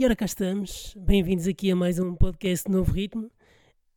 E 0.00 0.04
ora 0.06 0.16
cá 0.16 0.24
estamos, 0.24 0.94
bem-vindos 0.96 1.46
aqui 1.46 1.70
a 1.70 1.76
mais 1.76 1.98
um 1.98 2.14
podcast 2.14 2.70
Novo 2.70 2.90
Ritmo. 2.90 3.30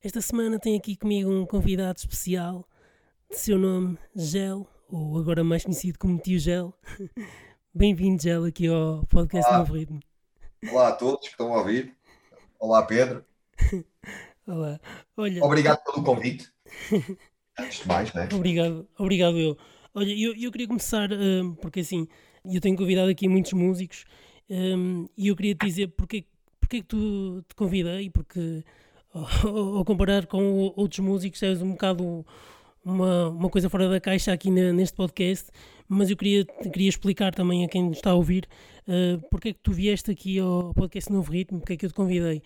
Esta 0.03 0.19
semana 0.19 0.59
tenho 0.59 0.77
aqui 0.77 0.97
comigo 0.97 1.31
um 1.31 1.45
convidado 1.45 1.97
especial, 1.97 2.67
de 3.29 3.39
seu 3.39 3.57
nome 3.57 3.97
Gel, 4.13 4.67
ou 4.89 5.17
agora 5.17 5.45
mais 5.45 5.63
conhecido 5.63 5.97
como 5.97 6.19
Tio 6.19 6.37
Gel. 6.37 6.73
Bem-vindo, 7.73 8.21
Gel, 8.21 8.43
aqui 8.43 8.67
ao 8.67 9.05
podcast 9.05 9.49
Olá. 9.49 9.59
Novo 9.59 9.75
Ritmo. 9.75 10.01
Olá 10.73 10.89
a 10.89 10.91
todos 10.91 11.21
que 11.21 11.29
estão 11.29 11.53
a 11.53 11.59
ouvir. 11.59 11.95
Olá, 12.59 12.83
Pedro. 12.85 13.23
Olá. 14.45 14.81
Olha, 15.15 15.41
Obrigado 15.41 15.85
pelo 15.85 16.03
convite. 16.03 16.51
Antes 17.57 17.79
de 17.79 17.87
mais, 17.87 18.13
né? 18.13 18.27
Obrigado, 18.33 18.85
obrigado 18.99 19.39
eu. 19.39 19.57
Olha, 19.95 20.11
eu, 20.11 20.35
eu 20.35 20.51
queria 20.51 20.67
começar, 20.67 21.09
hum, 21.13 21.55
porque 21.61 21.79
assim, 21.79 22.09
eu 22.43 22.59
tenho 22.59 22.75
convidado 22.75 23.09
aqui 23.09 23.29
muitos 23.29 23.53
músicos 23.53 24.03
hum, 24.49 25.07
e 25.17 25.27
eu 25.27 25.35
queria 25.35 25.55
te 25.55 25.65
dizer 25.65 25.87
porque, 25.89 26.25
porque 26.59 26.77
é 26.77 26.79
que 26.81 26.87
tu 26.87 27.43
te 27.47 27.55
convidei, 27.55 28.09
porque 28.09 28.63
ao, 29.13 29.25
ao 29.77 29.85
comparar 29.85 30.25
com 30.25 30.73
outros 30.75 30.99
músicos 30.99 31.41
és 31.43 31.61
um 31.61 31.71
bocado 31.71 32.25
uma, 32.83 33.29
uma 33.29 33.49
coisa 33.49 33.69
fora 33.69 33.87
da 33.87 33.99
caixa 33.99 34.33
aqui 34.33 34.51
ne- 34.51 34.73
neste 34.73 34.95
podcast, 34.95 35.49
mas 35.87 36.09
eu 36.09 36.17
queria, 36.17 36.45
queria 36.45 36.89
explicar 36.89 37.33
também 37.33 37.63
a 37.63 37.67
quem 37.67 37.91
está 37.91 38.11
a 38.11 38.15
ouvir 38.15 38.47
uh, 38.87 39.21
porque 39.29 39.49
é 39.49 39.53
que 39.53 39.59
tu 39.61 39.71
vieste 39.71 40.11
aqui 40.11 40.39
ao 40.39 40.73
podcast 40.73 41.11
Novo 41.11 41.31
Ritmo, 41.31 41.59
porque 41.59 41.73
é 41.73 41.77
que 41.77 41.85
eu 41.85 41.89
te 41.89 41.95
convidei. 41.95 42.41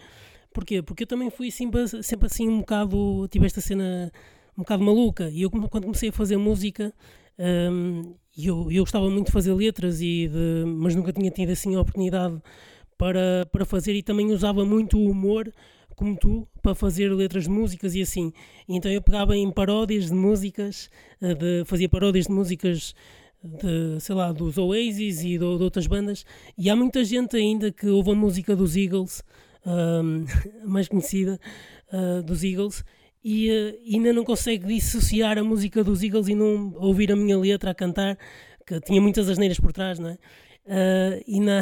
Porquê? 0.53 0.81
Porque 0.81 1.03
eu 1.03 1.07
também 1.07 1.29
fui 1.29 1.51
sempre, 1.51 1.87
sempre 2.03 2.25
assim 2.25 2.47
um 2.47 2.59
bocado, 2.59 3.27
tive 3.29 3.45
esta 3.45 3.61
cena 3.61 4.11
um 4.57 4.61
bocado 4.61 4.83
maluca. 4.83 5.29
E 5.29 5.43
eu, 5.43 5.51
quando 5.51 5.69
comecei 5.69 6.09
a 6.09 6.11
fazer 6.11 6.37
música, 6.37 6.91
hum, 8.37 8.43
eu, 8.45 8.71
eu 8.71 8.83
gostava 8.83 9.09
muito 9.09 9.27
de 9.27 9.31
fazer 9.31 9.53
letras, 9.53 10.01
e 10.01 10.27
de- 10.27 10.65
mas 10.65 10.95
nunca 10.95 11.11
tinha 11.13 11.31
tido 11.31 11.51
assim 11.51 11.75
a 11.75 11.81
oportunidade 11.81 12.41
para, 12.97 13.45
para 13.51 13.65
fazer. 13.65 13.93
E 13.95 14.03
também 14.03 14.31
usava 14.31 14.65
muito 14.65 14.97
o 14.97 15.09
humor, 15.09 15.51
como 15.95 16.15
tu, 16.17 16.47
para 16.61 16.75
fazer 16.75 17.09
letras 17.13 17.45
de 17.45 17.49
músicas 17.49 17.95
e 17.95 18.01
assim. 18.01 18.31
E 18.67 18.75
então 18.75 18.91
eu 18.91 19.01
pegava 19.01 19.35
em 19.35 19.51
paródias 19.51 20.07
de 20.07 20.13
músicas, 20.13 20.89
eh, 21.21 21.33
de, 21.33 21.63
fazia 21.65 21.89
paródias 21.89 22.27
de 22.27 22.31
músicas 22.31 22.93
de, 23.43 23.99
sei 23.99 24.15
lá, 24.15 24.31
dos 24.31 24.57
Oasis 24.57 25.21
e 25.21 25.29
de, 25.29 25.37
de 25.39 25.43
outras 25.43 25.87
bandas. 25.87 26.25
E 26.57 26.69
há 26.69 26.75
muita 26.75 27.03
gente 27.03 27.35
ainda 27.37 27.71
que 27.71 27.87
ouve 27.87 28.11
a 28.11 28.15
música 28.15 28.55
dos 28.55 28.75
Eagles, 28.75 29.23
a 29.65 30.01
mais 30.67 30.87
conhecida, 30.87 31.39
ah, 31.91 32.21
dos 32.21 32.43
Eagles, 32.43 32.83
e 33.23 33.49
eh, 33.49 33.79
ainda 33.93 34.13
não 34.13 34.23
consegue 34.23 34.67
dissociar 34.67 35.37
a 35.37 35.43
música 35.43 35.83
dos 35.83 36.03
Eagles 36.03 36.27
e 36.27 36.35
não 36.35 36.73
ouvir 36.77 37.11
a 37.11 37.15
minha 37.15 37.37
letra 37.37 37.71
a 37.71 37.75
cantar, 37.75 38.17
que 38.65 38.79
tinha 38.81 39.01
muitas 39.01 39.29
asneiras 39.29 39.59
por 39.59 39.71
trás, 39.71 39.99
não 39.99 40.09
é? 40.09 40.17
Ah, 40.67 41.19
e 41.25 41.35
ainda, 41.35 41.61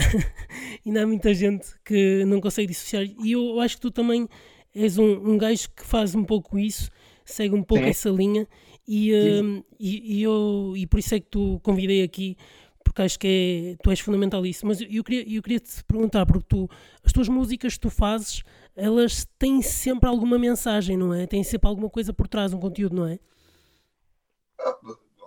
ainda 0.85 1.03
há 1.03 1.07
muita 1.07 1.33
gente 1.33 1.67
que 1.83 2.25
não 2.25 2.41
consegue 2.41 2.69
dissociar. 2.69 3.05
E 3.23 3.31
eu 3.31 3.59
acho 3.59 3.75
que 3.75 3.81
tu 3.81 3.91
também 3.91 4.27
és 4.73 4.97
um, 4.97 5.31
um 5.31 5.37
gajo 5.37 5.69
que 5.75 5.85
faz 5.85 6.15
um 6.15 6.23
pouco 6.23 6.57
isso, 6.57 6.89
segue 7.23 7.55
um 7.55 7.63
pouco 7.63 7.83
Sim. 7.83 7.89
essa 7.89 8.09
linha, 8.09 8.47
e, 8.87 9.13
ah, 9.15 9.63
e, 9.79 10.17
e 10.17 10.23
eu, 10.23 10.73
e 10.75 10.87
por 10.87 10.99
isso 10.99 11.15
é 11.15 11.19
que 11.19 11.27
tu 11.27 11.59
convidei 11.63 12.03
aqui, 12.03 12.35
porque 12.83 13.01
acho 13.01 13.17
que 13.17 13.75
é, 13.75 13.83
tu 13.83 13.89
és 13.89 13.99
fundamental 13.99 14.45
isso. 14.45 14.65
Mas 14.65 14.81
eu, 14.81 14.87
eu 14.89 15.03
queria, 15.03 15.35
eu 15.35 15.41
queria 15.41 15.59
te 15.59 15.83
perguntar, 15.83 16.25
porque 16.25 16.45
tu, 16.47 16.69
as 17.03 17.11
tuas 17.11 17.29
músicas 17.29 17.73
que 17.75 17.79
tu 17.79 17.89
fazes, 17.89 18.43
elas 18.75 19.25
têm 19.39 19.61
sempre 19.61 20.07
alguma 20.09 20.37
mensagem, 20.37 20.97
não 20.97 21.13
é? 21.13 21.25
Têm 21.25 21.43
sempre 21.43 21.67
alguma 21.69 21.89
coisa 21.89 22.13
por 22.13 22.27
trás, 22.27 22.53
um 22.53 22.59
conteúdo, 22.59 22.95
não 22.95 23.07
é? 23.07 23.19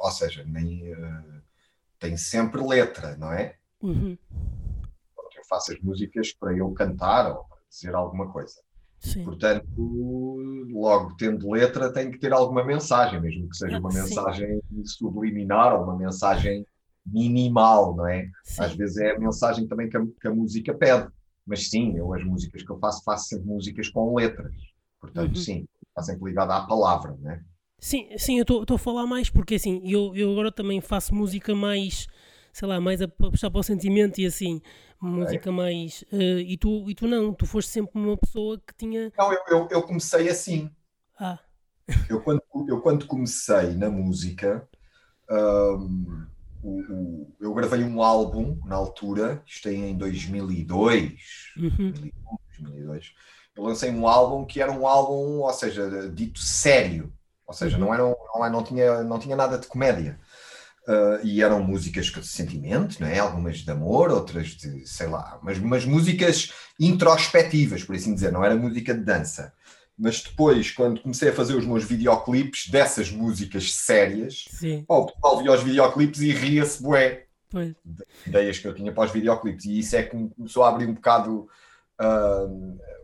Ou 0.01 0.11
seja, 0.11 0.45
nem, 0.45 0.93
eh, 0.93 1.41
tem 1.99 2.17
sempre 2.17 2.61
letra, 2.63 3.17
não 3.17 3.33
é? 3.33 3.57
Uhum. 3.83 4.17
Eu 5.37 5.45
faço 5.49 5.73
as 5.73 5.81
músicas 5.81 6.33
para 6.33 6.57
eu 6.57 6.71
cantar 6.73 7.31
ou 7.31 7.45
para 7.45 7.59
dizer 7.69 7.95
alguma 7.95 8.31
coisa. 8.31 8.61
Sim. 9.01 9.25
Portanto, 9.25 9.67
logo 10.71 11.15
tendo 11.17 11.51
letra, 11.51 11.93
tem 11.93 12.11
que 12.11 12.19
ter 12.19 12.33
alguma 12.33 12.65
mensagem, 12.65 13.21
mesmo 13.21 13.49
que 13.49 13.57
seja 13.57 13.77
Ah, 13.77 13.81
uma 13.81 13.91
sim. 13.91 14.01
mensagem 14.01 14.61
subliminar 14.85 15.75
ou 15.75 15.85
uma 15.85 15.97
mensagem 15.97 16.67
minimal, 17.07 17.95
não 17.97 18.07
é? 18.07 18.29
Às 18.59 18.73
Sim. 18.73 18.77
vezes 18.77 18.97
é 18.99 19.13
a 19.13 19.19
mensagem 19.19 19.67
também 19.67 19.89
que 19.89 19.97
a, 19.97 20.05
que 20.21 20.29
a 20.29 20.35
música 20.35 20.75
pede. 20.75 21.09
Mas 21.49 21.69
sim, 21.71 21.97
eu 21.97 22.15
as 22.15 22.25
músicas 22.25 22.63
que 22.63 22.71
eu 22.71 22.79
faço, 22.79 23.03
faço 23.05 23.29
sempre 23.29 23.47
músicas 23.49 23.89
com 23.91 24.15
letras. 24.17 24.55
Portanto, 25.01 25.37
Uhum. 25.37 25.45
sim, 25.45 25.67
está 25.89 26.03
sempre 26.03 26.27
ligada 26.27 26.57
à 26.57 26.67
palavra, 26.67 27.17
não 27.21 27.31
é? 27.33 27.43
Sim, 27.81 28.09
sim, 28.19 28.39
eu 28.39 28.43
estou 28.43 28.75
a 28.75 28.79
falar 28.79 29.07
mais 29.07 29.31
porque 29.31 29.55
assim, 29.55 29.81
eu, 29.85 30.15
eu 30.17 30.33
agora 30.33 30.51
também 30.51 30.81
faço 30.81 31.15
música 31.15 31.55
mais, 31.55 32.09
sei 32.53 32.67
lá, 32.67 32.81
mais 32.81 33.01
a, 33.01 33.07
puxar 33.09 33.51
para 33.51 33.61
o 33.61 33.63
sentimento 33.63 34.19
e 34.21 34.27
assim, 34.27 34.61
música 35.01 35.53
mais. 35.53 36.05
eh, 36.13 36.41
e, 36.41 36.57
tu, 36.57 36.91
e 36.91 36.95
tu 36.95 37.07
não, 37.07 37.33
tu 37.33 37.47
foste 37.47 37.71
sempre 37.71 38.01
uma 38.01 38.17
pessoa 38.17 38.59
que 38.59 38.75
tinha. 38.77 39.13
Não, 39.17 39.33
eu, 39.33 39.41
eu, 39.49 39.69
eu 39.71 39.83
comecei 39.83 40.29
assim. 40.29 40.71
Ah, 41.19 41.39
Eu 42.09 42.23
quando, 42.23 42.43
eu 42.69 42.81
quando 42.81 43.07
comecei 43.07 43.75
na 43.75 43.91
música, 43.91 44.69
hum, 45.31 46.27
o- 46.63 46.81
o- 46.93 47.37
eu 47.41 47.55
gravei 47.55 47.83
um 47.85 48.03
álbum 48.03 48.59
na 48.65 48.77
altura, 48.77 49.43
isto 49.47 49.69
é 49.69 49.73
em 49.75 49.97
2002, 49.97 51.13
uhum, 51.57 51.91
2001, 51.91 52.13
2002. 52.59 53.13
Eu 53.57 53.65
lancei 53.65 53.91
um 53.91 54.07
álbum 54.07 54.45
que 54.45 54.61
era 54.61 54.71
um 54.73 54.87
álbum, 54.87 55.41
ou 55.41 55.53
seja, 55.53 56.09
dito 56.11 56.39
sério, 56.41 57.13
ou 57.47 57.55
seja, 57.55 57.77
Uhum. 57.77 57.85
não, 57.85 57.95
era, 57.95 58.03
não, 58.05 58.45
é- 58.47 58.51
não, 58.51 58.63
tinha, 58.63 59.03
não 59.03 59.19
tinha 59.19 59.37
nada 59.37 59.59
de 59.59 59.67
comédia. 59.67 60.19
Uh, 60.89 61.21
e 61.23 61.43
eram 61.43 61.63
músicas 61.63 62.07
de 62.07 62.27
sentimento, 62.27 62.99
não 62.99 63.07
é? 63.09 63.19
Algumas 63.19 63.59
de 63.59 63.71
amor, 63.71 64.11
outras 64.11 64.49
de, 64.57 64.87
sei 64.87 65.07
lá, 65.07 65.39
mas, 65.43 65.59
mas 65.59 65.85
músicas 65.85 66.51
introspectivas, 66.81 67.85
por 67.85 67.95
assim 67.95 68.15
dizer, 68.15 68.33
não 68.33 68.43
era 68.43 68.57
música 68.57 68.95
de 68.95 69.05
dança. 69.05 69.53
Mas 69.99 70.23
depois, 70.23 70.71
quando 70.71 71.01
comecei 71.01 71.31
a 71.31 71.35
fazer 71.35 71.55
os 71.55 71.67
meus 71.67 71.85
videoclipes 71.85 72.69
dessas 72.69 73.11
músicas 73.11 73.75
sérias, 73.75 74.45
sim, 74.49 74.85
o 74.87 75.07
pessoal 75.07 75.43
via 75.43 75.53
os 75.53 75.63
videoclipes 75.63 76.21
e 76.21 76.33
ria-se 76.33 76.81
bué 76.81 77.27
pois, 77.51 77.75
ideias 78.27 78.59
que 78.59 78.69
eu 78.69 78.75
tinha 78.75 78.93
para 78.93 79.05
os 79.05 79.11
videoclipes 79.11 79.65
e 79.65 79.81
isso 79.81 79.97
é 79.97 80.05
que 80.05 80.17
me 80.17 80.31
começou 80.31 80.63
a 80.63 80.69
abrir 80.69 80.87
um 80.87 80.95
bocado 80.95 81.49
ah, 81.99 82.47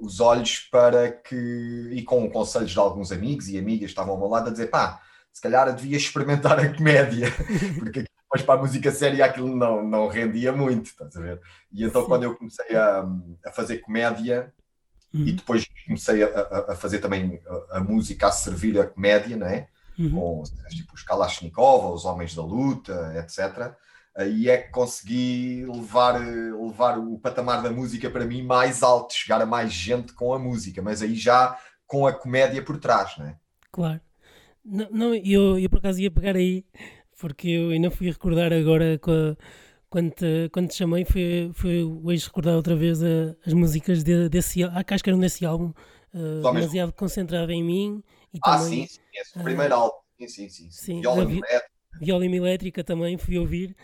os 0.01 0.21
olhos 0.21 0.61
para 0.71 1.11
que, 1.11 1.89
e 1.93 2.03
com 2.03 2.31
conselhos 2.31 2.71
de 2.71 2.79
alguns 2.79 3.11
amigos 3.11 3.49
e 3.49 3.59
amigas 3.59 3.87
que 3.87 3.93
estavam 3.93 4.15
ao 4.15 4.21
meu 4.21 4.29
lado 4.29 4.49
a 4.49 4.53
dizer 4.53 4.69
pá, 4.69 5.01
se 5.33 5.43
calhar 5.43 5.75
devia 5.75 5.97
experimentar 5.97 6.61
a 6.61 6.73
comédia 6.73 7.27
porque 7.79 8.05
depois 8.05 8.43
para 8.43 8.55
a 8.55 8.63
música 8.63 8.93
séria 8.93 9.25
aquilo 9.25 9.55
não, 9.57 9.83
não 9.83 10.07
rendia 10.07 10.53
muito, 10.53 10.87
estás 10.87 11.17
a 11.17 11.21
ver? 11.21 11.41
E 11.73 11.85
então 11.85 12.03
Sim. 12.03 12.09
quando 12.09 12.23
eu 12.23 12.37
comecei 12.37 12.77
a, 12.77 13.05
a 13.47 13.51
fazer 13.51 13.79
comédia 13.79 14.53
e 15.23 15.33
uhum, 15.33 15.33
depois 15.33 15.67
comecei 15.87 16.23
a, 16.23 16.29
a- 16.73 16.77
fazer 16.77 16.99
também 17.01 17.41
a, 17.71 17.79
a 17.79 17.81
música 17.81 18.29
a 18.29 18.33
servir 18.33 18.79
a 18.81 18.87
comédia, 18.87 19.37
não 19.37 19.47
é? 19.47 19.69
uhum, 19.99 20.27
com 20.33 20.43
tipo 20.69 20.95
os 20.95 21.03
Kalashnikov, 21.03 21.93
os 21.93 22.05
Homens 22.05 22.35
da 22.35 22.43
Luta, 22.43 23.13
etc. 23.17 23.77
Aí 24.17 24.49
é 24.49 24.59
que 24.59 24.71
consegui 24.71 25.67
levar, 25.67 26.21
levar 26.21 26.99
o 26.99 27.19
patamar 27.19 27.63
da 27.63 27.71
música 27.71 28.09
para 28.11 28.25
mim 28.25 28.43
mais 28.43 28.83
alto, 28.83 29.13
chegar 29.15 29.43
a 29.43 29.47
mais 29.47 29.73
gente 29.73 30.13
com 30.13 30.33
a 30.33 30.39
música, 30.39 30.81
mas 30.83 31.03
aí 31.03 31.17
já 31.17 31.59
com 31.87 32.07
a 32.07 32.13
comédia 32.13 32.63
por 32.65 32.79
trás, 32.79 33.17
não 33.19 33.27
é? 33.27 33.37
claro. 33.71 34.01
Não, 34.65 34.89
não, 34.91 35.15
eu, 35.17 35.59
eu 35.59 35.71
por 35.71 35.79
acaso 35.81 36.01
ia 36.01 36.11
pegar 36.11 36.37
aí, 36.37 36.65
porque 37.21 37.49
eu 37.49 37.71
ainda 37.71 37.91
fui 37.91 38.09
recordar 38.11 38.53
agora 38.53 38.99
com 39.01 39.13
a- 39.13 39.37
quando, 39.95 40.11
te, 40.11 40.49
quando 40.53 40.67
te 40.71 40.75
chamei, 40.75 41.05
foi, 41.05 41.53
foi 41.55 41.85
hoje 41.85 42.27
recordar 42.27 42.57
outra 42.57 42.75
vez 42.75 43.01
a- 43.01 43.37
as 43.47 43.53
músicas 43.53 44.03
de, 44.03 44.29
desse 44.29 44.61
álbum, 44.65 44.77
a 44.77 44.83
casca 44.83 45.17
desse 45.17 45.47
álbum, 45.47 45.73
Homens- 46.13 46.53
demasiado 46.53 46.93
concentrado 46.95 47.53
em 47.53 47.63
mim 47.63 48.03
e 48.33 48.41
Ah, 48.43 48.57
também 48.57 48.69
sim, 48.81 48.87
sim, 48.89 49.01
esse 49.15 49.39
o 49.39 49.45
primeiro 49.45 49.73
álbum. 49.73 49.97
Sim, 50.19 50.27
sim, 50.27 50.49
sim. 50.49 50.71
Sim, 50.71 51.01
Viola 51.01 51.25
vi- 51.25 51.39
Elétrica. 51.39 51.71
viola 52.01 52.27
elétrica 52.27 52.83
também 52.83 53.17
fui 53.17 53.39
ouvir. 53.39 53.77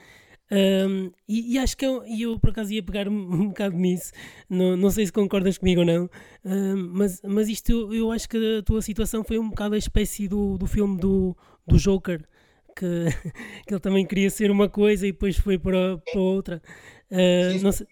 Um, 0.51 1.13
e, 1.29 1.55
e 1.55 1.59
acho 1.61 1.77
que 1.77 1.85
é 1.85 1.91
um- 1.91 2.05
e 2.05 2.23
eu 2.23 2.37
por 2.41 2.51
acaso 2.51 2.73
ia 2.73 2.83
pegar 2.83 3.07
um, 3.09 3.49
bocado 3.51 3.77
nisso, 3.77 4.11
não, 4.49 4.77
não 4.77 4.91
sei 4.91 5.07
se 5.07 5.13
concordas 5.13 5.57
comigo 5.59 5.83
ou 5.83 5.87
não, 5.87 6.11
um, 6.45 6.89
mas, 6.93 7.21
mas 7.23 7.49
isto 7.49 7.71
eu, 7.71 7.95
eu 7.95 8.11
acho 8.11 8.29
que 8.29 8.59
a 8.59 8.63
tua 8.65 8.83
situação 8.83 9.23
foi 9.23 9.39
um 9.39 9.49
bocado 9.49 9.77
a 9.77 9.79
espécie 9.79 10.27
do, 10.27 10.59
do 10.59 10.67
filme 10.67 10.99
do, 10.99 11.37
do 11.65 11.79
Joker, 11.79 12.27
que, 12.77 12.87
que 13.67 13.75
ele 13.75 13.81
também 13.81 14.07
queria 14.07 14.31
ser 14.31 14.51
uma 14.51 14.69
coisa 14.69 15.07
e 15.07 15.13
depois 15.13 15.37
foi 15.39 15.59
para, 15.59 15.99
para 16.11 16.21
outra. 16.21 16.63
Uh, 17.11 17.59
Sim, 17.59 17.63
não 17.63 17.73
sei, 17.73 17.87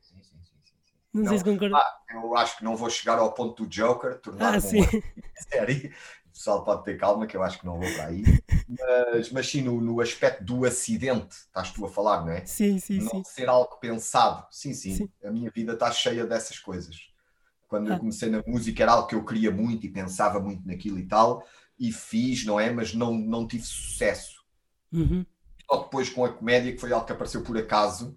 Sim, 0.00 0.22
sim, 0.22 0.40
sim. 0.44 0.62
não 1.14 1.24
sei 1.26 1.38
Não. 1.38 1.38
se 1.38 1.44
concordas. 1.44 1.80
Ah, 1.80 1.96
eu 2.14 2.36
acho 2.36 2.58
que 2.58 2.64
não 2.64 2.76
vou 2.76 2.90
chegar 2.90 3.18
ao 3.18 3.34
ponto 3.34 3.64
do 3.64 3.68
Joker, 3.70 4.20
Ah, 4.38 4.60
tornar-me 4.60 4.60
sim, 4.60 4.80
uma 4.80 4.86
série. 5.50 5.88
O 6.26 6.32
pessoal 6.32 6.64
pode 6.64 6.84
ter 6.84 6.98
calma, 6.98 7.26
que 7.26 7.36
eu 7.36 7.42
acho 7.42 7.60
que 7.60 7.66
não 7.66 7.78
vou 7.78 7.92
para 7.92 8.06
aí. 8.08 8.30
Mas, 8.68 9.30
mas 9.32 9.48
sim, 9.48 9.62
no, 9.62 9.80
no 9.80 10.00
aspecto 10.00 10.44
do 10.44 10.64
acidente, 10.66 11.34
estás 11.36 11.72
tu 11.72 11.84
a 11.86 11.90
falar, 11.90 12.24
não 12.24 12.32
é? 12.32 12.44
sim, 12.44 12.78
sim, 12.78 13.00
sim. 13.00 13.22
não 13.22 13.24
ser 13.24 13.48
algo 13.48 13.78
pensado. 13.78 14.46
Sim, 14.50 14.74
sim, 14.74 15.10
a 15.24 15.30
minha 15.30 15.50
vida 15.50 15.74
está 15.74 15.90
cheia 15.92 16.26
dessas 16.26 16.58
coisas. 16.58 16.96
Quando 17.68 17.88
eu 17.88 17.96
Ah. 17.96 17.98
comecei 17.98 18.28
na 18.30 18.42
música 18.46 18.82
era 18.82 18.92
algo 18.92 19.08
que 19.08 19.14
eu 19.14 19.24
queria 19.24 19.50
muito 19.50 19.86
e 19.86 19.90
pensava 19.92 20.38
muito 20.40 20.66
naquilo 20.66 20.98
e 20.98 21.06
tal, 21.08 21.44
e 21.82 21.90
fiz, 21.90 22.44
não 22.44 22.60
é? 22.60 22.70
Mas 22.70 22.94
não, 22.94 23.12
não 23.12 23.44
tive 23.44 23.64
sucesso. 23.64 24.44
Uhum, 24.92 25.26
Só 25.68 25.82
depois 25.82 26.08
com 26.08 26.24
a 26.24 26.32
comédia, 26.32 26.72
que 26.72 26.78
foi 26.78 26.92
algo 26.92 27.04
que 27.04 27.12
apareceu 27.12 27.42
por 27.42 27.58
acaso, 27.58 28.16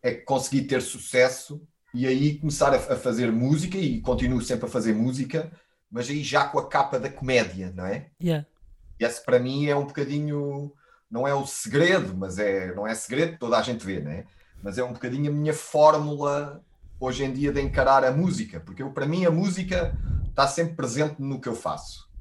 é 0.00 0.14
que 0.14 0.20
consegui 0.20 0.62
ter 0.62 0.80
sucesso 0.80 1.60
e 1.92 2.06
aí 2.06 2.38
começar 2.38 2.72
a, 2.72 2.76
a, 2.76 2.96
fazer 2.96 3.32
música 3.32 3.76
e 3.76 4.00
continuo 4.00 4.40
sempre 4.40 4.66
a 4.66 4.70
fazer 4.70 4.94
música, 4.94 5.50
mas 5.90 6.08
aí 6.08 6.22
já 6.22 6.44
com 6.44 6.60
a 6.60 6.68
capa 6.68 7.00
da 7.00 7.10
comédia, 7.10 7.72
não 7.74 7.84
é? 7.84 8.06
Yeah. 8.22 8.46
E 9.00 9.04
esse 9.04 9.22
para 9.24 9.40
mim 9.40 9.66
é 9.66 9.74
um 9.74 9.86
bocadinho, 9.86 10.72
não 11.10 11.26
é 11.26 11.34
o 11.34 11.44
segredo, 11.44 12.16
mas 12.16 12.38
é, 12.38 12.72
não 12.72 12.86
é 12.86 12.94
segredo, 12.94 13.36
toda 13.36 13.58
a 13.58 13.62
gente 13.62 13.84
vê, 13.84 13.98
não 13.98 14.12
é? 14.12 14.26
Mas 14.62 14.78
é 14.78 14.84
um 14.84 14.92
bocadinho 14.92 15.28
a 15.28 15.34
minha 15.34 15.52
fórmula 15.52 16.64
hoje 17.00 17.24
em 17.24 17.32
dia 17.32 17.52
de 17.52 17.60
encarar 17.60 18.04
a 18.04 18.12
música, 18.12 18.60
porque 18.60 18.80
eu, 18.80 18.92
para 18.92 19.06
mim 19.06 19.24
a 19.24 19.30
música 19.30 19.98
está 20.28 20.46
sempre 20.46 20.76
presente 20.76 21.16
no 21.20 21.40
que 21.40 21.48
eu 21.48 21.56
faço. 21.56 22.11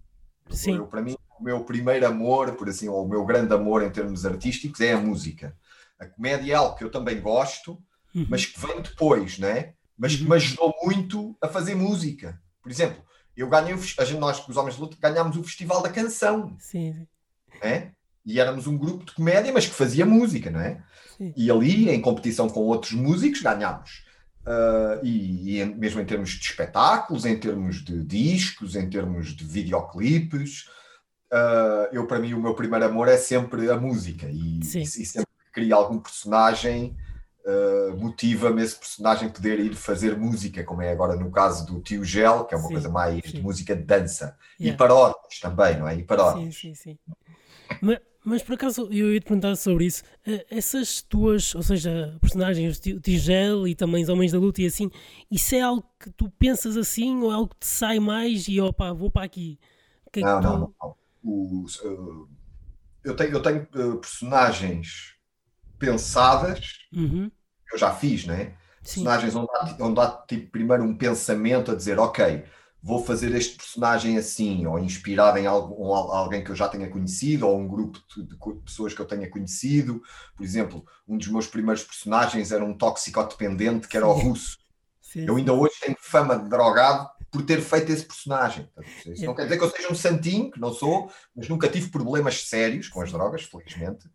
Sim. 0.51 0.77
Eu, 0.77 0.87
para 0.87 1.01
mim, 1.01 1.15
o 1.39 1.43
meu 1.43 1.63
primeiro 1.63 2.05
amor, 2.07 2.53
por 2.53 2.69
assim, 2.69 2.87
ou 2.87 3.05
o 3.05 3.09
meu 3.09 3.25
grande 3.25 3.53
amor 3.53 3.83
em 3.83 3.89
termos 3.89 4.25
artísticos 4.25 4.79
é 4.81 4.93
a 4.93 4.99
música. 4.99 5.55
A 5.99 6.05
comédia 6.05 6.53
é 6.53 6.55
algo 6.55 6.75
que 6.75 6.83
eu 6.83 6.91
também 6.91 7.19
gosto, 7.19 7.81
uhum. 8.15 8.25
mas 8.29 8.45
que 8.45 8.59
vem 8.59 8.81
depois, 8.81 9.37
né? 9.37 9.73
Mas 9.97 10.15
que 10.15 10.23
uhum. 10.23 10.29
me 10.29 10.35
ajudou 10.35 10.73
muito 10.83 11.37
a 11.41 11.47
fazer 11.47 11.75
música. 11.75 12.39
Por 12.61 12.71
exemplo, 12.71 13.03
eu 13.35 13.47
ganhei, 13.47 13.73
a 13.73 14.05
gente, 14.05 14.19
nós, 14.19 14.47
os 14.47 14.57
Homens 14.57 14.75
de 14.75 14.81
Luta, 14.81 14.97
ganhámos 14.99 15.37
o 15.37 15.43
Festival 15.43 15.81
da 15.81 15.89
Canção. 15.89 16.55
Sim. 16.59 17.07
Né? 17.63 17.91
E 18.25 18.39
éramos 18.39 18.67
um 18.67 18.77
grupo 18.77 19.05
de 19.05 19.13
comédia, 19.13 19.51
mas 19.51 19.65
que 19.65 19.73
fazia 19.73 20.05
música, 20.05 20.49
não 20.51 20.59
é? 20.59 20.83
Sim. 21.17 21.33
E 21.35 21.49
ali, 21.49 21.89
em 21.89 22.01
competição 22.01 22.49
com 22.49 22.61
outros 22.61 22.93
músicos, 22.93 23.41
ganhámos. 23.41 24.03
Uh, 24.41 25.05
e, 25.05 25.59
e, 25.59 25.65
mesmo 25.65 26.01
em 26.01 26.05
termos 26.05 26.31
de 26.31 26.43
espetáculos, 26.43 27.25
em 27.25 27.39
termos 27.39 27.83
de 27.83 28.03
discos, 28.03 28.75
em 28.75 28.89
termos 28.89 29.35
de 29.35 29.45
videoclipes, 29.45 30.67
uh, 31.31 31.87
eu 31.91 32.07
para 32.07 32.19
mim 32.19 32.33
o 32.33 32.41
meu 32.41 32.55
primeiro 32.55 32.85
amor 32.85 33.07
é 33.07 33.17
sempre 33.17 33.69
a 33.69 33.77
música 33.77 34.27
e, 34.27 34.59
e, 34.59 34.81
e 34.81 34.85
sempre 34.85 35.29
que 35.45 35.51
cria 35.51 35.75
algum 35.75 35.99
personagem 35.99 36.97
uh, 37.45 37.95
motiva-me 37.97 38.63
esse 38.63 38.75
personagem 38.75 39.29
poder 39.29 39.59
ir 39.59 39.75
fazer 39.75 40.17
música, 40.17 40.63
como 40.63 40.81
é 40.81 40.91
agora 40.91 41.15
no 41.15 41.31
caso 41.31 41.65
do 41.65 41.79
Tio 41.79 42.03
Gel, 42.03 42.45
que 42.45 42.55
é 42.55 42.57
uma 42.57 42.67
sim, 42.67 42.73
coisa 42.73 42.89
mais 42.89 43.23
sim. 43.23 43.37
de 43.37 43.41
música 43.41 43.75
de 43.75 43.83
dança 43.83 44.37
yeah. 44.59 44.73
e 44.73 44.77
paródias 44.77 45.39
também, 45.39 45.77
não 45.77 45.87
é? 45.87 45.95
E 45.95 46.03
paródias. 46.03 46.55
Sim, 46.55 46.73
sim, 46.73 46.75
sim. 46.75 46.99
Mas, 47.79 47.99
mas 48.23 48.43
por 48.43 48.53
acaso 48.53 48.87
eu 48.91 49.13
ia 49.13 49.19
te 49.19 49.25
perguntar 49.25 49.55
sobre 49.55 49.85
isso. 49.85 50.03
Uh, 50.27 50.43
essas 50.49 51.01
tuas, 51.01 51.55
ou 51.55 51.63
seja, 51.63 52.17
personagens, 52.21 52.77
o 52.77 52.99
Tigel 52.99 53.67
e 53.67 53.75
também 53.75 54.03
os 54.03 54.09
Homens 54.09 54.31
da 54.31 54.39
Luta 54.39 54.61
e 54.61 54.67
assim, 54.67 54.91
isso 55.29 55.55
é 55.55 55.61
algo 55.61 55.83
que 55.99 56.09
tu 56.11 56.29
pensas 56.29 56.77
assim 56.77 57.21
ou 57.21 57.31
é 57.31 57.35
algo 57.35 57.49
que 57.49 57.59
te 57.59 57.67
sai 57.67 57.99
mais 57.99 58.47
e 58.47 58.61
opa, 58.61 58.93
vou 58.93 59.09
para 59.09 59.25
aqui? 59.25 59.59
Que 60.11 60.19
é 60.19 60.23
não, 60.23 60.37
que 60.37 60.41
tu... 60.41 60.49
não, 60.49 60.59
não, 60.59 60.95
não. 61.23 61.63
uh, 61.63 62.29
eu 63.03 63.15
tenho, 63.15 63.31
eu 63.31 63.41
tenho 63.41 63.63
uh, 63.63 63.97
personagens 63.97 65.15
pensadas, 65.79 66.79
uhum. 66.93 67.31
eu 67.71 67.77
já 67.77 67.91
fiz, 67.91 68.25
né? 68.25 68.55
Personagens 68.83 69.35
onde 69.35 69.49
há, 69.55 69.77
onde 69.79 69.99
há 69.99 70.09
tipo, 70.27 70.51
primeiro 70.51 70.83
um 70.83 70.95
pensamento 70.95 71.71
a 71.71 71.75
dizer, 71.75 71.99
ok, 71.99 72.43
vou 72.81 73.03
fazer 73.03 73.33
este 73.35 73.57
personagem 73.57 74.17
assim, 74.17 74.65
ou 74.65 74.79
inspirado 74.79 75.37
em 75.37 75.45
algo, 75.45 75.93
alguém 75.93 76.43
que 76.43 76.49
eu 76.49 76.55
já 76.55 76.67
tenha 76.67 76.89
conhecido, 76.89 77.47
ou 77.47 77.59
um 77.59 77.67
grupo 77.67 77.99
de, 78.15 78.23
de, 78.23 78.35
pessoas 78.65 78.93
que 78.93 78.99
eu 78.99 79.05
tenha 79.05 79.29
conhecido. 79.29 80.01
Por 80.35 80.43
exemplo, 80.43 80.85
um 81.07 81.17
dos 81.17 81.27
meus 81.27 81.47
primeiros 81.47 81.83
personagens 81.83 82.51
era 82.51 82.65
um 82.65 82.75
toxicodependente, 82.75 83.87
que 83.87 83.97
era 83.97 84.07
o 84.07 84.13
russo. 84.13 84.57
Sim. 85.01 85.25
Eu 85.27 85.35
ainda 85.35 85.53
hoje 85.53 85.75
tenho 85.79 85.97
fama 85.99 86.39
de 86.39 86.49
drogado 86.49 87.09
por 87.29 87.43
ter 87.43 87.61
feito 87.61 87.91
esse 87.91 88.05
personagem. 88.05 88.67
Isso 89.05 89.25
não 89.25 89.35
quer 89.35 89.43
dizer 89.43 89.57
que 89.57 89.63
eu 89.63 89.69
seja 89.69 89.91
um 89.91 89.95
santinho, 89.95 90.51
que 90.51 90.59
não 90.59 90.73
sou, 90.73 91.11
mas 91.35 91.47
nunca 91.47 91.69
tive 91.69 91.89
problemas 91.89 92.47
sérios 92.47 92.89
com 92.89 93.01
as 93.01 93.11
drogas, 93.11 93.43
felizmente 93.43 94.09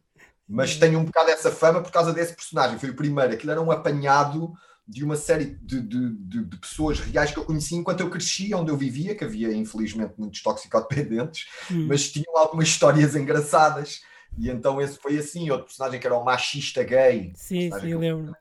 mas 0.48 0.76
tenho 0.76 0.98
um 0.98 1.04
bocado 1.04 1.30
essa 1.30 1.50
fama 1.50 1.82
por 1.82 1.90
causa 1.90 2.12
desse 2.12 2.34
personagem. 2.34 2.78
Foi 2.78 2.90
o 2.90 2.96
primeiro, 2.96 3.32
aquilo 3.32 3.50
era 3.50 3.60
um 3.60 3.70
apanhado 3.70 4.52
de 4.86 5.04
uma 5.04 5.16
série 5.16 5.56
de, 5.62 5.80
de, 5.80 6.10
de, 6.14 6.44
de, 6.44 6.56
pessoas 6.58 7.00
reais 7.00 7.32
que 7.32 7.38
eu 7.38 7.44
conheci 7.44 7.74
enquanto 7.74 8.00
eu 8.00 8.10
crescia, 8.10 8.56
onde 8.56 8.70
eu 8.70 8.76
vivia, 8.76 9.16
que 9.16 9.24
havia 9.24 9.52
infelizmente 9.52 10.14
muitos 10.16 10.42
toxicodependentes, 10.42 11.46
hum. 11.70 11.86
mas 11.88 12.10
tinham 12.10 12.36
algumas 12.36 12.68
histórias 12.68 13.16
engraçadas. 13.16 14.02
E 14.38 14.48
então 14.48 14.80
esse 14.80 14.98
foi 14.98 15.18
assim, 15.18 15.50
outro 15.50 15.66
personagem 15.66 15.98
que 15.98 16.06
era 16.06 16.16
o 16.16 16.24
machista 16.24 16.84
gay. 16.84 17.32
Sim, 17.34 17.70
sim, 17.80 17.88
eu 17.88 17.98
lembro. 17.98 18.32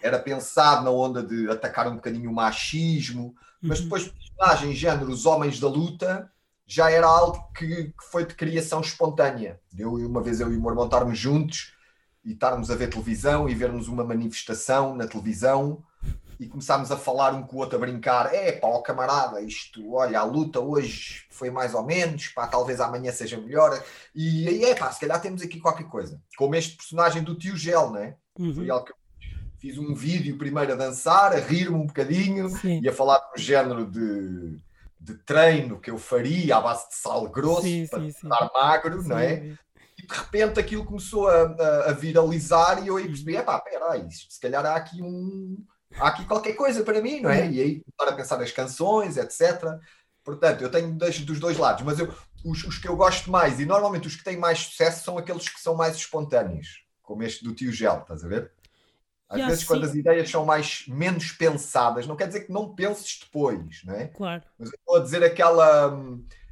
Era 0.00 0.18
pensado 0.18 0.84
na 0.84 0.90
onda 0.90 1.22
de 1.22 1.50
atacar 1.50 1.88
um 1.88 1.96
bocadinho 1.96 2.30
o 2.30 2.34
machismo, 2.34 3.34
mas 3.60 3.78
uhum. 3.78 3.84
depois 3.84 4.08
personagens 4.08 4.78
género 4.78 5.10
os 5.10 5.26
homens 5.26 5.58
da 5.58 5.68
luta, 5.68 6.30
já 6.66 6.90
era 6.90 7.06
algo 7.06 7.50
que, 7.52 7.66
que, 7.66 8.04
foi 8.10 8.24
de 8.24 8.34
criação 8.34 8.80
espontânea. 8.80 9.60
Eu, 9.76 9.94
uma 9.94 10.22
vez 10.22 10.40
eu 10.40 10.52
e 10.52 10.56
o 10.56 10.60
meu 10.60 10.70
irmão 10.70 10.84
estarmos 10.84 11.18
juntos 11.18 11.75
e 12.26 12.32
estarmos 12.32 12.70
a 12.72 12.74
ver 12.74 12.90
televisão 12.90 13.48
e 13.48 13.54
vermos 13.54 13.86
uma 13.86 14.02
manifestação 14.02 14.96
na 14.96 15.06
televisão 15.06 15.82
e 16.38 16.46
começámos 16.46 16.90
a 16.90 16.96
falar 16.96 17.32
um 17.32 17.42
com 17.42 17.56
o 17.56 17.60
outro 17.60 17.76
a 17.76 17.80
brincar, 17.80 18.34
é 18.34 18.52
pá, 18.52 18.66
ó 18.66 18.80
camarada, 18.82 19.40
isto, 19.40 19.94
olha, 19.94 20.20
a 20.20 20.24
luta 20.24 20.60
hoje 20.60 21.24
foi 21.30 21.50
mais 21.50 21.72
ou 21.72 21.82
menos, 21.84 22.28
pá, 22.28 22.46
talvez 22.46 22.80
amanhã 22.80 23.10
seja 23.12 23.40
melhor, 23.40 23.82
e 24.14 24.46
aí 24.46 24.64
é 24.64 24.74
pá, 24.74 24.90
se 24.92 25.00
calhar 25.00 25.20
temos 25.20 25.40
aqui 25.40 25.58
qualquer 25.60 25.84
coisa. 25.84 26.20
Como 26.36 26.54
este 26.54 26.76
personagem 26.76 27.22
do 27.22 27.36
tio 27.36 27.56
Gel, 27.56 27.90
né? 27.90 28.16
Uhum. 28.38 28.54
Foi 28.54 28.68
algo 28.68 28.84
que 28.84 28.92
eu 28.92 28.96
fiz 29.58 29.78
um 29.78 29.94
vídeo 29.94 30.36
primeiro 30.36 30.72
a 30.72 30.76
dançar, 30.76 31.32
a 31.32 31.38
rir-me 31.38 31.76
um 31.76 31.86
bocadinho 31.86 32.50
Sim. 32.50 32.80
e 32.82 32.88
a 32.88 32.92
falar 32.92 33.18
do 33.18 33.40
género 33.40 33.86
de 33.86 34.60
de 35.06 35.14
treino 35.14 35.78
que 35.78 35.88
eu 35.88 35.98
faria 35.98 36.56
à 36.56 36.60
base 36.60 36.88
de 36.88 36.96
sal 36.96 37.28
grosso 37.28 37.62
sim, 37.62 37.86
para 37.86 38.00
sim, 38.00 38.08
estar 38.08 38.50
magro, 38.52 39.00
sim. 39.00 39.08
não 39.08 39.18
é? 39.18 39.56
De 40.06 40.14
repente 40.14 40.60
aquilo 40.60 40.84
começou 40.84 41.28
a, 41.28 41.42
a, 41.42 41.90
a 41.90 41.92
viralizar 41.92 42.82
e 42.82 42.88
eu 42.88 42.96
aí 42.96 43.06
percebi, 43.06 43.36
epá, 43.36 43.58
peraí, 43.60 44.06
se 44.10 44.40
calhar 44.40 44.64
há 44.64 44.76
aqui 44.76 45.02
um 45.02 45.56
há 45.98 46.08
aqui 46.08 46.24
qualquer 46.24 46.54
coisa 46.54 46.82
para 46.82 47.00
mim, 47.00 47.20
não 47.20 47.30
é? 47.30 47.50
E 47.50 47.60
aí 47.60 47.80
começar 47.80 48.12
a 48.12 48.16
pensar 48.16 48.38
nas 48.38 48.52
canções, 48.52 49.16
etc. 49.16 49.78
Portanto, 50.24 50.62
eu 50.62 50.70
tenho 50.70 50.92
dos, 50.92 51.20
dos 51.20 51.40
dois 51.40 51.56
lados, 51.56 51.84
mas 51.84 51.98
eu, 51.98 52.12
os, 52.44 52.64
os, 52.64 52.78
que 52.78 52.88
eu 52.88 52.96
gosto 52.96 53.30
mais, 53.30 53.60
e 53.60 53.64
normalmente 53.64 54.06
os 54.06 54.16
que 54.16 54.24
têm 54.24 54.36
mais 54.36 54.58
sucesso 54.58 55.04
são 55.04 55.18
aqueles 55.18 55.48
que 55.48 55.60
são 55.60 55.74
mais 55.74 55.96
espontâneos, 55.96 56.84
como 57.02 57.22
este 57.22 57.44
do 57.44 57.54
tio 57.54 57.72
Gel, 57.72 58.00
estás 58.00 58.24
a 58.24 58.28
ver? 58.28 58.52
Às 59.28 59.44
vezes, 59.44 59.64
quando 59.64 59.84
as 59.84 59.94
ideias 59.94 60.30
são 60.30 60.44
mais 60.44 60.84
menos 60.86 61.32
pensadas, 61.32 62.06
não 62.06 62.14
quer 62.14 62.28
dizer 62.28 62.40
que 62.42 62.52
não 62.52 62.74
penses 62.74 63.18
depois, 63.24 63.82
não 63.84 63.94
é? 63.94 64.06
Claro. 64.06 64.42
Mas 64.56 64.68
eu 64.68 64.78
estou 64.78 64.96
a 64.96 65.00
dizer 65.00 65.24
aquela, 65.24 65.98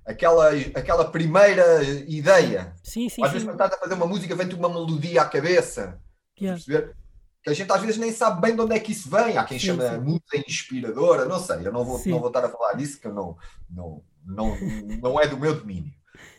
aquela, 0.05 0.51
aquela 0.51 1.11
primeira 1.11 1.83
ideia. 2.07 2.75
Sim, 2.83 3.09
sim. 3.09 3.25
Às 3.25 3.33
vezes, 3.33 3.47
quando 3.47 3.55
estás 3.55 3.73
a 3.73 3.79
fazer 3.79 3.95
uma 3.95 4.07
música, 4.07 4.35
vem-te 4.35 4.55
uma 4.55 4.69
melodia 4.69 5.23
à 5.23 5.25
cabeça. 5.25 6.01
Yeah. 6.41 6.63
Perceber? 6.63 6.97
Que 7.43 7.51
a 7.51 7.55
gente 7.55 7.71
às 7.71 7.81
vezes 7.81 7.99
nem 7.99 8.13
sabe 8.13 8.41
bem 8.41 8.55
de 8.55 8.61
onde 8.61 8.75
é 8.75 8.81
que 8.81 8.93
isso 8.93 9.11
vem. 9.11 9.37
Há 9.37 9.45
quem 9.45 9.59
sim, 9.59 9.67
chama 9.67 9.89
sim. 9.89 9.99
música 9.99 10.37
inspiradora, 10.37 11.27
não 11.27 11.39
sei. 11.39 11.67
Eu 11.67 11.73
não 11.73 11.85
vou, 11.85 12.01
não 12.07 12.19
vou 12.19 12.29
estar 12.29 12.45
a 12.45 12.49
falar 12.49 12.73
disso, 12.75 13.01
que 13.01 13.07
eu 13.07 13.13
não, 13.13 13.37
não, 13.69 14.03
não, 14.25 14.57
não 15.01 15.21
é 15.21 15.27
do 15.27 15.39
meu 15.39 15.55
domínio. 15.55 15.93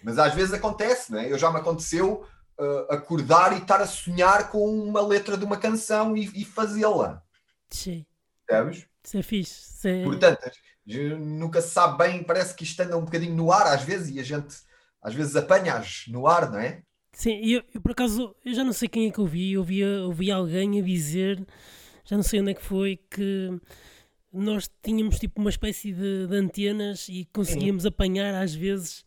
Mas 0.04 0.18
às 0.18 0.34
vezes 0.34 0.54
acontece, 0.54 1.12
não 1.12 1.20
é? 1.20 1.32
Eu 1.32 1.38
já 1.38 1.52
me 1.52 1.58
aconteceu 1.58 2.26
uh, 2.60 2.94
acordar 2.94 3.54
e 3.54 3.58
estar 3.58 3.82
a 3.82 3.88
sonhar 3.88 4.50
com 4.50 4.68
uma 4.68 5.02
letra 5.02 5.38
de 5.38 5.46
uma 5.46 5.58
canção 5.58 6.18
e, 6.18 6.26
e 6.34 6.44
fazê-la. 6.44 7.22
Sim. 7.70 8.06
Sabes? 8.50 8.88
Isso 9.04 9.18
é 9.18 9.22
fixe. 9.22 9.62
Isso 9.62 9.88
é... 9.88 10.04
Portanto, 10.04 10.52
nunca 10.86 11.62
se 11.62 11.70
sabe 11.70 11.98
bem, 11.98 12.24
parece 12.24 12.56
que 12.56 12.64
isto 12.64 12.80
anda 12.82 12.98
um 12.98 13.06
bocadinho 13.06 13.36
no 13.36 13.52
ar 13.52 13.68
às 13.68 13.84
vezes 13.84 14.16
e 14.16 14.20
a 14.20 14.24
gente 14.24 14.56
às 15.02 15.14
vezes 15.14 15.36
apanha-as 15.36 16.06
no 16.08 16.28
ar, 16.28 16.52
não 16.52 16.60
é? 16.60 16.82
Sim, 17.14 17.40
eu, 17.44 17.64
eu, 17.74 17.82
por 17.82 17.92
acaso, 17.92 18.36
eu 18.44 18.54
já 18.54 18.64
não 18.64 18.74
sei 18.74 18.90
quem 18.90 19.08
é 19.08 19.12
que 19.12 19.20
eu 19.20 19.26
vi, 19.26 19.54
eu 19.54 19.64
vi, 19.64 19.80
eu 19.80 20.12
vi 20.12 20.32
alguém 20.32 20.80
a 20.80 20.84
dizer, 20.84 21.46
já 22.04 22.16
não 22.16 22.24
sei 22.24 22.42
onde 22.42 22.52
é 22.52 22.54
que 22.54 22.62
foi, 22.62 23.00
que 23.10 23.58
nós 24.34 24.70
tínhamos 24.84 25.18
tipo 25.18 25.40
uma 25.40 25.50
espécie 25.50 25.94
de, 25.94 26.28
de 26.28 26.36
antenas 26.36 27.08
e 27.08 27.26
conseguíamos 27.32 27.84
Sim. 27.84 27.90
apanhar 27.90 28.36
às 28.36 28.54
vezes 28.54 29.06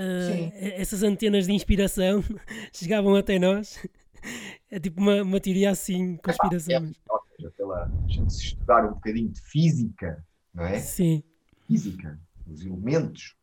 Uh, 0.00 0.48
essas 0.54 1.02
antenas 1.02 1.46
de 1.46 1.52
inspiração 1.52 2.24
chegavam 2.72 3.16
até 3.16 3.38
nós. 3.38 3.86
É 4.70 4.78
tipo 4.80 5.00
uma, 5.00 5.22
uma 5.22 5.40
teoria 5.40 5.70
assim, 5.70 6.16
conspiração. 6.18 6.74
É, 6.74 7.12
ou 7.12 7.20
seja, 7.36 7.50
pela 7.56 7.84
a 7.84 8.08
gente 8.08 8.32
se 8.32 8.44
estudar 8.44 8.86
um 8.86 8.94
bocadinho 8.94 9.28
de 9.28 9.40
física, 9.42 10.24
não 10.54 10.64
é? 10.64 10.80
Sim. 10.80 11.22
Física, 11.66 12.18
os 12.46 12.62
elementos, 12.62 13.36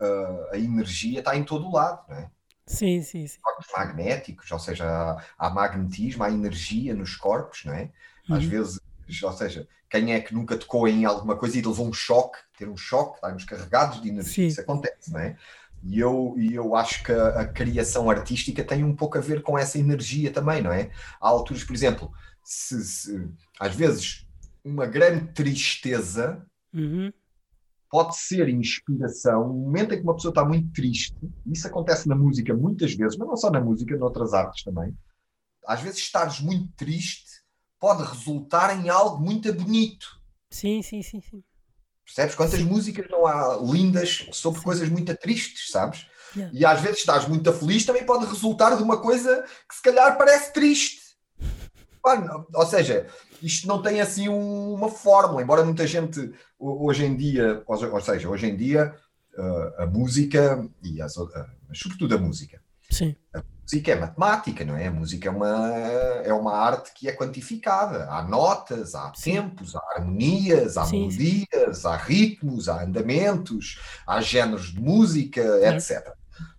uh, 0.00 0.52
a 0.52 0.58
energia 0.58 1.18
está 1.18 1.36
em 1.36 1.44
todo 1.44 1.66
o 1.66 1.72
lado, 1.72 2.04
não 2.08 2.16
é? 2.16 2.30
Sim, 2.66 3.02
sim, 3.02 3.26
sim. 3.26 3.38
Magnéticos, 3.76 4.50
ou 4.50 4.58
seja, 4.58 4.86
há, 4.86 5.22
há 5.38 5.50
magnetismo, 5.50 6.24
há 6.24 6.30
energia 6.30 6.94
nos 6.94 7.14
corpos, 7.14 7.64
não 7.64 7.74
é? 7.74 7.90
Às 8.30 8.44
uhum. 8.44 8.50
vezes, 8.50 8.80
ou 9.22 9.32
seja, 9.32 9.68
quem 9.90 10.14
é 10.14 10.20
que 10.20 10.34
nunca 10.34 10.56
tocou 10.56 10.88
em 10.88 11.04
alguma 11.04 11.36
coisa 11.36 11.58
e 11.58 11.62
levou 11.62 11.86
um 11.86 11.92
choque, 11.92 12.38
ter 12.56 12.68
um 12.68 12.76
choque, 12.76 13.16
estarmos 13.16 13.44
carregados 13.44 14.00
de 14.00 14.08
energia, 14.08 14.32
sim. 14.32 14.46
isso 14.46 14.60
acontece, 14.60 15.12
não 15.12 15.20
é? 15.20 15.36
E 15.82 16.00
eu, 16.00 16.34
e 16.38 16.54
eu 16.54 16.74
acho 16.74 17.02
que 17.04 17.12
a, 17.12 17.40
a, 17.40 17.46
criação 17.46 18.08
artística 18.08 18.64
tem 18.64 18.82
um 18.82 18.96
pouco 18.96 19.18
a 19.18 19.20
ver 19.20 19.42
com 19.42 19.58
essa 19.58 19.78
energia 19.78 20.32
também, 20.32 20.62
não 20.62 20.72
é? 20.72 20.90
Há 21.20 21.28
alturas, 21.28 21.62
por 21.62 21.74
exemplo, 21.74 22.10
se, 22.42 22.82
se 22.82 23.28
às 23.60 23.74
vezes 23.74 24.23
uma 24.64 24.86
grande 24.86 25.32
tristeza 25.32 26.44
uhum. 26.72 27.12
pode 27.90 28.16
ser 28.16 28.48
inspiração. 28.48 29.48
No 29.48 29.54
momento 29.54 29.92
em 29.92 29.98
que 29.98 30.02
uma 30.02 30.14
pessoa 30.14 30.30
está 30.30 30.44
muito 30.44 30.72
triste, 30.72 31.16
isso 31.46 31.66
acontece 31.66 32.08
na 32.08 32.16
música 32.16 32.54
muitas 32.54 32.94
vezes, 32.94 33.16
mas 33.18 33.28
não 33.28 33.36
só 33.36 33.50
na 33.50 33.60
música, 33.60 33.96
noutras 33.96 34.32
artes 34.32 34.64
também. 34.64 34.96
Às 35.66 35.80
vezes 35.80 35.98
estares 35.98 36.40
muito 36.40 36.72
triste 36.76 37.44
pode 37.78 38.02
resultar 38.02 38.74
em 38.78 38.88
algo 38.88 39.22
muito 39.22 39.52
bonito. 39.52 40.06
Sim, 40.50 40.80
sim, 40.80 41.02
sim, 41.02 41.20
sim. 41.20 41.44
Percebes? 42.04 42.34
Quantas 42.34 42.60
sim. 42.60 42.64
músicas 42.64 43.06
não 43.10 43.26
há 43.26 43.58
lindas 43.62 44.26
sobre 44.32 44.60
sim. 44.60 44.64
coisas 44.64 44.88
muito 44.88 45.14
tristes, 45.16 45.70
sabes? 45.70 46.06
Yeah. 46.34 46.58
E 46.58 46.64
às 46.64 46.80
vezes 46.80 47.00
estás 47.00 47.28
muito 47.28 47.52
feliz, 47.52 47.84
também 47.84 48.04
pode 48.04 48.26
resultar 48.26 48.74
de 48.76 48.82
uma 48.82 49.00
coisa 49.00 49.44
que 49.68 49.74
se 49.74 49.82
calhar 49.82 50.16
parece 50.16 50.52
triste. 50.52 51.00
ou 52.54 52.66
seja, 52.66 53.06
isto 53.42 53.66
não 53.66 53.80
tem 53.82 54.00
assim 54.00 54.28
uma 54.28 54.88
fórmula, 54.88 55.42
embora 55.42 55.64
muita 55.64 55.86
gente 55.86 56.32
hoje 56.58 57.04
em 57.04 57.16
dia, 57.16 57.62
ou 57.66 58.00
seja, 58.00 58.28
hoje 58.28 58.46
em 58.46 58.56
dia 58.56 58.94
uh, 59.36 59.82
a 59.82 59.86
música 59.86 60.64
e 60.82 61.00
as, 61.00 61.16
uh, 61.16 61.28
sobretudo 61.72 62.14
a 62.14 62.18
música. 62.18 62.60
Sim. 62.90 63.16
A 63.34 63.42
música 63.62 63.92
é 63.92 63.94
matemática, 63.94 64.64
não 64.64 64.76
é? 64.76 64.86
A 64.86 64.90
música 64.90 65.28
é 65.28 65.32
uma, 65.32 65.68
é 66.24 66.32
uma 66.32 66.54
arte 66.54 66.92
que 66.94 67.08
é 67.08 67.12
quantificada. 67.12 68.06
Há 68.10 68.22
notas, 68.22 68.94
há 68.94 69.12
sim. 69.14 69.32
tempos, 69.32 69.74
há 69.74 69.80
harmonias, 69.96 70.76
há 70.76 70.84
sim, 70.84 71.00
melodias, 71.00 71.78
sim. 71.78 71.88
há 71.88 71.96
ritmos, 71.96 72.68
há 72.68 72.82
andamentos, 72.82 73.80
há 74.06 74.20
géneros 74.20 74.72
de 74.72 74.80
música, 74.80 75.42
etc. 75.68 76.14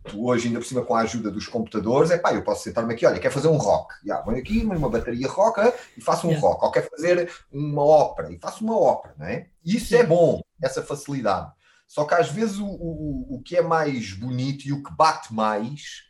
Tu 0.09 0.25
hoje, 0.25 0.47
ainda 0.47 0.59
por 0.59 0.65
cima, 0.65 0.85
com 0.85 0.95
a 0.95 1.01
ajuda 1.01 1.31
dos 1.31 1.47
computadores, 1.47 2.11
é 2.11 2.17
pá, 2.17 2.33
eu 2.33 2.43
posso 2.43 2.63
sentar-me 2.63 2.93
aqui, 2.93 3.05
olha, 3.05 3.19
quer 3.19 3.31
fazer 3.31 3.47
um 3.47 3.57
rock, 3.57 3.93
yeah, 4.05 4.23
venho 4.25 4.39
aqui, 4.39 4.63
uma 4.63 4.89
bateria 4.89 5.27
rock 5.27 5.61
e 5.97 6.01
faço 6.01 6.27
um 6.27 6.31
yeah. 6.31 6.47
rock, 6.47 6.63
ou 6.63 6.71
quer 6.71 6.89
fazer 6.89 7.31
uma 7.51 7.83
ópera 7.83 8.31
e 8.31 8.39
faço 8.39 8.63
uma 8.63 8.79
ópera, 8.79 9.15
não 9.17 9.25
é? 9.25 9.47
Isso 9.63 9.95
é 9.95 10.03
bom, 10.03 10.41
essa 10.61 10.81
facilidade. 10.81 11.51
Só 11.87 12.05
que 12.05 12.13
às 12.13 12.29
vezes 12.29 12.57
o, 12.57 12.65
o, 12.65 13.35
o 13.35 13.41
que 13.41 13.55
é 13.55 13.61
mais 13.61 14.13
bonito 14.13 14.65
e 14.65 14.73
o 14.73 14.83
que 14.83 14.91
bate 14.93 15.33
mais 15.33 16.03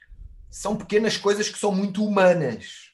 são 0.49 0.75
pequenas 0.75 1.17
coisas 1.17 1.49
que 1.49 1.59
são 1.59 1.71
muito 1.71 2.03
humanas, 2.05 2.91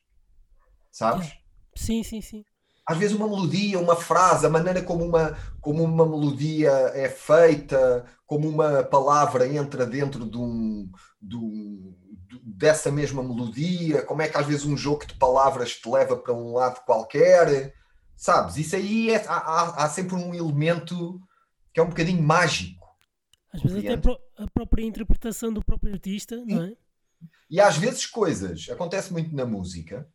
sabes? 0.91 1.31
Sim, 1.75 2.03
sim, 2.03 2.21
sim. 2.21 2.43
Às 2.85 2.97
vezes 2.97 3.15
uma 3.15 3.27
melodia, 3.27 3.79
uma 3.79 3.95
frase, 3.95 4.45
a 4.45 4.49
maneira 4.49 4.81
como 4.81 5.05
uma, 5.05 5.37
como 5.61 5.83
uma 5.83 6.05
melodia 6.05 6.71
é 6.93 7.07
feita, 7.07 8.05
como 8.25 8.49
uma 8.49 8.83
palavra 8.83 9.47
entra 9.47 9.85
dentro 9.85 10.25
de 10.29 10.37
um, 10.37 10.89
de 11.21 11.35
um, 11.35 11.95
dessa 12.43 12.91
mesma 12.91 13.23
melodia, 13.23 14.03
como 14.03 14.21
é 14.21 14.27
que 14.27 14.37
às 14.37 14.45
vezes 14.45 14.65
um 14.65 14.75
jogo 14.75 15.05
de 15.05 15.13
palavras 15.15 15.75
te 15.75 15.87
leva 15.89 16.17
para 16.17 16.33
um 16.33 16.53
lado 16.53 16.83
qualquer, 16.85 17.73
sabes? 18.15 18.57
Isso 18.57 18.75
aí 18.75 19.11
é, 19.11 19.23
há, 19.27 19.83
há 19.83 19.89
sempre 19.89 20.15
um 20.15 20.33
elemento 20.33 21.21
que 21.73 21.79
é 21.79 21.83
um 21.83 21.89
bocadinho 21.89 22.21
mágico. 22.21 22.87
Às 23.53 23.61
vezes 23.61 23.77
até 23.79 23.93
a 24.37 24.47
própria 24.47 24.83
interpretação 24.83 25.53
do 25.53 25.63
próprio 25.63 25.93
artista, 25.93 26.43
não 26.45 26.63
é? 26.63 26.73
E 27.49 27.59
às 27.59 27.77
vezes 27.77 28.05
coisas, 28.05 28.67
acontece 28.69 29.11
muito 29.11 29.35
na 29.35 29.45
música, 29.45 30.07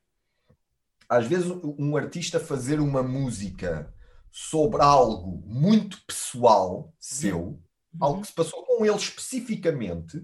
às 1.08 1.26
vezes 1.26 1.50
um 1.78 1.96
artista 1.96 2.40
fazer 2.40 2.80
uma 2.80 3.02
música 3.02 3.92
sobre 4.30 4.82
algo 4.82 5.42
muito 5.46 5.98
pessoal 6.06 6.92
seu, 6.98 7.40
uhum. 7.40 7.58
algo 8.00 8.20
que 8.20 8.26
se 8.26 8.34
passou 8.34 8.64
com 8.64 8.84
ele 8.84 8.96
especificamente, 8.96 10.22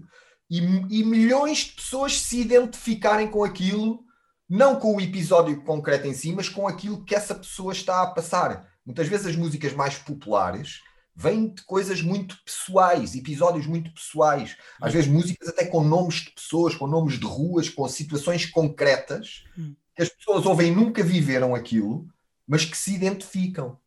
e, 0.49 0.59
e, 0.59 1.03
milhões 1.03 1.59
de 1.59 1.71
pessoas 1.71 2.21
se 2.21 2.39
identificarem 2.39 3.27
com 3.27 3.43
aquilo, 3.43 4.03
não 4.47 4.79
com 4.79 4.95
o 4.95 5.01
episódio 5.01 5.63
concreto 5.63 6.05
em 6.05 6.13
si, 6.13 6.31
mas 6.31 6.47
com 6.47 6.67
aquilo 6.67 7.03
que 7.03 7.15
essa 7.15 7.33
pessoa 7.33 7.73
está 7.73 8.03
a 8.03 8.07
passar. 8.07 8.67
Muitas 8.85 9.07
vezes 9.07 9.25
as 9.25 9.35
músicas 9.35 9.73
mais 9.73 9.97
populares 9.97 10.81
vêm 11.15 11.53
de 11.53 11.63
coisas 11.63 12.01
muito 12.01 12.37
pessoais, 12.43 13.15
episódios 13.15 13.65
muito 13.65 13.91
pessoais. 13.93 14.55
Às 14.81 14.93
vezes 14.93 15.09
músicas 15.09 15.47
até 15.47 15.65
com 15.65 15.83
nomes 15.83 16.15
de 16.15 16.31
pessoas, 16.31 16.75
com 16.75 16.87
nomes 16.87 17.19
de 17.19 17.25
ruas, 17.25 17.69
com 17.69 17.87
situações 17.87 18.45
concretas, 18.45 19.43
hum. 19.57 19.73
As 19.97 20.09
pessoas 20.09 20.45
ouvem 20.45 20.71
e 20.71 20.75
nunca 20.75 21.03
viveram 21.03 21.53
aquilo, 21.53 22.07
mas 22.47 22.65
que 22.65 22.77
se 22.77 22.95
identificam. 22.95 23.77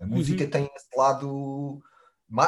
A 0.00 0.06
música 0.06 0.44
uhum. 0.44 0.50
tem 0.50 0.70
esse 0.74 0.96
lado. 0.96 1.82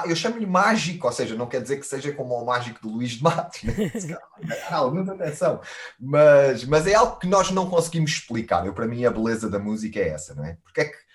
Eu 0.07 0.17
chamo-lhe 0.17 0.47
mágico, 0.47 1.07
ou 1.07 1.13
seja, 1.13 1.37
não 1.37 1.47
quer 1.47 1.63
dizer 1.63 1.79
que 1.79 1.87
seja 1.87 2.13
como 2.13 2.35
o 2.35 2.45
mágico 2.45 2.81
de 2.87 2.93
Luís 2.93 3.13
de 3.13 3.23
Matos, 3.23 3.63
né? 3.63 3.73
não, 4.71 5.13
atenção. 5.13 5.61
Mas, 5.99 6.65
mas 6.65 6.87
é 6.87 6.95
algo 6.95 7.19
que 7.19 7.27
nós 7.27 7.51
não 7.51 7.71
conseguimos 7.71 8.11
explicar. 8.11 8.67
Eu, 8.67 8.75
para 8.75 8.89
mim, 8.89 9.05
a 9.05 9.11
beleza 9.11 9.49
da 9.49 9.59
música 9.59 10.01
é 10.01 10.09
essa, 10.09 10.35
não 10.35 10.45
é? 10.45 10.59
Porque 10.65 10.81
é 10.81 10.85
que 10.87 11.07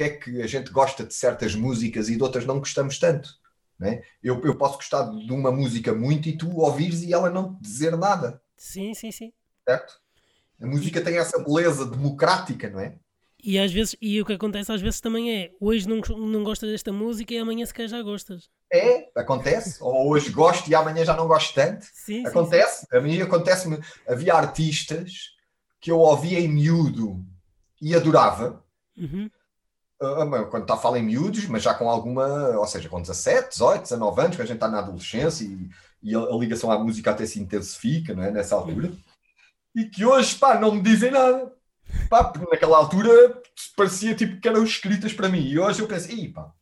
porque 0.00 0.04
é 0.04 0.08
que 0.10 0.42
a 0.42 0.46
gente 0.46 0.70
gosta 0.70 1.04
de 1.04 1.12
certas 1.12 1.54
músicas 1.54 2.08
e 2.08 2.16
de 2.16 2.22
outras 2.22 2.46
não 2.46 2.58
gostamos 2.58 2.98
tanto. 2.98 3.28
Né? 3.78 4.02
Eu, 4.22 4.40
eu 4.44 4.56
posso 4.56 4.76
gostar 4.76 5.02
de 5.10 5.32
uma 5.32 5.52
música 5.52 5.92
muito 5.92 6.28
e 6.28 6.36
tu 6.36 6.58
ouvires 6.58 7.02
e 7.02 7.12
ela 7.12 7.28
não 7.28 7.54
te 7.56 7.62
dizer 7.62 7.96
nada. 7.96 8.40
Sim, 8.56 8.94
sim, 8.94 9.10
sim. 9.10 9.32
Certo? 9.68 9.99
A 10.60 10.66
música 10.66 11.00
tem 11.00 11.16
essa 11.16 11.38
beleza 11.38 11.86
democrática, 11.86 12.68
não 12.68 12.80
é? 12.80 12.94
E 13.42 13.58
às 13.58 13.72
vezes, 13.72 13.96
e 14.00 14.20
o 14.20 14.26
que 14.26 14.34
acontece 14.34 14.70
às 14.70 14.82
vezes 14.82 15.00
também 15.00 15.34
é, 15.34 15.50
hoje 15.58 15.88
não, 15.88 15.96
não 16.18 16.44
gostas 16.44 16.70
desta 16.70 16.92
música 16.92 17.32
e 17.32 17.38
amanhã 17.38 17.64
se 17.64 17.72
calhar 17.72 17.88
já 17.88 18.02
gostas. 18.02 18.50
É, 18.70 19.10
acontece. 19.16 19.82
Ou 19.82 20.10
hoje 20.10 20.30
gosto 20.30 20.68
e 20.68 20.74
amanhã 20.74 21.04
já 21.04 21.16
não 21.16 21.26
gosto 21.26 21.54
tanto. 21.54 21.86
Sim, 21.92 22.26
acontece. 22.26 22.80
Sim, 22.80 22.86
sim. 22.90 22.96
A 22.96 23.00
mim 23.00 23.20
acontece-me. 23.20 23.78
Havia 24.06 24.34
artistas 24.34 25.30
que 25.80 25.90
eu 25.90 25.98
ouvia 25.98 26.38
em 26.38 26.48
miúdo 26.48 27.24
e 27.80 27.94
adorava. 27.94 28.62
Uhum. 28.96 29.30
Ah, 30.02 30.44
quando 30.50 30.62
está 30.62 30.74
a 30.74 30.78
falar 30.78 30.98
em 30.98 31.02
miúdos, 31.02 31.46
mas 31.46 31.62
já 31.62 31.74
com 31.74 31.88
alguma, 31.88 32.26
ou 32.58 32.66
seja, 32.66 32.88
com 32.88 33.00
17, 33.00 33.50
18, 33.50 33.82
19 33.82 34.20
anos, 34.20 34.36
que 34.36 34.42
a 34.42 34.46
gente 34.46 34.54
está 34.54 34.68
na 34.68 34.78
adolescência 34.78 35.44
e, 35.44 35.68
e 36.02 36.14
a, 36.14 36.18
a, 36.18 36.36
ligação 36.36 36.70
à 36.70 36.78
música 36.78 37.10
até 37.10 37.26
se 37.26 37.38
intensifica 37.38 38.14
não 38.14 38.22
é? 38.22 38.30
nessa 38.30 38.54
altura, 38.54 38.92
e 39.74 39.84
que 39.84 40.04
hoje 40.04 40.36
pá, 40.36 40.58
não 40.58 40.74
me 40.74 40.82
dizem 40.82 41.10
nada. 41.10 41.52
Pá, 42.08 42.24
porque 42.24 42.48
naquela 42.50 42.76
altura 42.76 43.42
parecia 43.76 44.14
tipo 44.14 44.40
que 44.40 44.48
eram 44.48 44.62
escritas 44.64 45.12
para 45.12 45.28
mim, 45.28 45.40
e 45.40 45.58
hoje 45.58 45.80
eu 45.80 45.88
penso, 45.88 46.08
pá, 46.32 46.52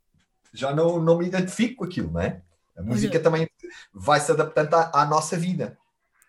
já 0.53 0.75
não, 0.75 1.01
não 1.01 1.19
me 1.19 1.27
identifico 1.27 1.77
com 1.77 1.85
aquilo, 1.85 2.11
não 2.11 2.21
é? 2.21 2.43
A 2.77 2.83
música 2.83 3.19
também 3.19 3.49
vai 3.93 4.21
se 4.21 4.31
adaptando 4.31 4.73
à, 4.75 5.03
à 5.03 5.05
nossa 5.05 5.37
vida. 5.37 5.77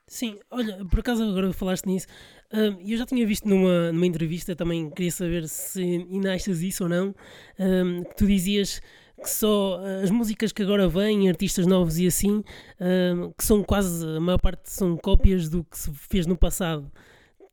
Sim, 0.07 0.39
olha, 0.49 0.83
por 0.85 1.01
acaso 1.01 1.23
agora 1.23 1.53
falaste 1.53 1.85
nisso, 1.85 2.07
um, 2.51 2.81
eu 2.81 2.97
já 2.97 3.05
tinha 3.05 3.25
visto 3.27 3.47
numa, 3.47 3.91
numa 3.91 4.07
entrevista, 4.07 4.55
também 4.55 4.89
queria 4.89 5.11
saber 5.11 5.47
se 5.47 5.81
ainda 5.81 6.33
achas 6.33 6.61
isso 6.61 6.83
ou 6.83 6.89
não, 6.89 7.13
um, 7.59 8.03
que 8.03 8.15
tu 8.15 8.25
dizias 8.25 8.81
que 9.21 9.29
só 9.29 9.79
as 10.03 10.09
músicas 10.09 10.51
que 10.51 10.63
agora 10.63 10.87
vêm, 10.87 11.29
artistas 11.29 11.65
novos 11.65 11.97
e 11.97 12.07
assim, 12.07 12.43
um, 12.79 13.31
que 13.31 13.43
são 13.43 13.63
quase, 13.63 14.05
a 14.05 14.19
maior 14.19 14.39
parte 14.39 14.69
são 14.69 14.97
cópias 14.97 15.49
do 15.49 15.63
que 15.63 15.77
se 15.77 15.91
fez 15.93 16.25
no 16.25 16.37
passado. 16.37 16.91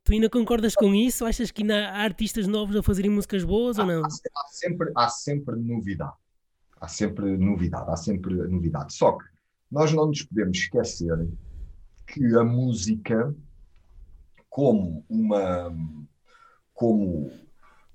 Tu 0.03 0.13
ainda 0.13 0.29
concordas 0.29 0.73
com 0.73 0.95
isso? 0.95 1.25
Achas 1.25 1.51
que 1.51 1.63
ainda 1.63 1.89
há 1.89 2.03
artistas 2.03 2.47
novos 2.47 2.75
a 2.75 2.81
fazerem 2.81 3.11
músicas 3.11 3.43
boas 3.43 3.77
há, 3.77 3.81
ou 3.81 3.87
não? 3.87 4.03
Há, 4.03 4.07
há, 4.07 4.47
sempre, 4.47 4.91
há 4.95 5.09
sempre 5.09 5.55
novidade. 5.57 6.13
Há 6.79 6.87
sempre 6.87 7.37
novidade, 7.37 7.91
há 7.91 7.95
sempre 7.97 8.33
novidade. 8.33 8.93
Só 8.93 9.13
que 9.13 9.25
nós 9.69 9.91
não 9.91 10.07
nos 10.07 10.23
podemos 10.23 10.57
esquecer 10.57 11.27
que 12.05 12.23
a 12.37 12.43
música 12.43 13.35
como 14.49 15.05
uma. 15.07 15.71
como. 16.73 17.29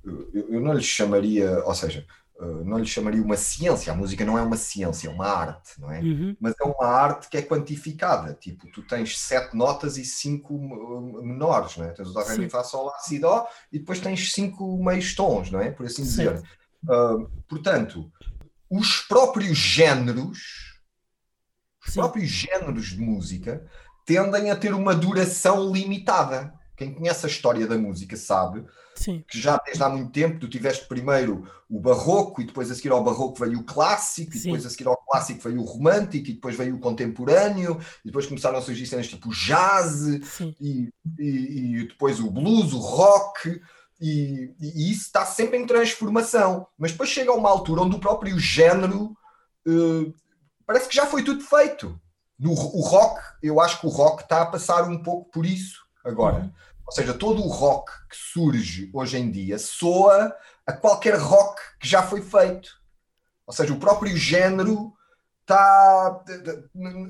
Eu 0.04 0.60
não 0.60 0.74
lhe 0.74 0.82
chamaria, 0.82 1.64
ou 1.64 1.74
seja, 1.74 2.06
não 2.64 2.78
lhe 2.78 2.86
chamaria 2.86 3.22
uma 3.22 3.36
ciência, 3.36 3.92
a 3.92 3.96
música 3.96 4.24
não 4.24 4.36
é 4.36 4.42
uma 4.42 4.56
ciência, 4.56 5.08
é 5.08 5.10
uma 5.10 5.26
arte, 5.26 5.80
não 5.80 5.90
é? 5.90 6.00
Uhum. 6.00 6.36
Mas 6.40 6.54
é 6.60 6.64
uma 6.64 6.86
arte 6.86 7.28
que 7.28 7.36
é 7.36 7.42
quantificada, 7.42 8.34
tipo, 8.34 8.66
tu 8.72 8.82
tens 8.82 9.18
sete 9.18 9.56
notas 9.56 9.96
e 9.96 10.04
cinco 10.04 10.58
menores, 11.22 11.76
não 11.76 11.84
é? 11.84 11.90
Tens 11.90 12.08
o 12.08 12.12
Dó, 12.12 12.22
Ré, 12.22 12.36
Mi, 12.36 12.48
Fá, 12.48 12.64
Sol, 12.64 12.86
Lá, 12.86 12.98
Si, 12.98 13.18
Dó, 13.18 13.46
e 13.72 13.78
depois 13.78 14.00
tens 14.00 14.32
cinco 14.32 14.82
meios 14.82 15.14
tons, 15.14 15.50
não 15.50 15.60
é? 15.60 15.70
Por 15.70 15.86
assim 15.86 16.02
dizer. 16.02 16.42
Uh, 16.84 17.28
portanto, 17.48 18.10
os 18.68 19.00
próprios 19.02 19.56
géneros, 19.56 20.80
os 21.86 21.92
Sim. 21.92 22.00
próprios 22.00 22.28
géneros 22.28 22.86
de 22.86 23.00
música 23.00 23.64
tendem 24.04 24.50
a 24.50 24.56
ter 24.56 24.74
uma 24.74 24.94
duração 24.94 25.70
limitada. 25.72 26.52
Quem 26.76 26.94
conhece 26.94 27.26
a 27.26 27.28
história 27.28 27.66
da 27.66 27.78
música 27.78 28.16
sabe 28.16 28.64
Sim. 29.02 29.24
que 29.28 29.38
já 29.38 29.56
desde 29.64 29.82
há 29.82 29.88
muito 29.88 30.10
tempo 30.12 30.38
tu 30.38 30.48
tiveste 30.48 30.86
primeiro 30.86 31.46
o 31.68 31.80
barroco 31.80 32.40
e 32.40 32.44
depois 32.44 32.70
a 32.70 32.74
seguir 32.74 32.90
ao 32.90 33.02
barroco 33.02 33.38
veio 33.38 33.60
o 33.60 33.64
clássico 33.64 34.32
Sim. 34.32 34.38
e 34.38 34.42
depois 34.42 34.66
a 34.66 34.70
seguir 34.70 34.86
ao 34.86 34.96
clássico 34.96 35.40
veio 35.42 35.60
o 35.60 35.64
romântico 35.64 36.28
e 36.28 36.34
depois 36.34 36.56
veio 36.56 36.76
o 36.76 36.80
contemporâneo 36.80 37.80
e 38.04 38.08
depois 38.08 38.26
começaram 38.26 38.58
a 38.58 38.62
surgir 38.62 38.86
cenas 38.86 39.08
tipo 39.08 39.28
jazz 39.30 40.06
e, 40.60 40.92
e, 41.18 41.80
e, 41.80 41.88
depois 41.88 42.20
o 42.20 42.30
blues, 42.30 42.72
o 42.72 42.78
rock 42.78 43.60
e, 44.00 44.54
e, 44.60 44.90
isso 44.90 45.02
está 45.02 45.24
sempre 45.24 45.58
em 45.58 45.66
transformação 45.66 46.66
mas 46.78 46.92
depois 46.92 47.10
chega 47.10 47.30
a 47.30 47.34
uma 47.34 47.50
altura 47.50 47.82
onde 47.82 47.96
o 47.96 48.00
próprio 48.00 48.38
género 48.38 49.16
uh, 49.66 50.14
parece 50.66 50.88
que 50.88 50.94
já 50.94 51.06
foi 51.06 51.22
tudo 51.22 51.42
feito 51.42 52.00
no, 52.42 52.50
o 52.50 52.80
rock, 52.80 53.20
eu 53.40 53.60
acho 53.60 53.80
que 53.80 53.86
o 53.86 53.90
rock 53.90 54.24
está 54.24 54.42
a 54.42 54.46
passar 54.46 54.88
um 54.88 55.00
pouco 55.00 55.30
por 55.30 55.46
isso 55.46 55.80
agora. 56.04 56.40
Uhum. 56.40 56.52
Ou 56.92 56.96
seja, 56.96 57.14
todo 57.14 57.42
o 57.42 57.48
rock 57.48 57.90
que 58.06 58.14
surge 58.14 58.90
hoje 58.92 59.16
em 59.16 59.30
dia 59.30 59.58
soa 59.58 60.30
a 60.66 60.74
qualquer 60.74 61.14
rock 61.14 61.58
que 61.80 61.88
já 61.88 62.02
foi 62.02 62.20
feito. 62.20 62.68
Ou 63.46 63.54
seja, 63.54 63.72
o 63.72 63.78
próprio 63.78 64.14
género 64.14 64.92
está. 65.40 66.22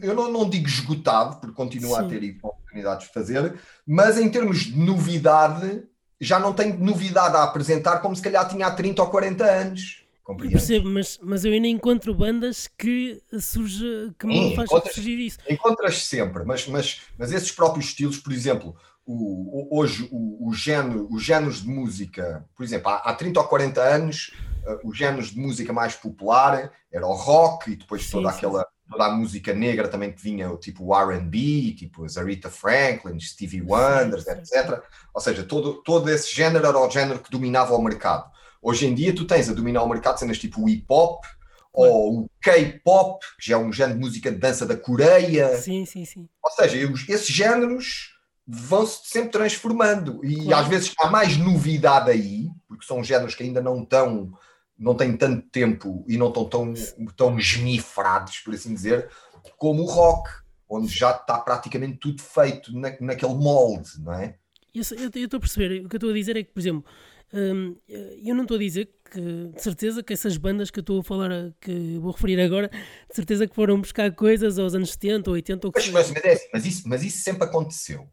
Eu 0.00 0.14
não, 0.14 0.30
não 0.30 0.48
digo 0.48 0.68
esgotado, 0.68 1.40
porque 1.40 1.56
continua 1.56 1.98
Sim. 1.98 2.06
a 2.06 2.08
ter 2.08 2.38
oportunidades 2.40 3.08
de 3.08 3.12
fazer, 3.12 3.60
mas 3.84 4.18
em 4.18 4.30
termos 4.30 4.60
de 4.60 4.78
novidade, 4.78 5.82
já 6.20 6.38
não 6.38 6.52
tem 6.52 6.78
novidade 6.78 7.36
a 7.36 7.42
apresentar 7.42 7.98
como 7.98 8.14
se 8.14 8.22
calhar 8.22 8.48
tinha 8.48 8.68
há 8.68 8.70
30 8.70 9.02
ou 9.02 9.10
40 9.10 9.44
anos. 9.44 10.06
Eu 10.28 10.36
percebo, 10.36 10.88
mas, 10.88 11.18
mas 11.20 11.44
eu 11.44 11.52
ainda 11.52 11.66
encontro 11.66 12.14
bandas 12.14 12.68
que 12.78 13.20
surge 13.40 14.12
que 14.16 14.28
me 14.28 14.54
faz 14.54 14.70
surgir 14.70 15.18
isso. 15.18 15.38
Encontras 15.50 16.06
sempre, 16.06 16.44
mas, 16.44 16.68
mas, 16.68 17.00
mas 17.18 17.32
esses 17.32 17.50
próprios 17.50 17.86
estilos, 17.86 18.18
por 18.18 18.32
exemplo, 18.32 18.76
o, 19.06 19.78
hoje 19.78 20.08
o, 20.12 20.48
o 20.48 20.54
género, 20.54 21.08
os 21.10 21.22
géneros 21.22 21.62
de 21.62 21.68
música, 21.68 22.44
por 22.56 22.64
exemplo, 22.64 22.88
há, 22.88 22.96
há 22.96 23.14
30 23.14 23.40
ou 23.40 23.46
40 23.46 23.80
anos, 23.80 24.32
uh, 24.66 24.88
os 24.88 24.96
géneros 24.96 25.30
de 25.30 25.40
música 25.40 25.72
mais 25.72 25.94
popular 25.94 26.72
era 26.90 27.06
o 27.06 27.12
rock 27.12 27.72
e 27.72 27.76
depois 27.76 28.04
sim, 28.04 28.12
toda 28.12 28.30
sim. 28.30 28.38
aquela 28.38 28.66
toda 28.92 29.06
a 29.06 29.12
música 29.12 29.54
negra 29.54 29.88
também 29.88 30.12
que 30.12 30.20
vinha, 30.20 30.54
tipo 30.56 30.84
o 30.84 30.94
R&B, 30.94 31.74
tipo 31.76 32.04
as 32.04 32.18
Aretha 32.18 32.50
Franklin, 32.50 33.18
Stevie 33.18 33.62
Wonder, 33.62 34.18
etc. 34.18 34.82
Ou 35.14 35.20
seja, 35.20 35.42
todo, 35.42 35.82
todo 35.82 36.10
esse 36.10 36.34
género 36.34 36.66
era 36.66 36.78
o 36.78 36.90
género 36.90 37.18
que 37.18 37.30
dominava 37.30 37.74
o 37.74 37.82
mercado. 37.82 38.30
Hoje 38.60 38.86
em 38.86 38.94
dia 38.94 39.14
tu 39.14 39.26
tens 39.26 39.48
a 39.48 39.54
dominar 39.54 39.82
o 39.82 39.88
mercado 39.88 40.18
cenas 40.18 40.38
tipo 40.38 40.62
o 40.62 40.68
hip 40.68 40.84
hop 40.88 41.24
ou 41.72 42.20
o 42.20 42.30
K-pop, 42.42 43.24
que 43.40 43.48
já 43.48 43.54
é 43.56 43.58
um 43.58 43.72
género 43.72 43.98
de 43.98 44.04
música 44.04 44.30
de 44.30 44.36
dança 44.36 44.66
da 44.66 44.76
Coreia. 44.76 45.56
Sim, 45.56 45.86
sim, 45.86 46.04
sim. 46.04 46.28
Ou 46.44 46.50
seja, 46.50 46.76
esses 47.08 47.28
géneros 47.28 48.11
vão-se 48.46 49.00
sempre 49.04 49.30
transformando 49.30 50.24
e 50.24 50.44
claro. 50.44 50.64
às 50.64 50.68
vezes 50.68 50.94
há 50.98 51.08
mais 51.08 51.36
novidade 51.36 52.10
aí, 52.10 52.48
porque 52.66 52.84
são 52.84 53.02
géneros 53.02 53.34
que 53.34 53.42
ainda 53.42 53.60
não 53.60 53.82
estão 53.82 54.32
não 54.78 54.96
têm 54.96 55.16
tanto 55.16 55.48
tempo 55.48 56.04
e 56.08 56.16
não 56.16 56.28
estão 56.28 56.44
tão, 56.44 56.74
tão 57.16 57.38
esmifrados, 57.38 58.40
por 58.40 58.52
assim 58.52 58.74
dizer, 58.74 59.08
como 59.56 59.82
o 59.82 59.86
rock, 59.86 60.28
onde 60.68 60.88
já 60.88 61.12
está 61.12 61.38
praticamente 61.38 61.98
tudo 61.98 62.20
feito 62.20 62.76
na, 62.76 62.92
naquele 63.00 63.34
molde, 63.34 64.00
não 64.00 64.12
é? 64.12 64.36
Eu 64.74 64.82
estou 64.82 65.36
a 65.36 65.40
perceber, 65.40 65.84
o 65.84 65.88
que 65.88 65.94
eu 65.94 65.98
estou 65.98 66.10
a 66.10 66.14
dizer 66.14 66.36
é 66.36 66.42
que, 66.42 66.50
por 66.50 66.58
exemplo, 66.58 66.84
hum, 67.32 67.76
eu 67.86 68.34
não 68.34 68.42
estou 68.42 68.56
a 68.56 68.60
dizer 68.60 68.88
que, 69.08 69.20
de 69.54 69.62
certeza, 69.62 70.02
que 70.02 70.14
essas 70.14 70.36
bandas 70.36 70.70
que 70.70 70.78
eu 70.78 70.82
estou 70.82 71.00
a 71.00 71.04
falar, 71.04 71.30
que 71.60 71.98
vou 71.98 72.10
referir 72.10 72.40
agora, 72.40 72.68
de 72.68 73.14
certeza 73.14 73.46
que 73.46 73.54
foram 73.54 73.80
buscar 73.80 74.10
coisas 74.12 74.58
aos 74.58 74.74
anos 74.74 74.92
70 74.92 75.30
ou 75.30 75.34
80 75.34 75.66
ou 75.66 75.72
mas, 75.74 75.88
mas, 75.90 76.10
mas, 76.10 76.24
é 76.24 76.32
assim, 76.32 76.48
mas, 76.52 76.66
isso, 76.66 76.88
mas 76.88 77.04
isso 77.04 77.22
sempre 77.22 77.44
aconteceu. 77.44 78.08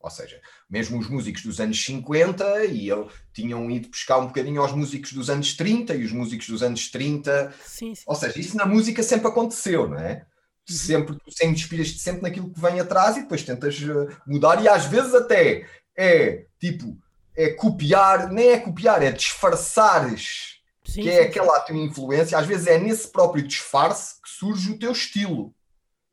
Ou 0.00 0.10
seja, 0.10 0.40
mesmo 0.68 0.98
os 0.98 1.08
músicos 1.08 1.42
dos 1.42 1.60
anos 1.60 1.84
50 1.84 2.64
e 2.64 2.88
eu, 2.88 3.10
tinham 3.34 3.70
ido 3.70 3.90
buscar 3.90 4.18
um 4.18 4.28
bocadinho 4.28 4.62
aos 4.62 4.72
músicos 4.72 5.12
dos 5.12 5.28
anos 5.28 5.54
30 5.54 5.94
e 5.94 6.04
os 6.04 6.12
músicos 6.12 6.48
dos 6.48 6.62
anos 6.62 6.90
30. 6.90 7.52
Sim, 7.64 7.94
sim. 7.94 8.02
Ou 8.06 8.14
seja, 8.14 8.40
isso 8.40 8.56
na 8.56 8.64
música 8.64 9.02
sempre 9.02 9.28
aconteceu, 9.28 9.88
não 9.88 9.98
é? 9.98 10.24
Uhum. 10.68 10.76
Sempre, 10.76 11.18
tu 11.18 11.30
sempre 11.30 11.54
inspiras-te 11.54 11.98
sempre 11.98 12.22
naquilo 12.22 12.50
que 12.50 12.60
vem 12.60 12.80
atrás 12.80 13.16
e 13.16 13.22
depois 13.22 13.42
tentas 13.42 13.76
eh, 13.82 14.16
mudar 14.26 14.62
e 14.62 14.68
às 14.68 14.86
vezes 14.86 15.14
até 15.14 15.66
é 15.96 16.46
tipo, 16.58 16.96
é 17.36 17.50
copiar, 17.50 18.30
nem 18.30 18.50
é 18.50 18.58
copiar, 18.58 19.02
é 19.02 19.12
disfarçares, 19.12 20.60
sim, 20.84 21.02
que 21.02 21.10
é 21.10 21.22
aquela 21.22 21.60
tua 21.60 21.76
influência, 21.76 22.38
às 22.38 22.46
vezes 22.46 22.66
é 22.66 22.78
nesse 22.78 23.08
próprio 23.08 23.46
disfarce 23.46 24.14
que 24.22 24.30
surge 24.30 24.70
o 24.70 24.78
teu 24.78 24.92
estilo. 24.92 25.54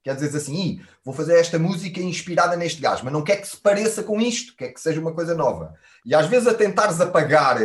Quer 0.07 0.15
dizer 0.15 0.37
assim, 0.37 0.79
vou 1.03 1.13
fazer 1.13 1.37
esta 1.37 1.59
música 1.59 1.99
inspirada 1.99 2.55
neste 2.55 2.79
gajo, 2.79 3.03
mas 3.03 3.11
não 3.11 3.21
quer 3.21 3.41
que 3.41 3.47
se 3.47 3.57
pareça 3.57 4.01
com 4.01 4.21
isto, 4.21 4.55
quer 4.55 4.69
que 4.69 4.79
seja 4.79 5.01
uma 5.01 5.11
coisa 5.11 5.35
nova. 5.35 5.75
E 6.05 6.15
às 6.15 6.27
vezes 6.27 6.47
a 6.47 6.53
tentares 6.53 7.01
apagar 7.01 7.57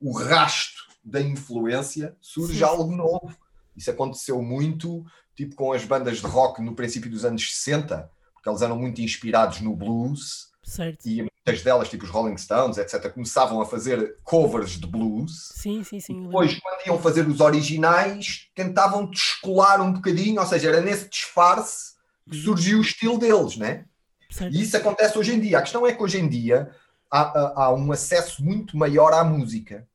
o 0.00 0.10
rasto 0.10 0.88
da 1.04 1.20
influência, 1.20 2.16
surge 2.18 2.56
Sim. 2.56 2.64
algo 2.64 2.96
novo. 2.96 3.36
Isso 3.76 3.90
aconteceu 3.90 4.40
muito, 4.40 5.04
tipo 5.36 5.54
com 5.54 5.74
as 5.74 5.84
bandas 5.84 6.20
de 6.20 6.26
rock 6.26 6.62
no 6.62 6.74
princípio 6.74 7.10
dos 7.10 7.22
anos 7.22 7.54
60, 7.54 8.10
porque 8.32 8.48
eles 8.48 8.62
eram 8.62 8.78
muito 8.78 9.02
inspirados 9.02 9.60
no 9.60 9.76
blues. 9.76 10.49
Certo. 10.70 11.04
E 11.04 11.16
muitas 11.16 11.64
delas, 11.64 11.88
tipo 11.88 12.04
os 12.04 12.10
Rolling 12.10 12.36
Stones, 12.38 12.78
etc., 12.78 13.12
começavam 13.12 13.60
a 13.60 13.66
fazer 13.66 14.16
covers 14.22 14.78
de 14.78 14.86
blues. 14.86 15.48
Sim, 15.52 15.82
sim, 15.82 15.98
sim. 15.98 16.22
Depois, 16.22 16.56
quando 16.60 16.86
iam 16.86 16.96
fazer 16.96 17.26
os 17.26 17.40
originais, 17.40 18.48
tentavam 18.54 19.10
descolar 19.10 19.80
um 19.80 19.92
bocadinho, 19.92 20.40
ou 20.40 20.46
seja, 20.46 20.68
era 20.68 20.80
nesse 20.80 21.08
disfarce 21.08 21.94
que 22.30 22.36
surgiu 22.36 22.78
o 22.78 22.82
estilo 22.82 23.18
deles, 23.18 23.56
né? 23.56 23.84
Certo. 24.30 24.54
E 24.54 24.62
isso 24.62 24.76
acontece 24.76 25.18
hoje 25.18 25.34
em 25.34 25.40
dia. 25.40 25.58
A 25.58 25.62
questão 25.62 25.84
é 25.84 25.92
que 25.92 26.00
hoje 26.00 26.20
em 26.20 26.28
dia 26.28 26.70
há, 27.10 27.20
há, 27.20 27.64
há 27.64 27.74
um 27.74 27.90
acesso 27.90 28.44
muito 28.44 28.76
maior 28.76 29.12
à 29.12 29.24
música. 29.24 29.88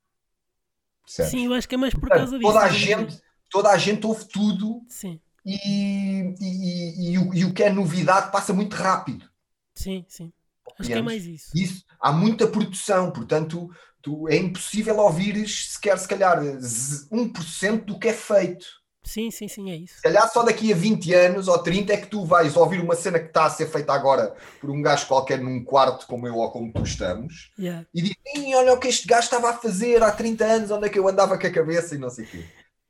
Certo? 1.07 1.29
Sim, 1.29 1.45
eu 1.45 1.53
acho 1.53 1.69
que 1.69 1.75
é 1.75 1.77
mais 1.77 1.93
por 1.93 2.09
causa 2.09 2.37
disso. 2.37 2.51
Toda 2.51 2.65
a, 2.65 2.69
gente, 2.69 3.21
toda 3.49 3.69
a 3.69 3.77
gente 3.77 4.05
ouve 4.05 4.25
tudo 4.25 4.81
sim. 4.89 5.21
E, 5.45 5.55
e, 5.55 6.35
e, 6.41 7.11
e, 7.13 7.17
o, 7.17 7.33
e 7.33 7.45
o 7.45 7.53
que 7.53 7.63
é 7.63 7.69
novidade 7.69 8.29
passa 8.29 8.51
muito 8.51 8.75
rápido. 8.75 9.25
Sim, 9.73 10.03
sim. 10.09 10.33
Acho 10.79 10.89
que 10.89 10.95
é 10.95 11.01
mais 11.01 11.25
isso. 11.25 11.51
isso. 11.55 11.83
Há 11.99 12.11
muita 12.11 12.47
produção, 12.47 13.11
portanto, 13.11 13.69
tu, 14.01 14.27
é 14.29 14.35
impossível 14.35 14.97
ouvires 14.97 15.73
sequer, 15.73 15.97
se 15.97 16.07
calhar, 16.07 16.39
1% 16.41 17.85
do 17.85 17.97
que 17.97 18.09
é 18.09 18.13
feito. 18.13 18.65
Sim, 19.05 19.29
sim, 19.29 19.47
sim, 19.47 19.69
é 19.69 19.75
isso. 19.75 19.97
Se 19.97 20.01
calhar 20.01 20.27
só 20.31 20.41
daqui 20.41 20.73
a 20.73 20.75
20 20.75 21.13
anos 21.13 21.47
ou 21.47 21.59
30 21.59 21.93
é 21.93 21.97
que 21.97 22.07
tu 22.07 22.25
vais 22.25 22.55
ouvir 22.57 22.81
uma 22.81 22.95
cena 22.95 23.19
que 23.19 23.27
está 23.27 23.45
a 23.45 23.49
ser 23.51 23.67
feita 23.67 23.93
agora 23.93 24.35
por 24.59 24.71
um 24.71 24.81
gajo 24.81 25.05
qualquer 25.07 25.39
num 25.39 25.63
quarto 25.63 26.07
como 26.07 26.27
eu 26.27 26.35
ou 26.35 26.49
como 26.49 26.73
tu 26.73 26.81
estamos 26.81 27.51
yeah. 27.57 27.85
e 27.93 28.01
diz, 28.01 28.15
olha 28.55 28.73
o 28.73 28.79
que 28.79 28.87
este 28.87 29.07
gajo 29.07 29.25
estava 29.25 29.51
a 29.51 29.57
fazer 29.57 30.01
há 30.01 30.11
30 30.11 30.45
anos, 30.45 30.71
onde 30.71 30.87
é 30.87 30.89
que 30.89 30.97
eu 30.97 31.07
andava 31.07 31.37
com 31.37 31.45
a 31.45 31.51
cabeça 31.51 31.93
e 31.93 31.99
não 31.99 32.09
sei 32.09 32.25
o 32.25 32.27
quê. 32.27 32.45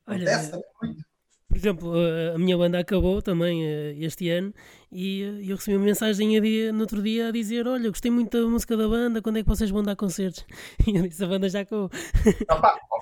Olha, 0.08 0.42
muito. 0.82 1.05
Por 1.56 1.60
exemplo, 1.60 1.94
a 2.36 2.38
minha 2.38 2.58
banda 2.58 2.80
acabou 2.80 3.22
também 3.22 3.66
eh, 3.66 3.96
este 4.00 4.30
ano 4.30 4.54
e 4.92 5.24
eh, 5.24 5.52
eu 5.52 5.56
recebi 5.56 5.78
uma 5.78 5.86
mensagem 5.86 6.38
no 6.74 6.82
outro 6.82 7.02
dia 7.02 7.30
a 7.30 7.32
dizer: 7.32 7.66
Olha, 7.66 7.88
gostei 7.88 8.12
muito 8.12 8.38
da 8.38 8.46
música 8.46 8.76
da 8.76 8.86
banda, 8.90 9.22
quando 9.22 9.38
é 9.38 9.42
que 9.42 9.48
vocês 9.48 9.70
vão 9.70 9.82
dar 9.82 9.96
concertos? 9.96 10.46
E 10.86 10.98
eu 10.98 11.08
disse: 11.08 11.24
A 11.24 11.28
banda 11.28 11.48
já 11.48 11.62
acabou. 11.62 11.90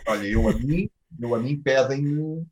olha, 0.07 0.27
eu 0.27 0.47
a 0.47 0.53
mim, 0.53 0.87
eu 1.19 1.33
a 1.33 1.39
mim 1.39 1.57
pedem 1.57 2.45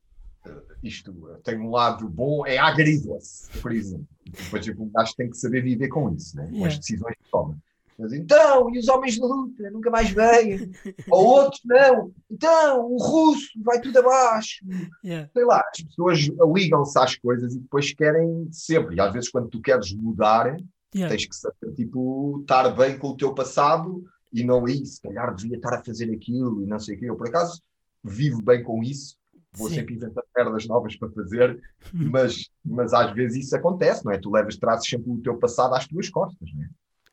isto 0.81 1.13
tem 1.43 1.59
um 1.59 1.69
lado 1.69 2.09
bom, 2.09 2.47
é 2.47 2.57
agrídoce, 2.57 3.51
por 3.61 3.71
exemplo. 3.71 4.07
Depois 4.25 4.65
tipo, 4.65 4.83
um 4.83 4.89
gajo 4.89 5.13
tem 5.15 5.29
que 5.29 5.37
saber 5.37 5.61
viver 5.61 5.89
com 5.89 6.11
isso, 6.15 6.35
né? 6.35 6.47
com 6.47 6.53
yeah. 6.53 6.67
as 6.67 6.79
decisões 6.79 7.13
que 7.13 7.29
toma. 7.29 7.55
Mas 7.97 8.13
então, 8.13 8.73
e 8.73 8.79
os 8.79 8.87
homens 8.87 9.15
de 9.15 9.21
luta 9.21 9.69
nunca 9.69 9.89
mais 9.89 10.09
vêm? 10.09 10.71
Ou 11.09 11.25
outros 11.25 11.61
não. 11.65 12.11
Então, 12.29 12.91
o 12.91 12.97
russo 12.97 13.49
vai 13.63 13.79
tudo 13.79 13.99
abaixo. 13.99 14.65
Yeah. 15.03 15.29
Sei 15.31 15.45
lá, 15.45 15.63
as 15.73 15.83
pessoas 15.83 16.19
ligam-se 16.53 16.97
às 16.97 17.15
coisas 17.15 17.53
e 17.53 17.59
depois 17.59 17.93
querem 17.93 18.47
sempre. 18.51 18.95
E 18.95 18.99
às 18.99 19.13
vezes, 19.13 19.29
quando 19.29 19.49
tu 19.49 19.61
queres 19.61 19.93
mudar, 19.93 20.57
yeah. 20.95 21.13
tens 21.13 21.27
que 21.27 21.35
saber, 21.35 21.73
tipo, 21.75 22.39
estar 22.41 22.69
bem 22.71 22.97
com 22.97 23.09
o 23.09 23.17
teu 23.17 23.33
passado 23.33 24.03
e 24.33 24.43
não 24.43 24.67
ir, 24.67 24.85
se 24.85 25.01
calhar 25.01 25.35
devia 25.35 25.57
estar 25.57 25.73
a 25.75 25.83
fazer 25.83 26.11
aquilo 26.11 26.63
e 26.63 26.65
não 26.65 26.79
sei 26.79 26.95
o 26.95 26.99
quê. 26.99 27.05
Eu, 27.09 27.15
por 27.15 27.27
acaso, 27.27 27.61
vivo 28.03 28.41
bem 28.41 28.63
com 28.63 28.81
isso 28.81 29.15
vou 29.53 29.67
Sim. 29.67 29.75
sempre 29.75 29.95
inventar 29.95 30.23
perdas 30.33 30.65
novas 30.65 30.95
para 30.95 31.09
fazer, 31.09 31.61
mas, 31.93 32.49
mas 32.63 32.93
às 32.93 33.13
vezes 33.13 33.45
isso 33.45 33.55
acontece, 33.55 34.05
não 34.05 34.11
é? 34.11 34.17
Tu 34.17 34.31
levas, 34.31 34.57
trazes 34.57 34.87
sempre 34.87 35.11
o 35.11 35.21
teu 35.21 35.37
passado 35.37 35.75
às 35.75 35.87
tuas 35.87 36.09
costas, 36.09 36.49
não 36.53 36.63
é? 36.63 36.69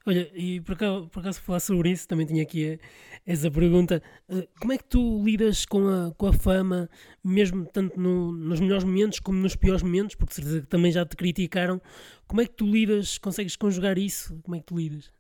Olha, 0.09 0.31
e 0.35 0.59
por 0.63 0.73
acaso, 0.73 1.07
por 1.09 1.21
acaso 1.21 1.43
falar 1.43 1.61
sobre 1.61 1.91
isso, 1.91 2.09
também 2.09 2.25
tinha 2.25 2.43
aqui 2.43 2.81
essa 3.27 3.51
pergunta. 3.51 4.03
Eh, 4.27 4.49
como 4.59 4.73
é 4.73 4.79
que 4.79 4.85
tu 4.85 5.23
lidas 5.23 5.67
com 5.67 5.87
a, 5.87 6.15
com 6.15 6.27
a 6.29 6.33
fama, 6.33 6.89
mesmo 7.23 7.67
tanto 7.67 8.01
no, 8.01 8.33
nos 8.33 8.59
melhores 8.59 8.85
momentos 8.85 9.21
como 9.21 9.39
nos 9.39 9.55
piores 9.55 9.83
momentos? 9.83 10.15
Porque 10.15 10.33
certeza 10.33 10.63
que 10.63 10.67
também 10.67 10.91
já 10.91 11.05
te 11.05 11.15
criticaram. 11.15 11.79
Como 12.27 12.41
é 12.41 12.47
que 12.47 12.55
tu 12.55 12.67
lidas, 12.67 13.19
consegues 13.19 13.55
conjugar 13.55 13.99
isso? 13.99 14.41
Como 14.43 14.57
é 14.57 14.61
que 14.61 14.65
tu 14.65 14.79
lidas? 14.79 15.13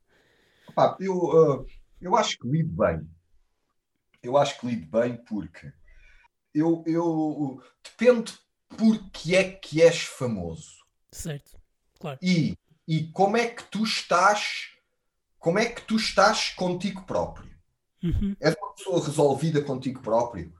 Opa, 0.68 0.96
eu, 0.98 1.18
uh, 1.18 1.66
eu 2.00 2.16
acho 2.16 2.38
que 2.38 2.48
lido 2.48 2.70
bem. 2.70 3.06
Eu 4.22 4.38
acho 4.38 4.58
que 4.58 4.68
lido 4.68 4.86
bem 4.86 5.18
porque 5.28 5.70
eu, 6.54 6.82
eu 6.86 7.62
depende 7.84 8.32
porque 8.70 9.36
é 9.36 9.50
que 9.50 9.82
és 9.82 10.00
famoso. 10.00 10.82
Certo, 11.12 11.60
claro. 11.98 12.18
E, 12.22 12.56
e 12.86 13.08
como 13.08 13.36
é 13.36 13.48
que 13.48 13.64
tu 13.64 13.84
estás, 13.84 14.77
como 15.38 15.58
é 15.58 15.66
que 15.66 15.82
tu 15.82 15.96
estás 15.96 16.50
contigo 16.50 17.04
próprio. 17.04 17.48
Uhum. 18.02 18.36
És 18.40 18.54
uma 18.56 18.74
pessoa 18.74 19.04
resolvida 19.04 19.62
contigo 19.62 20.00
próprio. 20.00 20.52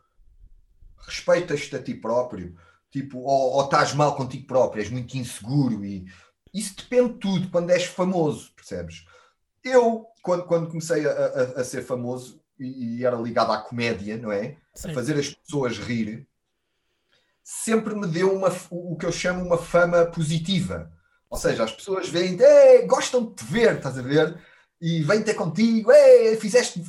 Respeitas-te 1.07 1.77
a 1.77 1.83
ti 1.83 1.95
próprio. 1.95 2.57
Tipo, 2.91 3.19
ou, 3.19 3.53
ou 3.55 3.65
estás 3.65 3.93
mal 3.93 4.17
contigo 4.17 4.47
próprio, 4.47 4.83
és 4.83 4.91
muito 4.91 5.17
inseguro 5.17 5.85
e 5.85 6.07
isso 6.55 6.75
depende 6.77 7.13
de 7.13 7.19
tudo 7.19 7.51
quando 7.51 7.71
és 7.71 7.85
famoso, 7.85 8.51
percebes? 8.55 9.07
Eu, 9.63 10.07
quando, 10.23 10.45
quando 10.45 10.69
comecei 10.69 11.07
a, 11.07 11.11
a, 11.11 11.43
a 11.61 11.65
ser 11.65 11.83
famoso, 11.83 12.41
e, 12.59 13.05
era 13.05 13.17
ligado 13.17 13.53
à 13.53 13.59
comédia, 13.59 14.17
não 14.17 14.33
é? 14.33 14.57
Sim. 14.75 14.91
A 14.91 14.95
fazer 14.95 15.19
as 15.19 15.29
pessoas 15.29 15.79
rir, 15.79 16.27
sempre 17.43 17.95
me 17.95 18.07
deu 18.07 18.35
uma, 18.35 18.49
o 18.71 18.97
que 18.97 19.07
eu 19.07 19.13
chamo 19.13 19.45
uma 19.45 19.59
fama 19.59 20.07
positiva. 20.07 20.91
Ou 21.31 21.39
seja, 21.39 21.65
as 21.65 21.73
pessoas 21.73 22.09
veem, 22.09 22.37
gostam 22.87 23.27
de 23.27 23.35
te 23.35 23.45
ver, 23.45 23.77
estás 23.77 23.99
a 23.99 24.03
ver? 24.03 24.41
E 24.81 25.03
vêm 25.03 25.23
ter 25.23 25.35
contigo, 25.35 25.91
fizeste, 26.41 26.83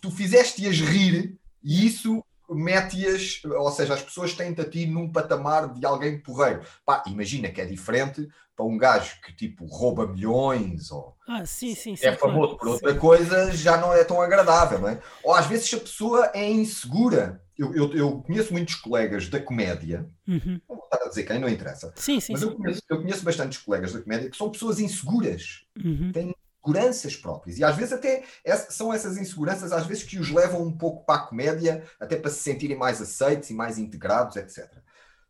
tu 0.00 0.10
fizeste-as 0.10 0.78
rir, 0.80 1.38
e 1.62 1.86
isso 1.86 2.22
mete-as, 2.50 3.42
ou 3.44 3.70
seja, 3.70 3.94
as 3.94 4.02
pessoas 4.02 4.34
têm-te 4.34 4.60
a 4.60 4.68
ti 4.68 4.86
num 4.86 5.10
patamar 5.10 5.72
de 5.72 5.86
alguém 5.86 6.20
porreiro. 6.20 6.62
Pá, 6.84 7.02
imagina 7.06 7.48
que 7.48 7.60
é 7.60 7.64
diferente 7.64 8.28
para 8.54 8.66
um 8.66 8.76
gajo 8.76 9.20
que 9.22 9.34
tipo 9.34 9.64
rouba 9.66 10.06
milhões 10.06 10.90
ou 10.90 11.16
ah, 11.26 11.44
sim, 11.44 11.74
sim, 11.74 11.96
sim, 11.96 12.06
é 12.06 12.14
famoso 12.14 12.56
claro. 12.56 12.58
por 12.58 12.68
outra 12.68 12.94
coisa, 12.94 13.50
já 13.52 13.76
não 13.76 13.92
é 13.92 14.04
tão 14.04 14.20
agradável, 14.20 14.78
não 14.78 14.88
é? 14.88 15.00
Ou 15.22 15.34
às 15.34 15.46
vezes 15.46 15.72
a 15.74 15.78
pessoa 15.78 16.30
é 16.34 16.48
insegura. 16.48 17.42
Eu, 17.56 17.72
eu, 17.74 17.94
eu 17.94 18.22
conheço 18.22 18.52
muitos 18.52 18.74
colegas 18.74 19.28
da 19.28 19.40
comédia, 19.40 20.08
uhum. 20.26 20.60
não 20.68 20.76
vou 20.76 20.84
estar 20.84 21.04
a 21.04 21.08
dizer 21.08 21.22
quem 21.22 21.38
não 21.38 21.48
interessa, 21.48 21.92
sim, 21.94 22.18
sim, 22.18 22.32
mas 22.32 22.40
sim. 22.40 22.48
Eu, 22.48 22.56
conheço, 22.56 22.82
eu 22.90 23.00
conheço 23.00 23.24
bastantes 23.24 23.58
colegas 23.58 23.92
da 23.92 24.02
comédia 24.02 24.28
que 24.28 24.36
são 24.36 24.50
pessoas 24.50 24.80
inseguras, 24.80 25.64
uhum. 25.78 26.10
têm 26.10 26.34
inseguranças 26.64 27.16
próprias. 27.16 27.58
E 27.58 27.64
às 27.64 27.76
vezes 27.76 27.92
até 27.92 28.24
são 28.70 28.92
essas 28.92 29.16
inseguranças 29.16 29.72
às 29.72 29.86
vezes 29.86 30.02
que 30.02 30.18
os 30.18 30.30
levam 30.30 30.62
um 30.62 30.72
pouco 30.72 31.04
para 31.04 31.20
a 31.20 31.26
comédia, 31.26 31.84
até 32.00 32.16
para 32.16 32.30
se 32.30 32.42
sentirem 32.42 32.76
mais 32.76 33.00
aceitos 33.00 33.50
e 33.50 33.54
mais 33.54 33.78
integrados, 33.78 34.36
etc. 34.36 34.70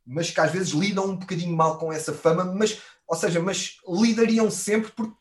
Mas 0.07 0.31
que 0.31 0.41
às 0.41 0.51
vezes 0.51 0.71
lidam 0.71 1.07
um 1.07 1.17
bocadinho 1.17 1.57
mal 1.57 1.79
com 1.79 1.93
essa 1.93 2.13
fama, 2.13 2.45
mas, 2.45 2.81
ou 3.07 3.17
seja, 3.17 3.41
mas 3.41 3.79
lidariam 3.89 4.51
sempre 4.51 4.93
porque 4.93 5.17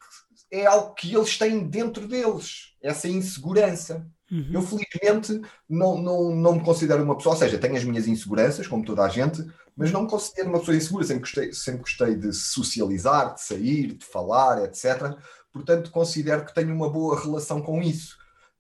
é 0.52 0.66
algo 0.68 0.94
que 0.94 1.16
eles 1.16 1.38
têm 1.38 1.68
dentro 1.68 2.08
deles, 2.08 2.74
essa 2.82 3.08
insegurança. 3.08 4.06
Uhum. 4.32 4.50
Eu, 4.52 4.62
felizmente, 4.62 5.42
não, 5.70 5.98
não, 5.98 6.36
não 6.36 6.56
me 6.56 6.64
considero 6.64 7.04
uma 7.04 7.16
pessoa, 7.16 7.34
ou 7.36 7.40
seja, 7.40 7.58
tenho 7.58 7.76
as 7.76 7.84
minhas 7.84 8.08
inseguranças, 8.08 8.68
como 8.68 8.86
toda 8.86 9.04
a 9.04 9.10
gente, 9.10 9.46
mas 9.76 9.92
não 9.92 10.04
me 10.04 10.10
considero 10.10 10.50
uma 10.50 10.60
pessoa 10.60 10.78
insegura. 10.78 11.06
Sempre 11.06 11.22
gostei, 11.22 11.54
sempre 11.54 11.82
gostei 11.82 12.16
de 12.16 12.34
socializar, 12.34 13.34
de 13.34 13.42
sair, 13.42 13.94
de 13.94 14.06
falar, 14.06 14.64
etc. 14.64 15.18
Portanto, 15.54 15.92
considero 15.92 16.46
que 16.46 16.54
tenho 16.54 16.74
uma 16.74 16.90
boa 16.90 17.22
relação 17.22 17.62
com 17.62 17.82
isso. 17.82 18.18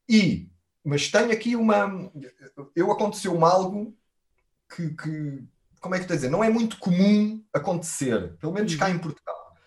E, 0.08 0.48
mas 0.86 1.10
tenho 1.10 1.32
aqui 1.32 1.56
uma. 1.56 2.12
Eu 2.76 2.92
aconteceu-me 2.92 3.44
algo 3.44 3.98
que, 4.74 4.92
que, 4.92 5.44
Como 5.82 5.96
é 5.96 5.98
que 5.98 6.04
estou 6.04 6.14
a 6.14 6.18
dizer? 6.18 6.30
Não 6.30 6.44
é 6.44 6.50
muito 6.50 6.78
comum 6.78 7.44
acontecer, 7.52 8.38
pelo 8.38 8.54
menos 8.54 8.76
cá 8.76 8.92
em 8.92 9.00
Portugal. 9.00 9.58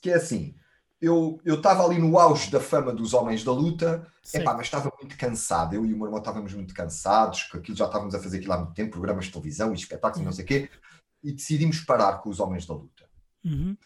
Que 0.00 0.10
é 0.10 0.14
assim: 0.14 0.54
eu 1.00 1.40
estava 1.44 1.84
ali 1.84 1.98
no 1.98 2.18
auge 2.18 2.50
da 2.50 2.60
fama 2.60 2.92
dos 2.92 3.12
homens 3.12 3.42
da 3.42 3.52
luta, 3.52 4.06
epá, 4.32 4.54
mas 4.54 4.66
estava 4.66 4.90
muito 5.00 5.16
cansado. 5.16 5.74
Eu 5.74 5.84
e 5.84 5.92
o 5.92 5.96
meu 5.96 6.06
irmão 6.06 6.20
estávamos 6.20 6.54
muito 6.54 6.72
cansados, 6.72 7.44
que 7.44 7.58
aquilo 7.58 7.76
já 7.76 7.86
estávamos 7.86 8.14
a 8.14 8.20
fazer 8.20 8.38
aquilo 8.38 8.52
há 8.52 8.58
muito 8.58 8.74
tempo, 8.74 8.92
programas 8.92 9.26
de 9.26 9.32
televisão 9.32 9.72
e 9.72 9.74
espetáculos 9.74 10.22
e 10.22 10.24
não 10.24 10.32
sei 10.32 10.44
o 10.44 10.48
quê, 10.48 10.70
e 11.22 11.32
decidimos 11.32 11.80
parar 11.80 12.18
com 12.18 12.30
os 12.30 12.40
homens 12.40 12.64
da 12.64 12.74
luta. 12.74 13.04
Uhum. 13.44 13.76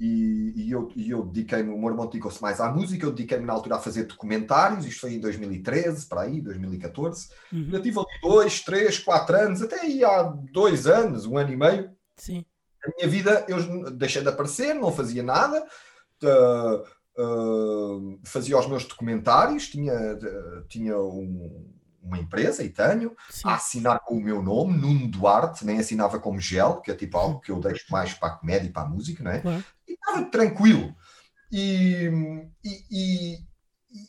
E, 0.00 0.52
e, 0.54 0.70
eu, 0.70 0.92
e 0.94 1.10
eu 1.10 1.24
dediquei-me, 1.24 1.70
o 1.72 1.78
meu 1.78 1.90
irmão 1.90 2.06
dedicou-se 2.06 2.40
mais 2.40 2.60
à 2.60 2.70
música, 2.70 3.04
eu 3.04 3.10
dediquei-me 3.10 3.44
na 3.44 3.52
altura 3.52 3.76
a 3.76 3.80
fazer 3.80 4.04
documentários, 4.04 4.86
isto 4.86 5.00
foi 5.00 5.14
em 5.14 5.20
2013, 5.20 6.06
para 6.06 6.22
aí, 6.22 6.40
2014. 6.40 7.28
Uhum. 7.52 7.70
Eu 7.72 7.82
tive 7.82 7.98
ali 7.98 8.20
dois, 8.22 8.60
três, 8.60 8.98
quatro 8.98 9.36
anos, 9.36 9.60
até 9.60 9.80
aí 9.80 10.04
há 10.04 10.22
dois 10.52 10.86
anos, 10.86 11.26
um 11.26 11.36
ano 11.36 11.52
e 11.52 11.56
meio. 11.56 11.90
Sim. 12.16 12.44
A 12.84 12.90
minha 12.96 13.08
vida, 13.08 13.44
eu 13.48 13.90
deixei 13.90 14.22
de 14.22 14.28
aparecer, 14.28 14.72
não 14.72 14.92
fazia 14.92 15.22
nada, 15.22 15.66
uh, 16.22 17.20
uh, 17.20 18.20
fazia 18.24 18.56
os 18.56 18.68
meus 18.68 18.84
documentários, 18.84 19.68
tinha, 19.68 19.94
uh, 19.94 20.64
tinha 20.68 20.96
um, 20.96 21.74
uma 22.00 22.18
empresa 22.18 22.62
e 22.62 22.68
tenho, 22.68 23.16
Sim. 23.30 23.48
a 23.48 23.54
assinar 23.56 24.00
com 24.04 24.14
o 24.14 24.22
meu 24.22 24.40
nome, 24.40 24.78
Nuno 24.78 25.08
Duarte, 25.08 25.66
nem 25.66 25.80
assinava 25.80 26.20
como 26.20 26.40
Gel, 26.40 26.80
que 26.80 26.92
é 26.92 26.94
tipo 26.94 27.18
algo 27.18 27.40
que 27.40 27.50
eu 27.50 27.58
deixo 27.58 27.86
mais 27.90 28.14
para 28.14 28.28
a 28.28 28.36
comédia 28.36 28.68
e 28.68 28.72
para 28.72 28.82
a 28.82 28.88
música, 28.88 29.24
não 29.24 29.32
é? 29.32 29.40
Claro. 29.40 29.64
Estava 30.08 30.24
tranquilo. 30.30 30.94
E, 31.52 32.10
e, 32.64 33.38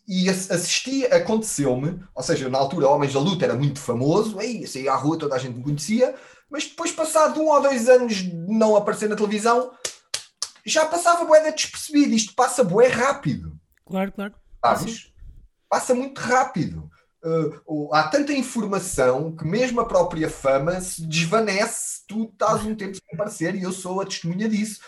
e, 0.08 0.26
e 0.26 0.30
assisti, 0.30 1.06
aconteceu-me, 1.06 2.04
ou 2.14 2.24
seja, 2.24 2.50
na 2.50 2.58
altura 2.58 2.90
Homens 2.90 3.14
da 3.14 3.20
Luta 3.20 3.46
era 3.46 3.56
muito 3.56 3.80
famoso, 3.80 4.40
aí 4.40 4.68
saía 4.68 4.92
à 4.92 4.96
rua, 4.96 5.18
toda 5.18 5.36
a 5.36 5.38
gente 5.38 5.58
me 5.58 5.64
conhecia, 5.64 6.16
mas 6.50 6.66
depois, 6.66 6.92
passado 6.92 7.40
um 7.40 7.48
ou 7.48 7.62
dois 7.62 7.88
anos 7.88 8.16
de 8.16 8.34
não 8.34 8.76
aparecer 8.76 9.08
na 9.08 9.16
televisão, 9.16 9.72
já 10.66 10.86
passava 10.86 11.26
boeda 11.26 11.52
despercebido. 11.52 12.14
Isto 12.14 12.34
passa 12.34 12.64
bué 12.64 12.88
rápido. 12.88 13.58
Claro, 13.86 14.12
claro. 14.12 14.34
Sabes? 14.64 15.12
Passa 15.70 15.94
muito 15.94 16.20
rápido. 16.20 16.90
Uh, 17.24 17.94
há 17.94 18.08
tanta 18.08 18.34
informação 18.34 19.36
que 19.36 19.46
mesmo 19.46 19.82
a 19.82 19.86
própria 19.86 20.30
fama 20.30 20.80
se 20.80 21.06
desvanece, 21.06 22.02
tu 22.08 22.24
estás 22.24 22.64
um 22.64 22.74
tempo 22.74 22.96
sem 22.96 23.14
aparecer 23.14 23.56
e 23.56 23.64
eu 23.64 23.72
sou 23.72 24.02
a 24.02 24.06
testemunha 24.06 24.48
disso. 24.48 24.80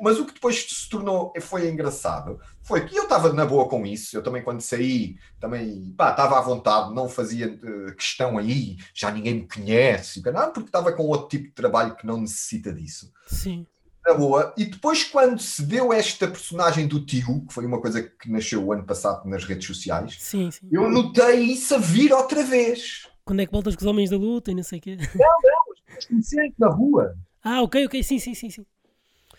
Mas 0.00 0.18
o 0.18 0.24
que 0.24 0.34
depois 0.34 0.66
se 0.68 0.88
tornou 0.88 1.32
foi 1.40 1.68
engraçado 1.68 2.40
foi 2.62 2.86
que 2.86 2.96
eu 2.96 3.04
estava 3.04 3.32
na 3.32 3.44
boa 3.44 3.68
com 3.68 3.84
isso. 3.84 4.16
Eu 4.16 4.22
também, 4.22 4.42
quando 4.42 4.60
saí, 4.60 5.16
também 5.40 5.92
pá, 5.96 6.10
estava 6.10 6.38
à 6.38 6.40
vontade, 6.40 6.94
não 6.94 7.08
fazia 7.08 7.48
uh, 7.48 7.94
questão 7.96 8.38
aí, 8.38 8.76
já 8.94 9.10
ninguém 9.10 9.34
me 9.34 9.48
conhece, 9.48 10.22
não, 10.32 10.52
porque 10.52 10.68
estava 10.68 10.92
com 10.92 11.02
outro 11.04 11.28
tipo 11.28 11.48
de 11.48 11.54
trabalho 11.54 11.96
que 11.96 12.06
não 12.06 12.20
necessita 12.20 12.72
disso. 12.72 13.12
Sim 13.26 13.66
na 14.06 14.14
boa. 14.14 14.52
E 14.56 14.64
depois, 14.64 15.04
quando 15.04 15.40
se 15.40 15.62
deu 15.62 15.92
esta 15.92 16.26
personagem 16.26 16.86
do 16.86 17.04
tio, 17.04 17.46
que 17.46 17.54
foi 17.54 17.64
uma 17.64 17.80
coisa 17.80 18.02
que 18.02 18.30
nasceu 18.30 18.64
o 18.64 18.72
ano 18.72 18.84
passado 18.84 19.28
nas 19.28 19.44
redes 19.44 19.66
sociais, 19.66 20.16
sim, 20.18 20.50
sim. 20.50 20.68
eu 20.70 20.90
notei 20.90 21.40
isso 21.40 21.74
a 21.74 21.78
vir 21.78 22.12
outra 22.12 22.42
vez. 22.42 23.08
Quando 23.24 23.40
é 23.40 23.46
que 23.46 23.52
voltas 23.52 23.76
com 23.76 23.82
os 23.82 23.86
homens 23.86 24.10
da 24.10 24.16
luta 24.16 24.50
e 24.50 24.54
não 24.54 24.62
sei 24.62 24.78
o 24.78 24.82
quê? 24.82 24.96
Não, 24.96 25.36
não, 25.42 26.08
conhecerem 26.08 26.52
na 26.58 26.68
rua. 26.68 27.16
Ah, 27.44 27.62
ok, 27.62 27.86
ok, 27.86 28.02
sim, 28.02 28.18
sim, 28.18 28.34
sim, 28.34 28.50
sim. 28.50 28.66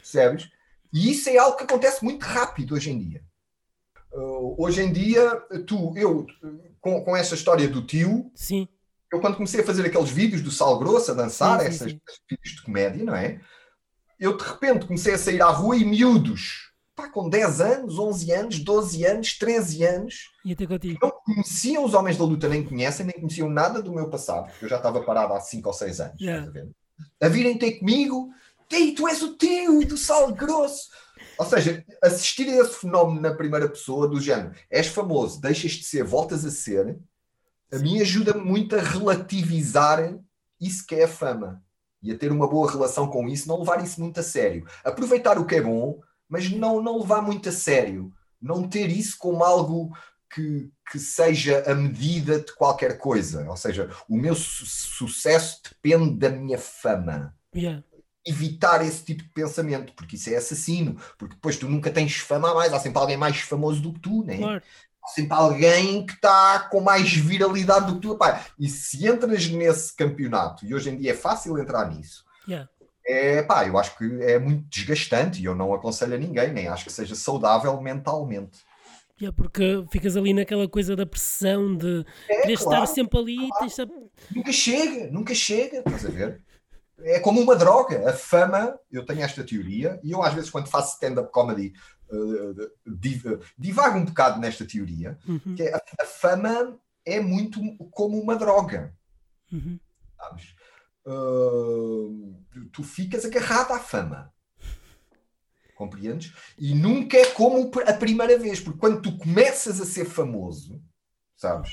Percebes? 0.04 0.50
E 0.92 1.12
isso 1.12 1.30
é 1.30 1.38
algo 1.38 1.58
que 1.58 1.64
acontece 1.64 2.04
muito 2.04 2.24
rápido 2.24 2.76
hoje 2.76 2.92
em 2.92 3.00
dia. 3.00 3.24
Uh, 4.12 4.62
hoje 4.62 4.82
em 4.82 4.94
dia, 4.94 5.36
tu, 5.66 5.94
eu, 5.98 6.28
com, 6.80 7.04
com 7.04 7.16
essa 7.16 7.34
história 7.34 7.68
do 7.68 7.82
tio, 7.82 8.32
sim. 8.36 8.68
eu 9.12 9.20
quando 9.20 9.36
comecei 9.36 9.62
a 9.62 9.66
fazer 9.66 9.86
aqueles 9.86 10.12
vídeos 10.12 10.42
do 10.42 10.52
Sal 10.52 10.78
Grosso, 10.78 11.12
a 11.12 11.16
dançar, 11.16 11.60
sim, 11.62 11.72
sim, 11.72 11.74
esses 11.74 12.20
vídeos 12.30 12.56
de 12.56 12.62
comédia, 12.62 13.04
não 13.04 13.16
é? 13.16 13.42
eu 14.24 14.38
de 14.38 14.44
repente 14.44 14.86
comecei 14.86 15.14
a 15.14 15.18
sair 15.18 15.42
à 15.42 15.50
rua 15.50 15.76
e 15.76 15.84
miúdos, 15.84 16.72
pá, 16.96 17.10
com 17.10 17.30
10 17.30 17.60
anos, 17.60 18.00
11 18.00 18.32
anos, 18.32 18.60
12 18.60 19.06
anos, 19.06 19.38
13 19.38 19.84
anos, 19.84 20.32
e 20.46 20.54
até 20.54 20.66
contigo. 20.66 21.00
não 21.02 21.12
conheciam 21.12 21.84
os 21.84 21.94
homens 21.94 22.18
da 22.18 22.24
luta, 22.24 22.48
nem 22.48 22.64
conhecem, 22.64 23.06
nem 23.06 23.16
conheciam 23.16 23.50
nada 23.50 23.82
do 23.82 23.94
meu 23.94 24.10
passado, 24.10 24.50
porque 24.50 24.64
eu 24.64 24.70
já 24.70 24.78
estava 24.78 25.02
parado 25.02 25.34
há 25.34 25.42
5 25.42 25.68
ou 25.68 25.74
6 25.74 26.00
anos, 26.00 26.22
Yeah. 26.22 26.50
A 27.20 27.28
virem 27.28 27.58
ter 27.58 27.80
comigo, 27.80 28.30
Ei, 28.74 28.96
tu 28.96 29.08
és 29.08 29.22
o 29.22 29.38
tio 29.38 29.86
do 29.86 29.96
sal 29.96 30.34
grosso. 30.34 30.90
Ou 31.38 31.46
seja, 31.46 31.86
assistir 32.02 32.50
a 32.50 32.58
esse 32.58 32.80
fenómeno 32.80 33.22
na 33.22 33.34
primeira 33.34 33.70
pessoa, 33.70 34.08
do 34.08 34.20
género, 34.20 34.54
és 34.70 34.88
famoso, 34.88 35.40
deixas 35.40 35.74
de 35.74 35.84
ser, 35.84 36.04
voltas 36.04 36.44
a 36.44 36.50
ser, 36.50 36.98
a 37.72 37.78
mim 37.78 38.02
ajuda 38.02 38.34
muito 38.34 38.76
a 38.76 38.82
relativizar 38.82 40.18
isso 40.60 40.86
que 40.86 40.96
é 40.96 41.04
a 41.04 41.08
fama 41.08 41.64
e 42.02 42.12
a 42.12 42.18
ter 42.18 42.32
uma 42.32 42.48
boa 42.48 42.70
relação 42.70 43.08
com 43.08 43.28
isso, 43.28 43.48
não 43.48 43.60
levar 43.60 43.84
isso 43.84 44.02
muito 44.02 44.20
a 44.20 44.24
sério. 44.24 44.68
Aproveitar 44.84 45.38
o 45.38 45.46
que 45.46 45.56
é 45.56 45.62
bom, 45.62 46.02
mas 46.28 46.50
não, 46.50 46.82
não 46.82 47.00
levar 47.00 47.22
muito 47.22 47.50
a 47.50 47.52
sério. 47.52 48.12
Não 48.42 48.68
ter 48.68 48.90
isso 48.90 49.18
como 49.18 49.44
algo 49.44 49.96
que, 50.34 50.70
que 50.92 51.00
seja 51.00 51.64
a 51.66 51.74
medida 51.74 52.40
de 52.40 52.54
qualquer 52.56 52.98
coisa. 52.98 53.50
Ou 53.50 53.56
seja, 53.56 53.90
o 54.10 54.18
meu 54.18 54.36
su 54.36 54.66
sucesso 54.66 55.62
depende 55.64 56.18
da 56.18 56.30
minha 56.30 56.58
fama. 56.58 57.36
Yeah. 57.56 57.84
Evitar 58.26 58.86
esse 58.86 59.04
tipo 59.04 59.24
de 59.24 59.30
pensamento, 59.30 59.94
porque 59.94 60.16
isso 60.16 60.30
é 60.30 60.36
assassino. 60.38 60.96
Porque 61.18 61.36
depois 61.36 61.58
tu 61.58 61.68
nunca 61.68 61.92
tens 61.92 62.16
fama 62.16 62.52
a 62.52 62.56
mais. 62.56 62.74
Há 62.74 62.80
sempre 62.80 63.00
alguém 63.00 63.18
mais 63.18 63.40
famoso 63.42 63.82
do 63.82 63.94
que 63.94 64.00
tu, 64.00 64.24
né? 64.24 64.38
Claro. 64.38 64.64
Há 65.04 65.08
sempre 65.10 65.34
alguém 65.34 66.06
que 66.06 66.14
está 66.14 66.60
com 66.72 66.80
mais 66.80 67.12
viralidade 67.14 67.88
do 67.88 67.96
que 67.96 68.02
tu. 68.08 68.18
Pá, 68.18 68.46
e 68.58 68.70
se 68.70 69.06
entras 69.06 69.50
nesse 69.50 69.94
campeonato, 69.96 70.66
e 70.66 70.74
hoje 70.74 70.90
em 70.90 70.98
dia 70.98 71.12
é 71.12 71.16
fácil 71.16 71.58
entrar 71.58 71.90
nisso, 71.90 72.24
Yeah. 72.48 72.70
é 73.06 73.42
pá, 73.44 73.66
eu 73.66 73.78
acho 73.78 73.98
que 73.98 74.04
é 74.22 74.38
muito 74.38 74.66
desgastante 74.70 75.42
e 75.42 75.46
eu 75.46 75.56
não 75.56 75.74
aconselho 75.74 76.16
a 76.16 76.18
ninguém, 76.18 76.52
nem 76.54 76.68
acho 76.68 76.84
que 76.86 76.92
seja 76.92 77.16
saudável 77.16 77.80
mentalmente. 77.82 78.60
Yeah, 79.22 79.36
porque 79.36 79.86
ficas 79.92 80.18
ali 80.18 80.34
naquela 80.34 80.68
coisa 80.68 80.96
da 80.96 81.06
pressão 81.06 81.76
de 81.78 82.06
É, 82.28 82.42
querer 82.42 82.58
claro, 82.58 82.84
estar 82.84 82.86
sempre 82.88 83.20
ali 83.20 83.38
de... 83.38 84.36
nunca 84.36 84.52
chega, 84.52 85.12
nunca 85.12 85.36
chega, 85.36 85.78
estás 85.80 86.06
a 86.06 86.10
ver? 86.10 86.42
É 87.04 87.20
como 87.20 87.42
uma 87.42 87.56
droga. 87.56 88.10
A 88.10 88.14
fama, 88.14 88.80
eu 88.92 89.06
tenho 89.06 89.22
esta 89.22 89.44
teoria, 89.44 90.00
e 90.04 90.12
eu 90.12 90.24
às 90.24 90.34
vezes 90.34 90.50
quando 90.50 90.68
faço 90.70 90.94
stand-up 90.96 91.32
comedy 91.32 91.74
uh, 92.10 92.72
div- 92.96 93.40
divago 93.58 93.98
um 93.98 94.06
bocado 94.06 94.40
nesta 94.40 94.66
teoria, 94.66 95.18
Uhum, 95.28 95.56
que 95.56 95.64
é 95.64 95.74
a, 95.74 95.82
a 96.02 96.06
fama 96.06 96.80
é 97.06 97.20
muito 97.20 97.60
como 97.92 98.18
uma 98.22 98.36
droga. 98.36 98.96
uhum. 99.52 99.78
sabes? 100.18 100.56
Uh, 101.06 102.42
tu 102.72 102.82
ficas 102.84 103.26
agarrado 103.26 103.74
à 103.74 103.80
fama. 103.80 104.32
Compreendes? 105.76 106.34
E 106.58 106.74
nunca 106.74 107.18
é 107.18 107.26
como 107.32 107.70
a 107.86 107.94
primeira 107.94 108.38
vez, 108.38 108.60
porque 108.60 108.80
quando 108.80 109.02
tu 109.02 109.18
começas 109.18 109.82
a 109.82 109.86
ser 109.86 110.06
famoso, 110.06 110.82
sabes? 111.36 111.72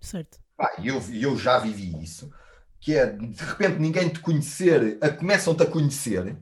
Certo. 0.00 0.40
E 0.80 0.88
eu, 0.88 1.00
eu 1.12 1.36
já 1.36 1.58
vivi 1.58 2.02
isso, 2.02 2.32
que 2.82 2.96
é 2.96 3.06
de 3.06 3.44
repente 3.44 3.78
ninguém 3.78 4.08
te 4.08 4.18
conhecer, 4.18 4.98
a- 5.00 5.08
começam-te 5.08 5.62
a 5.62 5.66
conhecer, 5.66 6.36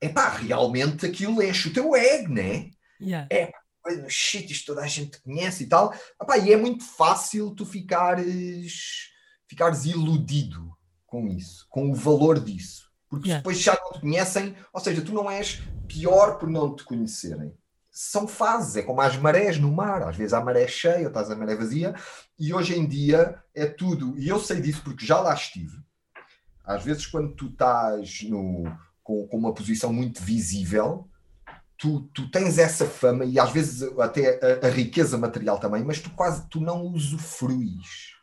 é 0.00 0.08
pá, 0.08 0.30
realmente 0.30 1.04
aquilo 1.04 1.42
enche 1.42 1.68
o 1.68 1.72
teu 1.72 1.94
ego, 1.94 2.32
né? 2.32 2.70
Yeah. 3.00 3.28
Olha, 3.86 4.02
nos 4.02 4.16
sítios 4.16 4.64
toda 4.64 4.80
a 4.82 4.86
gente 4.86 5.12
te 5.12 5.22
conhece 5.22 5.64
e 5.64 5.66
tal. 5.68 5.94
Epá, 6.20 6.38
e 6.38 6.52
é 6.52 6.56
muito 6.56 6.82
fácil 6.84 7.54
tu 7.54 7.64
ficares 7.66 9.10
ficares 9.48 9.84
iludido 9.84 10.72
com 11.06 11.28
isso, 11.28 11.66
com 11.68 11.90
o 11.90 11.94
valor 11.94 12.40
disso. 12.40 12.90
Porque 13.08 13.28
Yeah. 13.28 13.40
depois 13.42 13.60
já 13.60 13.78
não 13.80 13.92
te 13.92 14.00
conhecem, 14.00 14.56
ou 14.72 14.80
seja, 14.80 15.02
tu 15.02 15.12
não 15.12 15.30
és 15.30 15.60
pior 15.86 16.38
por 16.38 16.48
não 16.48 16.74
te 16.74 16.82
conhecerem. 16.82 17.52
São 17.98 18.28
fases, 18.28 18.76
é 18.76 18.82
como 18.82 19.00
as 19.00 19.16
marés 19.16 19.58
no 19.58 19.72
mar. 19.72 20.02
Às 20.02 20.16
vezes 20.16 20.34
há 20.34 20.44
maré 20.44 20.68
cheia, 20.68 21.06
outras 21.06 21.30
a 21.30 21.34
maré 21.34 21.56
vazia, 21.56 21.94
e 22.38 22.52
hoje 22.52 22.78
em 22.78 22.86
dia 22.86 23.42
é 23.54 23.64
tudo. 23.64 24.18
E 24.18 24.28
eu 24.28 24.38
sei 24.38 24.60
disso 24.60 24.82
porque 24.84 25.06
já 25.06 25.18
lá 25.18 25.32
estive. 25.32 25.78
Às 26.62 26.84
vezes, 26.84 27.06
quando 27.06 27.34
tu 27.34 27.46
estás 27.46 28.22
no, 28.24 28.64
com, 29.02 29.26
com 29.26 29.38
uma 29.38 29.54
posição 29.54 29.94
muito 29.94 30.22
visível, 30.22 31.08
tu, 31.78 32.02
tu 32.12 32.30
tens 32.30 32.58
essa 32.58 32.84
fama 32.84 33.24
e 33.24 33.38
às 33.38 33.50
vezes 33.50 33.82
até 33.98 34.40
a, 34.44 34.66
a 34.66 34.70
riqueza 34.70 35.16
material 35.16 35.58
também, 35.58 35.82
mas 35.82 35.98
tu 35.98 36.10
quase 36.10 36.46
tu 36.50 36.60
não 36.60 36.82
usufruis. 36.82 38.14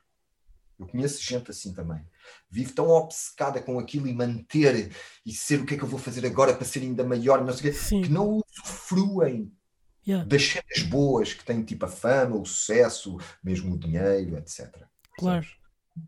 Eu 0.77 0.85
conheço 0.85 1.19
gente 1.23 1.49
assim 1.49 1.73
também. 1.73 2.05
Vive 2.47 2.73
tão 2.73 2.89
obcecada 2.89 3.59
com 3.59 3.79
aquilo 3.79 4.07
e 4.07 4.13
manter 4.13 4.91
e 5.25 5.33
ser 5.33 5.61
o 5.61 5.65
que 5.65 5.73
é 5.73 5.77
que 5.77 5.83
eu 5.83 5.89
vou 5.89 5.99
fazer 5.99 6.23
agora 6.27 6.53
para 6.53 6.63
ser 6.63 6.81
ainda 6.81 7.03
maior, 7.03 7.43
não 7.43 7.51
sei 7.51 7.71
quê, 7.71 7.77
que 8.03 8.09
não 8.09 8.39
usufruem 8.39 9.51
Yeah, 10.05 10.25
das 10.27 10.43
cenas 10.43 10.89
boas 10.89 11.33
que 11.33 11.45
têm 11.45 11.63
tipo 11.63 11.85
a 11.85 11.87
fama, 11.87 12.35
o 12.35 12.45
sucesso, 12.45 13.17
mesmo 13.43 13.73
o 13.75 13.77
dinheiro, 13.79 14.37
etc. 14.37 14.69
claro. 15.17 15.45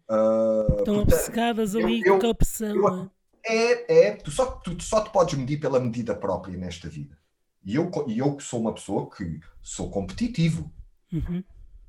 Ah, 0.10 0.66
Estão 0.80 0.96
portanto, 0.96 1.14
obcecadas 1.14 1.76
ali 1.76 2.02
eu- 2.06 2.20
com 2.20 2.28
eu- 2.28 2.76
não 2.76 3.04
é? 3.04 3.10
é, 3.56 4.08
é, 4.08 4.12
tu 4.16 4.32
só, 4.32 4.46
tu 4.58 4.82
só 4.84 5.02
te 5.04 5.12
podes 5.12 5.36
medir 5.38 5.60
pela 5.60 5.80
medida 5.80 6.16
própria 6.16 6.58
nesta 6.58 6.90
vida. 6.90 7.18
E 7.64 7.76
eu, 7.76 7.90
e 8.08 8.18
eu 8.20 8.36
que 8.36 8.44
sou 8.44 8.60
uma 8.60 8.74
pessoa 8.74 9.10
que 9.10 9.40
sou 9.62 9.90
competitivo, 9.90 10.72
Uhum. 11.14 11.44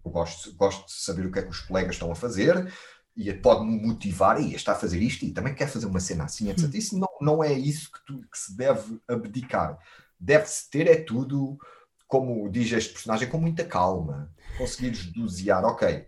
eu 0.05 0.11
gosto, 0.11 0.55
gosto 0.55 0.87
de 0.87 0.93
saber 0.93 1.27
o 1.27 1.33
que 1.33 1.39
é 1.39 1.43
que 1.43 1.51
os 1.51 1.61
colegas 1.61 1.95
estão 1.97 2.11
a 2.11 2.15
fazer 2.15 2.71
e 3.17 3.33
pode-me 3.33 3.81
motivar, 3.85 4.41
e 4.41 4.55
está 4.55 4.73
a 4.73 4.77
fazer 4.77 5.01
isto 5.03 5.25
e 5.25 5.33
também 5.33 5.55
quer 5.55 5.69
fazer 5.69 5.87
uma 5.87 6.01
cena 6.01 6.25
assim, 6.25 6.51
etc. 6.51 6.73
Isso 6.75 6.99
não, 6.99 7.09
não 7.21 7.43
é 7.43 7.53
isso 7.53 7.91
que, 7.91 8.05
tu- 8.07 8.21
que 8.31 8.39
se 8.39 8.55
deve 8.57 9.01
abdicar. 9.09 9.79
Deve-se 10.21 10.71
ter 10.71 10.87
é 10.87 10.97
tudo, 10.97 11.59
como 12.07 12.49
diz 12.51 12.71
este 12.73 12.93
personagem, 12.93 13.29
com 13.29 13.39
muita 13.39 13.65
calma. 13.65 14.33
Conseguires 14.59 15.07
dosear, 15.13 15.65
ok, 15.65 16.07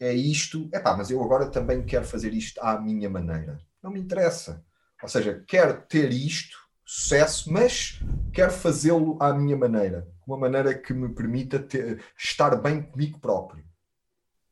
é 0.00 0.12
isto, 0.12 0.68
epá, 0.72 0.96
mas 0.96 1.10
eu 1.10 1.22
agora 1.22 1.46
também 1.48 1.84
quero 1.84 2.04
fazer 2.04 2.32
isto 2.34 2.58
à 2.60 2.80
minha 2.80 3.08
maneira. 3.08 3.60
Não 3.82 3.90
me 3.90 4.00
interessa. 4.00 4.64
Ou 5.02 5.08
seja, 5.08 5.44
quero 5.46 5.80
ter 5.82 6.12
isto, 6.12 6.56
sucesso, 6.84 7.52
mas 7.52 8.00
quero 8.32 8.52
fazê-lo 8.52 9.16
à 9.20 9.32
minha 9.32 9.56
maneira. 9.56 10.08
Uma 10.26 10.36
maneira 10.38 10.74
que 10.74 10.92
me 10.92 11.08
permita 11.14 11.58
ter- 11.58 12.02
estar 12.16 12.54
bem 12.56 12.82
comigo 12.82 13.18
próprio. 13.20 13.64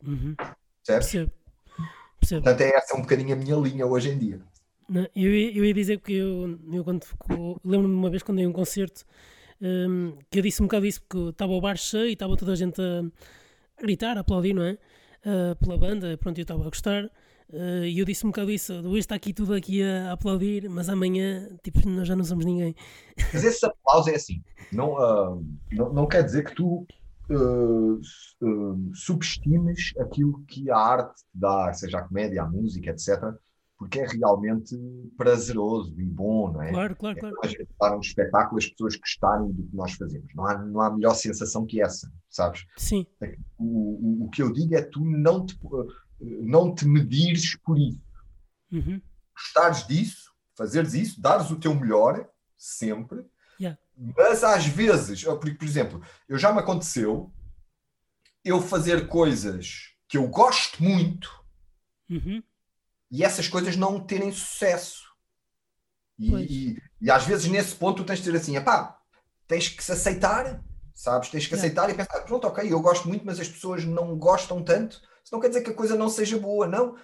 Uhum. 0.05 0.35
Percebo. 0.87 1.33
Percebo. 2.21 2.43
Portanto, 2.43 2.61
é 2.61 2.77
essa 2.77 2.97
um 2.97 3.01
bocadinho 3.03 3.33
a 3.33 3.37
minha 3.37 3.57
linha 3.57 3.87
hoje 3.87 4.11
em 4.11 4.19
dia. 4.19 4.41
Não, 4.89 5.03
eu, 5.15 5.33
ia- 5.35 5.57
eu 5.57 5.65
ia 5.65 5.75
dizer 5.75 6.01
que 6.01 6.13
eu, 6.13 6.59
eu 6.73 6.85
quando 6.85 7.07
lembro-me 7.65 7.95
uma 7.95 8.11
vez 8.11 8.23
quando 8.23 8.39
dei 8.39 8.47
um 8.47 8.53
concerto 8.53 9.05
hum, 9.61 10.16
que 10.31 10.38
eu 10.38 10.42
disse 10.42 10.62
um 10.62 10.66
bocado 10.66 10.87
isso 10.87 11.03
porque 11.03 11.31
estava 11.31 11.53
o 11.53 11.61
bar 11.61 11.77
cheio 11.77 12.09
e 12.09 12.12
estava 12.12 12.37
toda 12.37 12.53
a 12.53 12.57
gente 12.57 12.81
a, 12.81 13.03
gritar, 13.81 14.16
a 14.16 14.20
aplaudir, 14.20 14.55
não 14.55 14.62
é? 14.62 14.79
Ah, 15.25 15.55
pela 15.57 15.77
banda, 15.77 16.16
pronto, 16.18 16.38
eu 16.38 16.42
estava 16.42 16.62
a 16.62 16.68
gostar 16.68 17.11
ah, 17.53 17.87
e 17.87 17.99
eu 17.99 18.05
disse 18.05 18.25
um 18.25 18.31
bocado 18.31 18.51
isso, 18.51 18.73
hoje 18.73 19.01
está 19.01 19.14
aqui 19.14 19.33
tudo 19.33 19.55
aqui 19.55 19.83
a, 19.83 20.12
aplaudir, 20.12 20.68
mas 20.68 20.88
amanhã 20.88 21.49
tipo, 21.62 21.87
nós 21.88 22.09
já 22.09 22.16
não 22.16 22.25
somos 22.25 22.44
ninguém. 22.44 22.75
Mas 23.33 23.44
esse 23.44 23.64
aplauso 23.66 24.11
é 24.11 24.14
assim. 24.14 24.42
Não, 24.73 24.96
ah, 24.96 25.38
não, 25.73 25.92
não 25.92 26.07
quer 26.07 26.23
dizer 26.23 26.44
que 26.44 26.55
tu 26.55 26.87
subestimes 28.92 29.92
aquilo 30.01 30.42
que 30.49 30.68
a 30.68 30.77
arte 30.77 31.14
te 31.14 31.29
dá, 31.33 31.73
seja 31.73 31.99
a 31.99 32.03
comédia, 32.03 32.42
a 32.42 32.46
música, 32.49 32.90
etc. 32.90 33.35
Porque 33.81 33.99
é 33.99 34.07
realmente 34.07 34.77
prazeroso 35.16 35.99
e 35.99 36.05
bom, 36.05 36.53
não 36.53 36.61
é? 36.61 36.71
Claro, 36.71 36.95
claro, 36.95 37.19
claro. 37.19 37.37
a 37.43 37.47
gente 37.47 37.66
dar 37.81 37.97
um 37.97 38.01
espetáculo 38.01 38.59
as 38.59 38.66
pessoas 38.66 38.95
gostarem 38.95 39.51
do 39.53 39.62
que 39.66 39.75
nós 39.75 39.95
fazemos. 39.95 40.29
Não 40.35 40.47
há, 40.47 40.59
não 40.59 40.81
há 40.83 40.90
melhor 40.95 41.14
sensação 41.14 41.64
que 41.64 41.81
essa, 41.81 42.12
sabes? 42.29 42.66
Sim, 42.77 43.07
O, 43.59 43.64
o, 43.64 44.25
o 44.27 44.31
que 44.31 44.43
eu 44.43 44.53
digo 44.53 44.75
é 44.75 44.83
tu 44.83 45.03
não 45.03 45.47
te, 45.47 45.59
não 46.21 46.75
te 46.75 46.87
medires 46.87 47.57
por 47.57 47.79
isso. 47.79 48.03
uhum. 48.71 49.01
Gostares 49.35 49.87
disso, 49.87 50.31
fazeres 50.55 50.93
isso, 50.93 51.19
dares 51.19 51.51
o 51.51 51.59
teu 51.59 51.75
melhor, 51.75 52.29
sempre. 52.59 53.25
Yeah. 53.59 53.81
Mas 54.14 54.45
às 54.45 54.66
vezes, 54.66 55.25
por, 55.25 55.38
por 55.38 55.64
exemplo, 55.64 56.03
eu 56.29 56.37
já 56.37 56.53
me 56.53 56.59
aconteceu 56.59 57.33
eu 58.45 58.61
fazer 58.61 59.09
coisas 59.09 59.95
que 60.07 60.19
eu 60.19 60.29
gosto 60.29 60.83
muito 60.83 61.40
Uhum. 62.11 62.43
E 63.11 63.25
essas 63.25 63.49
coisas 63.49 63.77
não 63.77 63.99
terem 64.01 64.31
sucesso. 64.33 65.03
E, 66.18 66.35
e- 66.35 66.77
e 67.01 67.11
às 67.11 67.25
vezes 67.25 67.46
nesse 67.51 67.75
ponto 67.75 68.03
tu 68.03 68.07
tens 68.07 68.18
de 68.18 68.25
dizer 68.25 68.37
assim, 68.37 68.57
epá, 68.57 68.99
tens 69.49 69.68
que 69.68 69.83
se 69.83 69.90
aceitar, 69.92 70.62
sabes? 70.94 71.29
Tens 71.31 71.46
que 71.46 71.55
Yeah. 71.55 71.66
aceitar 71.66 71.90
e 71.90 71.94
pensar, 71.94 72.20
pronto, 72.25 72.46
ok, 72.46 72.70
eu 72.70 72.81
gosto 72.81 73.09
muito, 73.09 73.25
mas 73.25 73.40
as 73.40 73.49
pessoas 73.49 73.85
não 73.85 74.16
gostam 74.18 74.62
tanto. 74.62 75.01
Isso 75.25 75.33
não 75.33 75.40
quer 75.40 75.49
dizer 75.49 75.62
que 75.62 75.70
a 75.70 75.75
coisa 75.75 75.96
não 75.96 76.09
seja 76.09 76.38
boa, 76.38 76.66
não. 76.66 76.94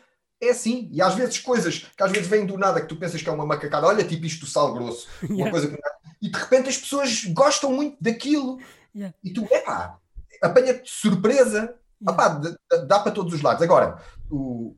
É 0.40 0.51
assim. 0.51 0.90
E 0.92 1.01
às 1.01 1.14
vezes 1.14 1.38
coisas 1.38 1.79
que 1.79 2.03
às 2.03 2.12
vezes 2.12 2.29
vêm 2.29 2.45
do 2.45 2.59
nada 2.59 2.81
que 2.81 2.87
tu 2.88 2.97
pensas 2.97 3.23
que 3.23 3.29
é 3.29 3.33
uma 3.33 3.47
macacada, 3.47 3.87
olha, 3.87 4.05
tipo 4.05 4.27
isto 4.27 4.40
do 4.45 4.51
sal 4.51 4.75
grosso, 4.75 5.09
uma 5.25 5.31
Yeah. 5.35 5.51
coisa 5.51 5.69
que... 5.69 5.79
E 6.21 6.31
de 6.31 6.38
repente 6.38 6.69
as 6.69 6.77
pessoas 6.77 7.25
gostam 7.27 7.73
muito 7.73 7.97
daquilo. 8.01 8.59
Yeah. 8.95 9.14
E 9.25 9.33
tu, 9.33 9.45
epá, 9.51 9.99
apanha-te 10.42 10.83
de 10.85 10.90
surpresa. 10.90 11.59
Yeah. 11.59 11.79
Epá, 12.12 12.40
dá 12.87 13.01
para 13.01 13.12
todos 13.12 13.33
os 13.33 13.40
lados. 13.40 13.62
Agora, 13.62 13.99
o, 14.31 14.77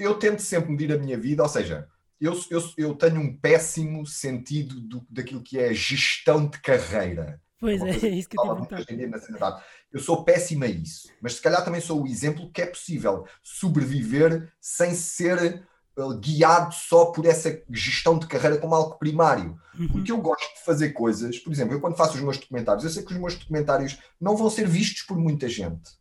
eu, 0.00 0.18
tento 0.18 0.40
sempre 0.40 0.70
medir 0.70 0.92
a 0.92 0.98
minha 0.98 1.18
vida, 1.18 1.42
ou 1.42 1.48
seja, 1.48 1.88
eu, 2.20 2.38
eu, 2.50 2.62
eu 2.76 2.94
tenho 2.94 3.20
um 3.20 3.36
péssimo 3.36 4.06
sentido 4.06 4.80
do, 4.80 5.06
daquilo 5.10 5.42
que 5.42 5.58
é 5.58 5.72
gestão 5.74 6.46
de 6.46 6.58
carreira. 6.60 7.40
Pois 7.58 7.80
é, 7.82 7.90
é 7.90 8.08
isso 8.10 8.28
que 8.28 8.38
eu 8.38 8.42
te 8.42 8.46
Fala 8.46 8.54
ia 8.54 8.58
muito 8.58 8.68
perguntar. 8.68 8.76
hoje 8.76 8.92
em 8.92 8.96
dia 8.96 9.08
na 9.08 9.18
sociedade. 9.18 9.62
Eu 9.92 10.00
sou 10.00 10.24
péssimo 10.24 10.64
a 10.64 10.68
isso, 10.68 11.08
mas 11.20 11.34
se 11.34 11.42
calhar 11.42 11.64
também 11.64 11.80
sou 11.80 12.02
o 12.02 12.06
exemplo 12.06 12.50
que 12.50 12.62
é 12.62 12.66
possível 12.66 13.26
sobreviver 13.42 14.52
sem 14.60 14.94
ser 14.94 15.66
uh, 15.96 16.18
guiado 16.18 16.74
só 16.74 17.06
por 17.06 17.24
essa 17.24 17.62
gestão 17.70 18.18
de 18.18 18.26
carreira 18.26 18.58
como 18.58 18.74
algo 18.74 18.98
primário. 18.98 19.58
Uhum. 19.78 19.88
Porque 19.88 20.12
eu 20.12 20.18
gosto 20.18 20.54
de 20.54 20.64
fazer 20.64 20.90
coisas, 20.90 21.38
por 21.38 21.52
exemplo, 21.52 21.74
eu 21.74 21.80
quando 21.80 21.96
faço 21.96 22.14
os 22.14 22.20
meus 22.20 22.38
documentários, 22.38 22.84
eu 22.84 22.90
sei 22.90 23.02
que 23.02 23.12
os 23.12 23.18
meus 23.18 23.34
documentários 23.36 23.98
não 24.20 24.36
vão 24.36 24.50
ser 24.50 24.68
vistos 24.68 25.02
por 25.02 25.18
muita 25.18 25.48
gente 25.48 25.96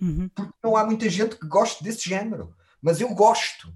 Uhum. 0.00 0.30
porque 0.34 0.52
não 0.64 0.76
há 0.76 0.84
muita 0.84 1.08
gente 1.10 1.36
que 1.36 1.46
goste 1.46 1.84
desse 1.84 2.08
género. 2.08 2.54
Mas 2.82 3.00
eu 3.00 3.08
gosto. 3.14 3.72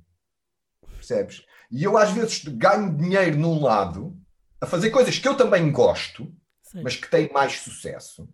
Percebes? 0.96 1.42
E 1.70 1.82
eu 1.84 1.96
às 1.98 2.10
vezes 2.10 2.42
ganho 2.44 2.96
dinheiro 2.96 3.36
num 3.38 3.60
lado 3.62 4.16
a 4.60 4.66
fazer 4.66 4.90
coisas 4.90 5.18
que 5.18 5.26
eu 5.28 5.36
também 5.36 5.70
gosto, 5.70 6.32
Sei. 6.62 6.82
mas 6.82 6.96
que 6.96 7.08
têm 7.10 7.30
mais 7.32 7.60
sucesso. 7.60 8.28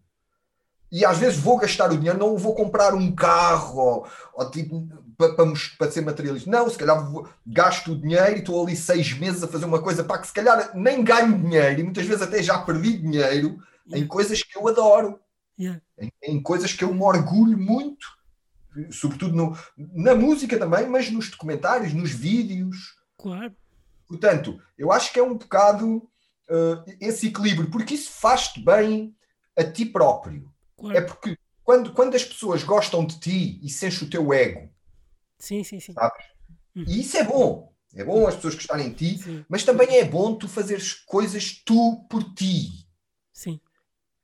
E 0.92 1.04
às 1.04 1.18
vezes 1.18 1.38
vou 1.38 1.56
gastar 1.56 1.90
o 1.92 1.96
dinheiro, 1.96 2.18
não 2.18 2.36
vou 2.36 2.54
comprar 2.54 2.94
um 2.94 3.14
carro 3.14 3.78
ou, 3.78 4.08
ou 4.34 4.50
tipo, 4.50 4.88
para, 5.16 5.34
para, 5.34 5.46
para 5.78 5.90
ser 5.90 6.00
materialista. 6.00 6.50
Não, 6.50 6.68
se 6.68 6.76
calhar 6.76 7.08
vou- 7.10 7.28
gasto 7.46 7.92
o 7.92 8.00
dinheiro 8.00 8.36
e 8.36 8.38
estou 8.40 8.62
ali 8.62 8.74
seis 8.76 9.12
meses 9.16 9.42
a 9.42 9.48
fazer 9.48 9.66
uma 9.66 9.80
coisa 9.80 10.02
para 10.02 10.18
que 10.18 10.26
se 10.26 10.32
calhar 10.32 10.76
nem 10.76 11.02
ganho 11.04 11.38
dinheiro 11.38 11.80
e 11.80 11.84
muitas 11.84 12.04
vezes 12.06 12.22
até 12.22 12.42
já 12.42 12.58
perdi 12.58 12.98
dinheiro 12.98 13.58
em 13.88 13.92
Yeah. 13.92 14.08
coisas 14.08 14.42
que 14.42 14.56
eu 14.58 14.66
adoro 14.68 15.18
Yeah. 15.58 15.80
em, 15.98 16.10
em 16.24 16.42
coisas 16.42 16.72
que 16.72 16.82
eu 16.84 16.92
me 16.94 17.02
orgulho 17.02 17.56
muito, 17.58 18.06
sobretudo 18.90 19.34
no- 19.34 19.56
na 19.76 20.14
música 20.14 20.58
também, 20.58 20.86
mas 20.88 21.10
nos 21.10 21.30
documentários, 21.30 21.92
nos 21.92 22.10
vídeos. 22.10 22.76
Claro. 23.18 23.54
Portanto, 24.06 24.60
eu 24.76 24.90
acho 24.92 25.12
que 25.12 25.18
é 25.18 25.22
um 25.22 25.36
bocado 25.36 26.08
eh, 26.48 26.96
esse 27.00 27.28
equilíbrio, 27.28 27.70
porque 27.70 27.94
isso 27.94 28.10
faz-te 28.10 28.60
bem 28.60 29.14
a 29.56 29.62
ti 29.62 29.86
próprio. 29.86 30.52
claro. 30.76 30.98
É 30.98 31.00
porque 31.00 31.38
quando, 31.62 31.92
quando 31.92 32.16
as 32.16 32.24
pessoas 32.24 32.64
gostam 32.64 33.06
de 33.06 33.20
ti 33.20 33.60
e 33.62 33.68
se 33.70 33.86
enche 33.86 34.04
o 34.04 34.10
teu 34.10 34.32
ego, 34.34 34.68
Sim, 35.38 35.62
sim, 35.64 35.80
sim. 35.80 35.92
sabes? 35.92 36.24
E 36.74 37.00
isso 37.00 37.16
é 37.16 37.24
bom. 37.24 37.72
É 37.94 38.04
bom 38.04 38.26
as 38.26 38.36
pessoas 38.36 38.54
gostarem 38.54 38.90
de 38.92 39.16
ti, 39.16 39.22
Sim, 39.22 39.44
mas 39.48 39.64
também 39.64 39.96
é 39.98 40.04
bom 40.04 40.36
tu 40.36 40.48
fazeres 40.48 40.92
coisas 40.94 41.52
tu 41.64 42.04
por 42.08 42.22
ti. 42.34 42.86
sim. 43.32 43.60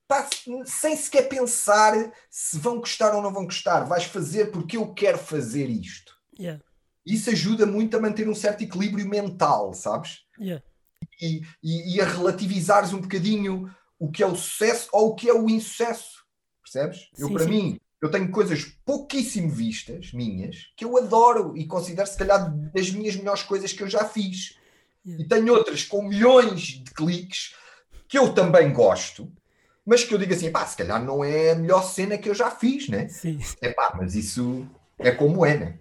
Pá, 0.09 0.29
sem 0.65 0.97
sequer 0.97 1.29
pensar 1.29 2.13
se 2.31 2.59
vão 2.59 2.79
gostar 2.79 3.15
ou 3.15 3.23
não 3.23 3.33
vão 3.33 3.45
gostar. 3.45 3.85
Vais 3.85 4.05
fazer 4.05 4.53
porque 4.53 4.77
eu 4.77 4.95
quero 4.95 5.19
fazer 5.19 5.69
isto. 5.69 6.17
Yeah. 6.39 6.63
Isso 7.05 7.31
ajuda 7.31 7.67
muito 7.67 7.97
a 7.97 8.01
manter 8.01 8.29
um 8.29 8.35
certo 8.35 8.63
equilíbrio 8.63 9.09
mental, 9.09 9.73
sabes? 9.75 10.21
Yeah. 10.39 10.65
E, 11.21 11.43
e, 11.63 11.97
e 11.97 12.01
a 12.01 12.05
relativizares 12.05 12.93
um 12.93 13.01
bocadinho 13.01 13.71
o 13.99 14.11
que 14.11 14.23
é 14.23 14.27
o 14.27 14.37
sucesso 14.37 14.89
ou 14.93 15.09
o 15.09 15.15
que 15.15 15.29
é 15.29 15.33
o 15.33 15.49
insucesso. 15.49 16.25
Percebes? 16.63 17.09
eu, 17.17 17.29
Sim, 17.29 17.35
para 17.35 17.45
sim. 17.45 17.51
mim, 17.51 17.81
eu 18.03 18.11
tenho 18.11 18.31
coisas 18.31 18.65
pouquíssimo 18.85 19.49
vistas, 19.49 20.13
minhas, 20.13 20.73
que 20.77 20.85
eu 20.85 20.97
adoro 20.97 21.57
e 21.57 21.67
considero, 21.67 22.09
se 22.09 22.17
calhar, 22.17 22.55
das 22.73 22.91
minhas 22.91 23.17
melhores 23.17 23.43
coisas 23.43 23.73
que 23.73 23.83
eu 23.83 23.89
já 23.89 24.05
fiz. 24.05 24.57
Yeah. 25.05 25.25
E 25.25 25.29
tenho 25.29 25.53
outras 25.53 25.85
com 25.85 26.03
milhões 26.03 26.61
de 26.63 26.91
cliques 26.93 27.55
que 28.09 28.19
eu 28.19 28.33
também 28.33 28.73
gosto, 28.73 29.33
mas 29.87 30.03
que 30.05 30.13
eu 30.13 30.19
digo 30.19 30.35
assim, 30.35 30.51
pá, 30.51 30.67
se 30.67 30.77
calhar 30.77 31.03
não 31.03 31.25
é 31.25 31.53
a 31.53 31.55
melhor 31.55 31.83
cena 31.83 32.19
que 32.19 32.29
eu 32.29 32.35
já 32.35 32.51
fiz, 32.51 32.89
né? 32.89 33.09
Sim. 33.09 33.39
É 33.63 33.71
pá, 33.73 33.95
mas 33.97 34.15
isso 34.17 34.67
é 34.99 35.11
como 35.13 35.47
é, 35.47 35.57
né? 35.57 35.79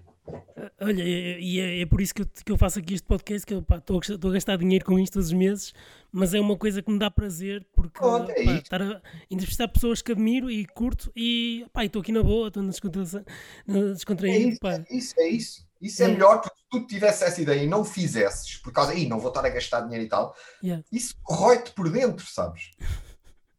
Olha, 0.82 1.04
e 1.04 1.60
é, 1.60 1.82
é, 1.82 1.86
por 1.86 2.02
isso 2.02 2.14
que 2.14 2.22
eu, 2.24 2.26
que 2.46 2.52
eu 2.52 2.58
faço 2.58 2.80
aqui 2.80 2.96
este 2.96 3.06
podcast, 3.06 3.46
que 3.46 3.54
eu 3.54 3.60
estou 3.60 4.30
a 4.32 4.34
gastar 4.34 4.58
dinheiro 4.58 4.84
com 4.84 4.98
isto 5.00 5.14
todos 5.14 5.28
os 5.28 5.34
meses, 5.34 5.74
mas 6.12 6.34
é 6.34 6.40
uma 6.40 6.58
coisa 6.58 6.82
que 6.82 6.92
me 6.92 6.98
dá 6.98 7.12
prazer, 7.12 7.66
porque 7.76 8.00
é 8.00 8.46
pá, 8.46 8.54
estar 8.56 8.82
a 8.82 9.02
entrevistar 9.30 9.68
pessoas 9.68 10.02
que 10.02 10.12
admiro 10.12 10.50
e 10.50 10.66
curto, 10.66 11.12
e 11.16 11.66
pá, 11.72 11.86
estou 11.86 12.02
aqui 12.02 12.12
na 12.12 12.24
boa, 12.24 12.48
estou 12.48 12.64
É 12.64 13.94
descontraído, 13.94 14.50
isso, 14.50 14.60
é 14.66 14.86
isso, 14.90 15.14
é 15.20 15.28
isso. 15.28 15.66
Isso 15.82 16.02
é 16.02 16.06
É. 16.06 16.10
melhor 16.10 16.42
porque 16.42 16.58
se 16.58 16.64
tu 16.72 16.88
tivesse 16.88 17.24
essa 17.24 17.42
ideia 17.42 17.62
e 17.62 17.68
não 17.68 17.86
fizesses, 17.86 18.58
por 18.58 18.74
causa, 18.74 18.94
aí 18.94 19.08
não 19.08 19.20
vou 19.20 19.30
estar 19.30 19.46
a 19.46 19.50
gastar 19.50 19.82
dinheiro 19.82 20.06
e 20.06 20.08
tal, 20.10 20.36
Yeah. 20.64 20.84
isso 20.92 21.16
corrói-te 21.22 21.72
por 21.72 21.90
dentro, 21.92 22.26
sabes? 22.26 22.72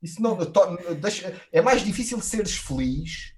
Isso 0.02 0.20
não 0.20 0.36
deixa- 1.00 1.40
é 1.52 1.60
mais 1.60 1.82
difícil 1.84 2.20
seres 2.20 2.56
feliz 2.56 3.34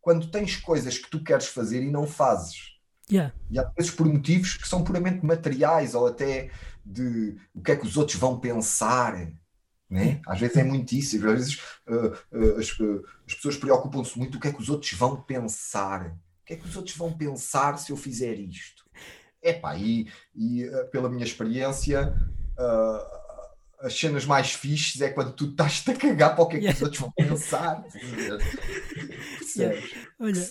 quando 0.00 0.30
tens 0.30 0.56
coisas 0.56 0.98
que 0.98 1.08
tu 1.10 1.22
queres 1.22 1.46
fazer 1.46 1.82
e 1.82 1.90
não 1.90 2.06
fazes. 2.06 2.72
Yeah. 3.10 3.34
E 3.50 3.58
às 3.58 3.72
vezes 3.74 3.90
por 3.90 4.06
motivos 4.06 4.56
que 4.56 4.66
são 4.66 4.84
puramente 4.84 5.24
materiais 5.24 5.94
ou 5.94 6.06
até 6.06 6.50
de 6.84 7.36
o 7.54 7.62
que 7.62 7.72
é 7.72 7.76
que 7.76 7.86
os 7.86 7.96
outros 7.96 8.16
vão 8.18 8.38
pensar. 8.38 9.30
Né? 9.88 10.20
Às 10.26 10.40
vezes 10.40 10.56
é 10.56 10.64
muito 10.64 10.92
isso. 10.92 11.16
Às 11.16 11.22
vezes 11.22 11.60
uh, 11.86 12.06
uh, 12.32 12.58
as, 12.58 12.70
uh, 12.78 13.04
as 13.26 13.34
pessoas 13.34 13.56
preocupam-se 13.56 14.18
muito 14.18 14.36
o 14.36 14.40
que 14.40 14.48
é 14.48 14.52
que 14.52 14.60
os 14.60 14.68
outros 14.68 14.92
vão 14.92 15.20
pensar. 15.20 16.16
O 16.42 16.44
que 16.44 16.54
é 16.54 16.56
que 16.56 16.66
os 16.66 16.76
outros 16.76 16.96
vão 16.96 17.12
pensar 17.12 17.78
se 17.78 17.92
eu 17.92 17.96
fizer 17.96 18.34
isto? 18.34 18.84
Epá, 19.42 19.76
e, 19.76 20.08
e 20.34 20.64
pela 20.90 21.08
minha 21.08 21.24
experiência, 21.24 22.14
as 23.82 23.98
cenas 23.98 24.24
mais 24.24 24.52
fixes 24.52 25.00
é 25.00 25.10
quando 25.10 25.32
tu 25.32 25.46
estás-te 25.46 25.90
a 25.90 25.96
cagar 25.96 26.34
para 26.34 26.44
o 26.44 26.48
que 26.48 26.56
é 26.56 26.60
que 26.60 26.66
os 26.66 26.72
Yeah. 26.72 26.84
outros 26.84 27.00
vão 27.00 27.12
pensar. 27.12 27.82
Percebes? 29.38 29.90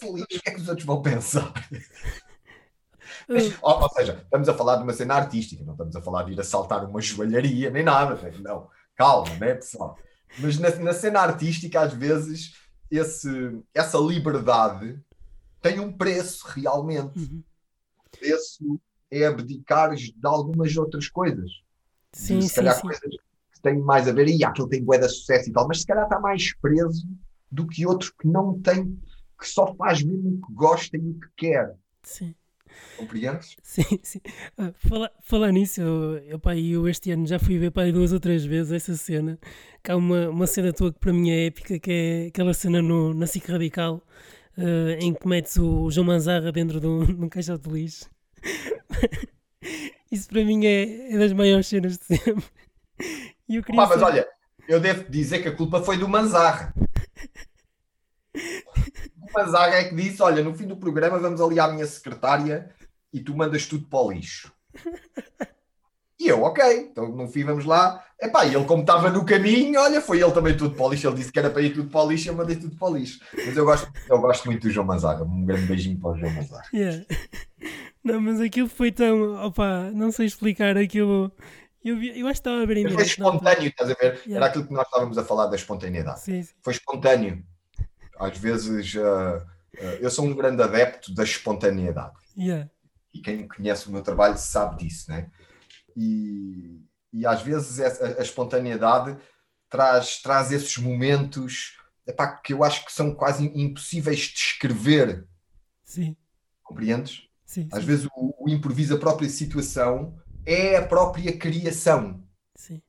Olha, 0.03 0.23
o 0.23 0.27
que 0.27 0.41
é 0.45 0.51
que 0.51 0.61
os 0.61 0.67
outros 0.67 0.85
vão 0.85 1.01
pensar? 1.01 1.53
Ou, 3.61 3.81
ou 3.83 3.89
seja, 3.89 4.19
estamos 4.23 4.49
a 4.49 4.53
falar 4.53 4.77
de 4.77 4.83
uma 4.83 4.93
cena 4.93 5.15
artística, 5.15 5.63
não 5.63 5.73
estamos 5.73 5.95
a 5.95 6.01
falar 6.01 6.23
de 6.23 6.33
ir 6.33 6.39
assaltar 6.39 6.83
uma 6.83 6.99
joalharia 6.99 7.69
nem 7.69 7.83
nada, 7.83 8.19
não, 8.39 8.67
calma, 8.95 9.33
né, 9.35 9.53
pessoal? 9.53 9.97
Mas 10.39 10.57
na, 10.57 10.69
na 10.77 10.93
cena 10.93 11.21
artística, 11.21 11.79
às 11.79 11.93
vezes, 11.93 12.53
esse, 12.89 13.29
essa 13.73 13.97
liberdade 13.97 14.99
tem 15.61 15.79
um 15.79 15.95
preço 15.95 16.45
realmente. 16.47 17.19
uhum. 17.19 17.43
O 18.05 18.17
preço 18.17 18.81
é 19.09 19.25
abdicar 19.25 19.95
de 19.95 20.13
algumas 20.23 20.75
outras 20.75 21.07
coisas. 21.07 21.51
Sim, 22.13 22.41
se 22.41 22.49
sim, 22.49 22.55
calhar 22.55 22.75
sim. 22.75 22.81
coisas 22.81 23.01
que 23.01 23.61
têm 23.61 23.79
mais 23.79 24.07
a 24.07 24.11
ver, 24.13 24.27
e 24.27 24.43
aquilo 24.43 24.67
tem 24.67 24.83
de 24.83 25.09
sucesso 25.09 25.49
e 25.49 25.53
tal, 25.53 25.67
mas 25.67 25.81
se 25.81 25.85
calhar 25.85 26.03
está 26.05 26.19
mais 26.19 26.53
preso 26.55 27.07
do 27.51 27.67
que 27.67 27.85
outros 27.85 28.11
que 28.11 28.27
não 28.27 28.59
têm, 28.61 28.97
que 29.39 29.47
só 29.47 29.73
faz 29.75 30.03
mesmo 30.03 30.35
o 30.35 30.47
que 30.47 30.53
gosta 30.53 30.97
e 30.97 31.09
o 31.09 31.19
que 31.19 31.27
quer. 31.37 31.75
sim. 32.03 32.35
Compreendes? 32.95 33.57
Sim, 33.63 33.83
sim. 34.03 34.21
Ah, 34.57 34.71
fala, 34.75 35.11
falar 35.21 35.51
nisso, 35.51 35.81
eu, 35.81 36.17
eu, 36.19 36.39
este 36.87 37.11
ano 37.11 37.25
já 37.27 37.39
fui 37.39 37.57
ver 37.57 37.71
pá, 37.71 37.85
duas 37.91 38.13
ou 38.13 38.19
três 38.19 38.45
vezes 38.45 38.71
essa 38.71 38.95
cena. 38.95 39.39
Que 39.83 39.91
há 39.91 39.97
uma, 39.97 40.29
uma 40.29 40.47
cena 40.47 40.73
tua 40.73 40.93
que 40.93 40.99
para 40.99 41.13
mim 41.13 41.29
é 41.31 41.47
épica, 41.47 41.79
que 41.79 41.91
é 41.91 42.27
aquela 42.27 42.53
cena 42.53 42.81
no, 42.81 43.13
na 43.13 43.27
SIC 43.27 43.47
Radical, 43.51 44.03
ah, 44.57 44.97
em 44.99 45.13
que 45.13 45.27
metes 45.27 45.57
o 45.57 45.89
João 45.91 46.07
Manzarra 46.07 46.51
dentro 46.51 46.79
de 46.79 46.87
um, 46.87 47.05
de 47.05 47.25
um 47.25 47.29
caixote 47.29 47.67
de 47.69 47.73
lixo. 47.75 48.09
Isso 50.11 50.27
para 50.27 50.43
mim 50.43 50.65
é, 50.65 51.13
é 51.13 51.17
das 51.17 51.31
maiores 51.33 51.67
cenas 51.67 51.97
de 51.97 52.03
sempre. 52.05 52.43
E 53.47 53.55
eu 53.55 53.63
queria 53.63 53.81
Pá, 53.81 53.87
mas 53.87 53.99
saber- 53.99 54.13
olha, 54.13 54.27
eu 54.67 54.79
devo 54.79 55.09
dizer 55.09 55.39
que 55.41 55.47
a 55.47 55.55
culpa 55.55 55.81
foi 55.81 55.97
do 55.97 56.07
Manzarra. 56.07 56.73
O 58.35 59.33
Manzarra 59.33 59.75
é 59.75 59.83
que 59.85 59.95
disse: 59.95 60.21
Olha, 60.21 60.43
no 60.43 60.53
fim 60.53 60.67
do 60.67 60.77
programa 60.77 61.17
vamos 61.19 61.39
ali 61.41 61.59
à 61.59 61.67
minha 61.67 61.85
secretária 61.85 62.69
e 63.13 63.19
tu 63.19 63.35
mandas 63.35 63.65
tudo 63.65 63.87
para 63.87 63.99
o 63.99 64.11
lixo. 64.11 64.51
E 66.19 66.27
eu, 66.27 66.43
ok, 66.43 66.63
então 66.91 67.09
no 67.09 67.27
fim 67.27 67.43
vamos 67.43 67.65
lá. 67.65 68.05
Epá, 68.21 68.45
e 68.45 68.53
ele, 68.53 68.65
como 68.65 68.81
estava 68.81 69.09
no 69.09 69.25
caminho, 69.25 69.79
olha, 69.79 69.99
foi 69.99 70.21
ele 70.21 70.31
também 70.31 70.55
tudo 70.55 70.75
para 70.75 70.85
o 70.85 70.89
lixo. 70.91 71.07
Ele 71.07 71.15
disse 71.15 71.31
que 71.31 71.39
era 71.39 71.49
para 71.49 71.61
ir 71.63 71.73
tudo 71.73 71.89
para 71.89 72.03
o 72.03 72.09
lixo, 72.11 72.29
eu 72.29 72.35
mandei 72.35 72.55
tudo 72.55 72.75
para 72.75 72.87
o 72.89 72.95
lixo. 72.95 73.19
Mas 73.33 73.57
eu 73.57 73.65
gosto, 73.65 73.91
eu 74.07 74.21
gosto 74.21 74.45
muito 74.45 74.61
do 74.61 74.69
João 74.71 74.85
Manzarra. 74.85 75.23
Um 75.23 75.43
grande 75.43 75.65
beijinho 75.65 75.97
para 75.99 76.11
o 76.11 76.17
João 76.17 76.31
Manzarra. 76.33 76.65
Yeah. 76.71 77.03
Não, 78.03 78.19
mas 78.19 78.39
aquilo 78.39 78.67
foi 78.67 78.91
tão. 78.91 79.33
Opa, 79.45 79.91
não 79.91 80.11
sei 80.11 80.25
explicar 80.25 80.77
aquilo. 80.77 81.31
Eu, 81.83 81.97
vi- 81.97 82.19
eu 82.19 82.27
acho 82.27 82.41
que 82.41 82.47
estava 82.49 82.61
a 82.61 82.65
ver 82.65 82.77
em 82.77 82.89
foi 82.89 83.03
espontâneo, 83.03 83.67
estás 83.67 83.89
a 83.89 83.93
ver? 83.93 84.05
Era 84.13 84.21
Yeah. 84.25 84.45
aquilo 84.47 84.67
que 84.67 84.73
nós 84.73 84.85
estávamos 84.85 85.17
a 85.17 85.23
falar 85.23 85.47
da 85.47 85.55
espontaneidade. 85.55 86.19
Sim, 86.21 86.43
sim. 86.43 86.53
foi 86.61 86.73
espontâneo. 86.73 87.43
Às 88.19 88.37
vezes 88.37 88.95
ah, 88.97 89.45
ah, 89.79 89.83
eu 89.99 90.09
sou 90.11 90.25
um 90.25 90.35
grande 90.35 90.61
adepto 90.61 91.13
da 91.13 91.23
espontaneidade 91.23 92.13
Yeah. 92.37 92.69
e 93.13 93.19
quem 93.19 93.47
conhece 93.47 93.87
o 93.87 93.91
meu 93.91 94.01
trabalho 94.03 94.37
sabe 94.37 94.83
disso, 94.83 95.09
né? 95.11 95.29
E, 95.97 96.81
e 97.11 97.25
às 97.25 97.41
vezes 97.41 97.79
essa- 97.79 98.19
a, 98.19 98.21
espontaneidade 98.21 99.17
traz, 99.69 100.21
traz 100.21 100.51
esses 100.51 100.77
momentos 100.77 101.77
epá, 102.07 102.27
que 102.37 102.53
eu 102.53 102.63
acho 102.63 102.85
que 102.85 102.91
são 102.93 103.13
quase 103.15 103.45
impossíveis 103.55 104.19
de 104.19 104.37
escrever, 104.39 105.27
Sim, 105.83 106.15
compreendes? 106.63 107.27
Sim. 107.51 107.69
Às 107.71 107.83
sim, 107.83 107.85
vezes 107.85 108.07
o, 108.15 108.45
o 108.45 108.49
improviso, 108.49 108.95
a 108.95 108.99
própria 108.99 109.29
situação 109.29 110.15
é 110.45 110.77
a 110.77 110.87
própria 110.87 111.37
criação, 111.37 112.23
sim. 112.55 112.81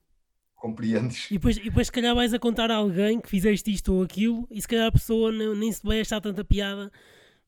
compreendes? 0.56 1.30
E 1.30 1.34
depois, 1.38 1.56
e 1.56 1.62
depois, 1.64 1.86
se 1.86 1.92
calhar, 1.92 2.14
vais 2.14 2.34
a 2.34 2.38
contar 2.38 2.70
a 2.70 2.76
alguém 2.76 3.20
que 3.20 3.28
fizeste 3.28 3.72
isto 3.72 3.94
ou 3.94 4.02
aquilo, 4.02 4.46
e 4.50 4.60
se 4.60 4.68
calhar 4.68 4.86
a 4.86 4.92
pessoa 4.92 5.32
não- 5.32 5.54
nem 5.54 5.72
se 5.72 5.82
vai 5.82 6.00
achar 6.00 6.20
tanta 6.20 6.44
piada, 6.44 6.92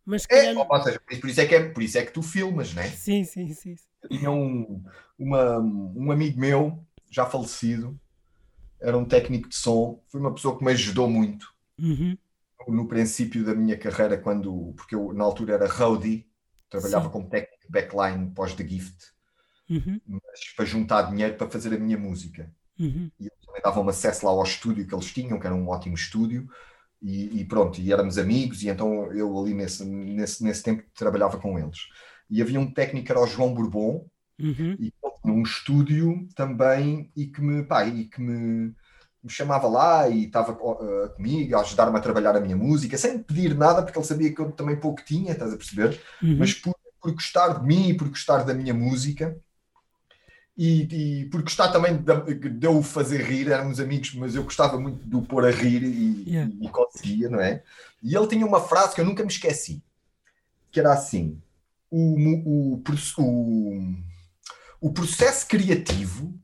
mas 0.05 0.27
É, 0.29 0.53
calhar. 0.53 0.57
ou 0.57 0.83
seja, 0.83 1.00
por 1.00 1.29
isso- 1.31 1.40
é 1.40 1.46
que 1.46 1.55
é, 1.55 1.68
por 1.70 1.83
isso 1.83 1.98
é 1.98 2.05
que 2.05 2.12
tu 2.12 2.22
filmas, 2.22 2.74
né? 2.74 2.85
Sim, 2.88 3.24
sim, 3.24 3.48
sim. 3.53 3.77
sim. 3.77 3.88
tinha 4.11 4.31
um, 4.31 4.83
uma- 5.18 5.59
um 5.59 6.11
amigo 6.12 6.38
meu, 6.40 6.85
já 7.11 7.27
falecido, 7.27 7.98
era 8.81 8.96
um 8.98 9.05
técnico 9.07 9.48
de 9.48 9.57
som, 9.57 10.03
foi 10.09 10.20
uma 10.20 10.35
pessoa 10.35 10.59
que 10.59 10.64
me 10.64 10.72
ajudou 10.72 11.09
muito 11.11 11.55
Uhum. 11.79 12.18
no 12.68 12.88
princípio 12.88 13.44
da 13.44 13.55
minha 13.55 13.77
carreira, 13.79 14.18
quando, 14.18 14.72
porque 14.77 14.94
eu 14.94 15.12
na 15.12 15.24
altura 15.24 15.55
era 15.55 15.68
roadie, 15.68 16.27
trabalhava 16.81 17.07
Sim. 17.07 17.11
como 17.11 17.29
técnico 17.29 17.67
backline 17.71 18.31
pós 18.33 18.55
The 18.55 18.67
Gift, 18.67 19.13
Uhum. 19.69 20.01
mas 20.07 20.53
para 20.57 20.65
juntar 20.65 21.03
dinheiro 21.11 21.37
para 21.37 21.51
fazer 21.51 21.75
a 21.75 21.79
minha 21.79 21.99
música. 21.99 22.53
Uhum. 22.79 23.11
E 23.19 23.25
eles 23.27 23.47
também 23.47 23.63
davam-me 23.63 23.91
acesso 23.91 24.27
lá 24.27 24.33
ao 24.33 24.43
estúdio 24.43 24.87
que 24.87 24.95
eles 24.95 25.13
tinham, 25.13 25.39
que 25.41 25.47
era 25.47 25.55
um 25.55 25.69
ótimo 25.69 25.95
estúdio, 25.95 26.49
e, 27.03 27.41
e 27.41 27.45
pronto, 27.47 27.81
e 27.81 27.93
éramos 27.93 28.19
amigos, 28.19 28.63
e 28.63 28.69
então 28.69 29.13
eu 29.13 29.39
ali 29.39 29.55
nesse, 29.55 29.85
nesse, 29.85 30.43
nesse 30.45 30.63
tempo 30.63 30.85
trabalhava 30.95 31.39
com 31.39 31.59
eles. 31.59 31.79
E 32.31 32.43
havia 32.43 32.61
um 32.61 32.73
técnico 32.73 33.07
que 33.07 33.13
era 33.13 33.21
o 33.21 33.27
João 33.27 33.55
Bourbon, 33.55 34.07
Uhum. 34.39 34.73
e 34.81 34.91
que 34.91 34.97
ele 35.05 35.15
tinha 35.23 35.33
um 35.35 35.43
estúdio 35.43 36.29
também 36.35 37.11
e 37.17 37.27
que 37.29 37.41
me, 37.41 37.63
pá, 37.65 37.87
e 37.87 38.07
que 38.09 38.21
me, 38.21 38.75
me 39.25 39.31
chamava 39.31 39.67
lá 39.67 40.09
e 40.09 40.27
estava 40.27 40.53
uh, 40.53 41.09
comigo 41.17 41.57
a 41.57 41.61
ajudar-me 41.63 41.97
a 41.97 42.01
trabalhar 42.01 42.37
a 42.37 42.41
minha 42.41 42.57
música, 42.57 42.99
sem 42.99 43.19
pedir 43.19 43.57
nada, 43.57 43.83
porque 43.83 43.99
ele 43.99 44.07
sabia 44.07 44.33
que 44.35 44.41
eu 44.41 44.53
também 44.53 44.77
pouco 44.77 45.03
tinha, 45.03 45.33
estás 45.33 45.53
a 45.53 45.57
perceber? 45.57 45.99
Uhum. 46.23 46.37
Mas 46.39 46.53
por, 46.53 46.75
por 47.01 47.13
gostar 47.13 47.61
de 47.61 47.67
mim 47.67 47.89
e 47.89 47.95
por 47.97 48.09
gostar 48.11 48.45
da 48.45 48.53
minha 48.53 48.75
música 48.75 49.35
e, 50.57 51.23
e 51.23 51.25
por 51.31 51.43
gostar 51.43 51.69
também 51.73 51.97
de, 51.97 52.51
de 52.51 52.67
eu 52.67 52.83
fazer 52.83 53.23
rir, 53.23 53.51
éramos 53.51 53.81
amigos, 53.81 54.15
mas 54.15 54.35
eu 54.35 54.45
gostava 54.45 54.79
muito 54.79 55.09
de 55.09 55.17
o 55.17 55.23
pôr 55.23 55.47
a 55.47 55.51
rir 55.51 55.83
e, 55.83 56.15
Yeah. 56.25 56.53
e 56.61 56.69
conseguia, 56.69 57.29
não 57.29 57.41
é? 57.41 57.63
E 58.03 58.15
ele 58.15 58.27
tinha 58.27 58.47
uma 58.47 58.61
frase 58.61 58.95
que 58.95 59.01
eu 59.01 59.05
nunca 59.05 59.23
me 59.23 59.31
esqueci, 59.31 59.83
que 60.71 60.81
era 60.81 60.93
assim: 60.93 61.41
o, 61.91 62.17
o, 62.47 62.83
o, 63.19 63.95
o 64.81 64.93
processo 64.93 65.47
criativo 65.47 66.35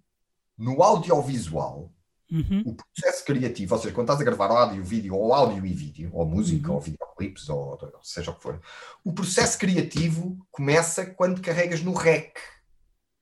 no 0.57 0.83
audiovisual, 0.83 1.91
Uhum. 2.31 2.63
o 2.65 2.75
processo 2.75 3.25
criativo, 3.25 3.75
ou 3.75 3.81
seja, 3.81 3.93
quando 3.95 4.07
estás 4.07 4.21
a 4.21 4.25
gravar 4.25 4.51
áudio, 4.51 4.85
vídeo, 4.85 5.17
ou 5.17 5.35
áudio 5.35 5.67
e 5.67 5.73
vídeo, 5.73 6.11
ou 6.13 6.25
música, 6.25 6.69
Uhum. 6.69 6.75
ou 6.77 6.81
videoclipes, 6.81 7.49
ou, 7.49 7.79
ou 7.83 8.03
seja 8.05 8.31
o 8.31 8.35
que 8.37 8.43
for, 8.43 8.61
o 9.05 9.13
processo 9.13 9.59
criativo 9.59 10.39
começa 10.51 11.05
quando 11.07 11.41
carregas 11.43 11.83
no 11.83 11.93
REC. 11.93 12.39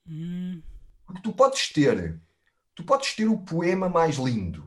Hum, 0.06 0.62
Porque 1.06 1.22
tu 1.22 1.32
podes 1.32 1.72
ter, 1.72 2.20
tu 2.74 2.84
podes 2.84 3.14
ter 3.14 3.26
o 3.26 3.38
poema 3.38 3.88
mais 3.88 4.16
lindo, 4.16 4.62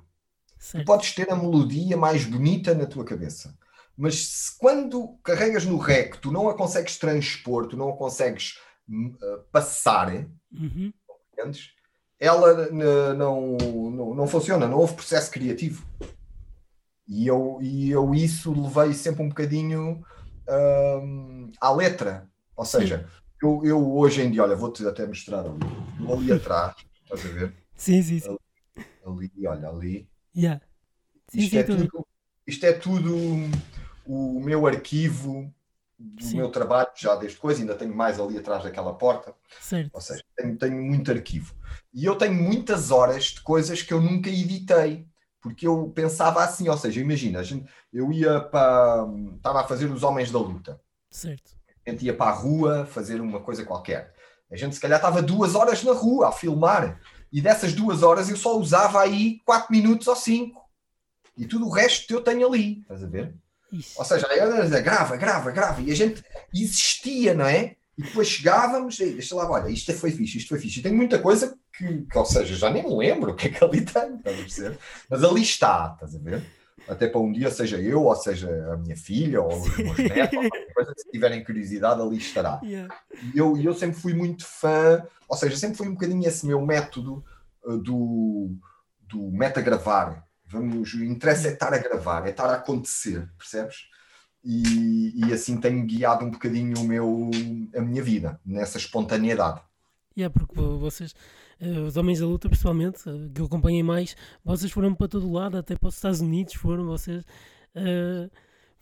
tu 0.47 0.55
certo. 0.57 0.85
podes 0.85 1.13
ter 1.13 1.31
a 1.31 1.35
melodia 1.35 1.95
mais 1.95 2.25
bonita 2.25 2.73
na 2.73 2.85
tua 2.87 3.05
cabeça. 3.05 3.55
Mas 3.95 4.25
se 4.27 4.57
quando 4.57 5.19
carregas 5.23 5.65
no 5.65 5.77
REC, 5.77 6.17
tu 6.19 6.31
não 6.31 6.49
a 6.49 6.55
consegues 6.57 6.97
transpor, 6.97 7.67
tu 7.67 7.77
não 7.77 7.89
a 7.89 7.97
consegues 7.97 8.57
uh, 8.89 9.43
passar, 9.51 10.11
Uhum. 10.51 10.91
entendes? 11.33 11.73
Ela 12.21 12.69
não, 12.69 13.57
não, 13.57 14.13
não 14.13 14.27
funciona, 14.27 14.67
não 14.67 14.77
houve 14.77 14.93
processo 14.93 15.31
criativo. 15.31 15.83
E 17.07 17.25
eu, 17.25 17.57
e 17.59 17.89
eu 17.89 18.13
isso 18.13 18.53
levei 18.53 18.93
sempre 18.93 19.23
um 19.23 19.29
bocadinho 19.29 20.05
hum, 20.47 21.51
à 21.59 21.71
letra. 21.71 22.29
Ou 22.55 22.63
seja, 22.63 23.09
eu, 23.41 23.61
eu 23.65 23.91
hoje 23.97 24.21
em 24.21 24.29
dia, 24.29 24.43
olha, 24.43 24.55
vou-te 24.55 24.87
até 24.87 25.07
mostrar 25.07 25.39
ali, 25.39 25.59
ali 26.13 26.31
atrás, 26.31 26.75
estás 27.03 27.25
a 27.25 27.29
ver? 27.29 27.53
Sim, 27.75 28.03
sim, 28.03 28.19
sim. 28.19 28.37
Ali, 29.03 29.31
olha, 29.47 29.67
ali. 29.67 30.07
Yeah. 30.35 30.61
Sim, 31.27 31.39
Isto 31.39 31.53
sim, 31.53 31.57
é 31.57 31.63
ver. 31.63 31.77
tudo, 31.77 32.07
isto 32.45 32.65
é 32.67 32.73
tudo 32.73 33.15
o 34.05 34.39
meu 34.39 34.67
arquivo 34.67 35.51
do 35.97 36.23
Sim. 36.23 36.37
meu 36.37 36.51
trabalho, 36.51 36.89
já 36.95 37.15
desde 37.15 37.39
coisa, 37.39 37.61
ainda 37.61 37.75
tenho 37.75 37.95
mais 37.95 38.19
ali 38.19 38.37
atrás 38.37 38.63
daquela 38.63 38.93
porta. 38.93 39.33
Certo. 39.59 39.89
Ou 39.91 40.01
seja, 40.01 40.23
tenho, 40.35 40.55
tenho 40.57 40.81
muito 40.81 41.11
arquivo. 41.11 41.55
E 41.93 42.05
eu 42.05 42.15
tenho 42.15 42.33
muitas 42.33 42.91
horas 42.91 43.25
de 43.25 43.41
coisas 43.41 43.81
que 43.81 43.93
eu 43.93 43.99
nunca 43.99 44.29
editei, 44.29 45.05
porque 45.41 45.67
eu 45.67 45.91
pensava 45.93 46.43
assim, 46.43 46.69
ou 46.69 46.77
seja, 46.77 47.01
imagina, 47.01 47.39
a 47.39 47.43
gente, 47.43 47.69
eu 47.91 48.11
ia 48.11 48.39
para. 48.39 49.07
Estava 49.35 49.61
a 49.61 49.67
fazer 49.67 49.87
os 49.87 50.03
Homens 50.03 50.31
da 50.31 50.39
Luta. 50.39 50.79
Certo. 51.09 51.51
A 51.85 51.89
gente 51.89 52.05
ia 52.05 52.15
para 52.15 52.31
a 52.31 52.35
rua 52.35 52.85
fazer 52.85 53.19
uma 53.19 53.41
coisa 53.41 53.65
qualquer. 53.65 54.13
A 54.51 54.55
gente, 54.55 54.75
se 54.75 54.81
calhar, 54.81 54.99
estava 54.99 55.21
duas 55.21 55.55
horas 55.55 55.83
na 55.83 55.93
rua 55.93 56.29
a 56.29 56.31
filmar. 56.31 56.99
E 57.31 57.41
dessas 57.41 57.73
duas 57.73 58.03
horas 58.03 58.29
eu 58.29 58.35
só 58.35 58.57
usava 58.57 59.01
aí 59.01 59.39
quatro 59.45 59.71
minutos 59.71 60.07
ou 60.07 60.15
cinco. 60.15 60.61
E 61.37 61.45
tudo 61.45 61.65
o 61.65 61.71
resto 61.71 62.13
eu 62.13 62.21
tenho 62.21 62.45
ali. 62.45 62.81
Estás 62.81 63.03
a 63.03 63.07
ver? 63.07 63.33
Isso. 63.71 63.97
Ou 63.97 64.05
seja, 64.05 64.27
eu 64.27 64.83
grava, 64.83 65.15
grava, 65.15 65.51
grava. 65.51 65.81
E 65.81 65.91
a 65.91 65.95
gente 65.95 66.23
existia, 66.53 67.33
não 67.33 67.45
é? 67.45 67.77
E 67.97 68.03
depois 68.03 68.27
chegávamos, 68.27 68.99
e 68.99 69.11
deixa 69.11 69.35
lá, 69.35 69.49
olha, 69.49 69.69
isto 69.69 69.93
foi 69.93 70.11
fixe, 70.11 70.37
isto 70.37 70.49
foi 70.49 70.59
fixe. 70.59 70.79
E 70.79 70.83
tem 70.83 70.93
muita 70.93 71.19
coisa 71.19 71.57
que, 71.81 72.01
que, 72.03 72.17
ou 72.17 72.25
seja, 72.25 72.55
já 72.55 72.69
nem 72.69 72.83
me 72.83 72.95
lembro 72.95 73.31
o 73.31 73.35
que 73.35 73.47
é 73.47 73.51
que 73.51 73.63
ali 73.63 73.81
tem, 73.81 74.15
estás 74.15 74.39
a 74.39 74.41
perceber? 74.41 74.77
Mas 75.09 75.23
ali 75.23 75.41
está, 75.41 75.91
estás 75.95 76.15
a 76.15 76.19
ver? 76.19 76.43
Até 76.87 77.07
para 77.07 77.21
um 77.21 77.31
dia, 77.31 77.49
seja 77.51 77.79
eu, 77.79 78.03
ou 78.03 78.15
seja 78.15 78.49
a 78.73 78.77
minha 78.77 78.97
filha, 78.97 79.41
ou 79.41 79.53
os 79.53 79.77
meus 79.77 79.97
netos, 79.97 80.37
ou 80.37 80.49
qualquer 80.49 80.73
coisa, 80.73 80.93
se 80.97 81.11
tiverem 81.11 81.43
curiosidade, 81.43 82.01
ali 82.01 82.17
estará. 82.17 82.59
Yeah. 82.63 82.93
E 83.33 83.37
eu, 83.37 83.57
e 83.57 83.65
eu 83.65 83.73
sempre 83.73 83.99
fui 83.99 84.13
muito 84.13 84.45
fã, 84.45 85.03
ou 85.27 85.37
seja, 85.37 85.55
sempre 85.57 85.77
foi 85.77 85.87
um 85.87 85.93
bocadinho 85.93 86.27
esse 86.27 86.45
meu 86.45 86.59
método 86.65 87.23
uh, 87.63 87.77
do, 87.77 88.55
do 89.07 89.31
metagravar. 89.31 90.25
Vamos, 90.47 90.93
o 90.93 91.03
interesse 91.03 91.47
é 91.47 91.53
estar 91.53 91.73
a 91.73 91.77
gravar, 91.77 92.27
é 92.27 92.31
estar 92.31 92.49
a 92.49 92.55
acontecer, 92.55 93.29
percebes? 93.37 93.89
E, 94.43 95.13
e 95.27 95.31
assim 95.31 95.57
tenho 95.61 95.85
guiado 95.85 96.25
um 96.25 96.31
bocadinho 96.31 96.79
o 96.79 96.83
meu, 96.83 97.29
a 97.75 97.79
minha 97.79 98.01
vida, 98.01 98.39
nessa 98.43 98.77
espontaneidade. 98.79 99.61
Yeah, 100.17 100.33
porque 100.33 100.55
vo- 100.55 100.79
vocês, 100.79 101.15
eh, 101.61 101.79
os 101.81 101.97
homens 101.97 102.19
da 102.19 102.27
luta, 102.27 102.49
principalmente, 102.49 103.09
eh, 103.09 103.29
que 103.33 103.41
eu 103.41 103.45
acompanhei 103.45 103.83
mais, 103.83 104.15
vocês 104.43 104.71
foram 104.71 104.95
para 104.95 105.07
todo 105.09 105.31
lado, 105.31 105.57
até 105.57 105.75
para 105.77 105.89
os 105.89 105.95
Estados 105.95 106.21
Unidos 106.21 106.55
foram 106.55 106.85
vocês. 106.87 107.23
eh, 107.75 108.29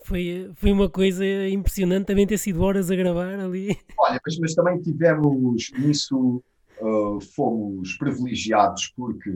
foi, 0.05 0.51
foi 0.55 0.71
uma 0.71 0.89
coisa 0.89 1.25
impressionante 1.49 2.07
também 2.07 2.25
ter 2.27 2.37
sido 2.37 2.61
horas 2.63 2.89
a 2.91 2.95
gravar 2.95 3.39
ali. 3.39 3.77
Olha, 3.97 4.19
mas, 4.25 4.37
mas 4.39 4.55
também 4.55 4.81
tivemos 4.81 5.71
nisso, 5.77 6.43
uh, 6.81 7.19
fomos 7.35 7.95
privilegiados, 7.97 8.87
porque 8.95 9.31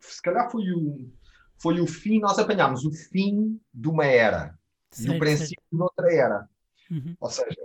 se 0.00 0.22
calhar 0.22 0.50
foi 0.50 0.70
o, 0.72 1.10
foi 1.58 1.80
o 1.80 1.86
fim, 1.86 2.20
nós 2.20 2.38
apanhámos 2.38 2.84
o 2.84 2.92
fim 2.92 3.60
de 3.72 3.88
uma 3.88 4.06
era 4.06 4.58
e 4.98 5.10
o 5.10 5.16
Certo, 5.16 5.18
princípio 5.18 5.62
de 5.72 5.82
outra 5.82 6.12
era. 6.14 6.48
certo. 6.48 6.50
Uhum, 6.90 7.16
Ou 7.20 7.30
seja, 7.30 7.62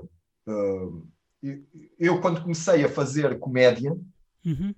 uh, 0.47 1.07
eu 1.99 2.21
quando 2.21 2.41
comecei 2.41 2.83
a 2.83 2.89
fazer 2.89 3.39
comédia, 3.39 3.95
uhum. 4.45 4.75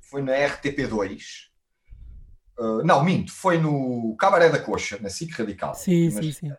foi 0.00 0.22
na 0.22 0.32
RTP2. 0.32 1.48
Uh, 2.58 2.84
não, 2.84 3.02
minto, 3.02 3.32
foi 3.32 3.58
no 3.58 4.14
Cabaré 4.16 4.50
da 4.50 4.58
Coxa, 4.58 4.98
na 5.00 5.08
SIC 5.08 5.32
Radical. 5.32 5.74
Sim, 5.74 6.10
sim, 6.10 6.32
sim. 6.32 6.52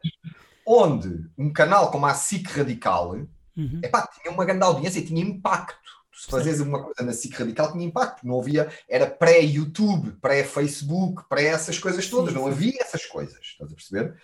Onde 0.65 1.29
um 1.37 1.51
canal 1.53 1.91
como 1.91 2.05
a 2.07 2.13
SIC 2.13 2.47
Radical 2.47 3.15
Uhum. 3.55 3.81
epá, 3.83 4.07
tinha 4.07 4.33
uma 4.33 4.45
grande 4.45 4.63
audiência 4.63 4.99
e 4.99 5.05
tinha 5.05 5.21
impacto. 5.21 5.79
Se 6.13 6.29
fazes 6.29 6.59
uma 6.59 6.83
coisa 6.83 7.01
na 7.03 7.13
SIC 7.13 7.33
Radical, 7.33 7.71
tinha 7.71 7.85
impacto. 7.85 8.27
Não 8.27 8.39
havia, 8.39 8.71
era 8.87 9.07
pré-YouTube, 9.07 10.11
pré-Facebook, 10.21 11.23
pré 11.27 11.45
essas 11.45 11.79
coisas 11.79 12.07
todas. 12.07 12.33
Sim, 12.33 12.35
não 12.35 12.45
sim. 12.45 12.51
havia 12.51 12.81
essas 12.81 13.05
coisas, 13.05 13.39
estás 13.41 13.71
a 13.71 13.75
perceber? 13.75 14.15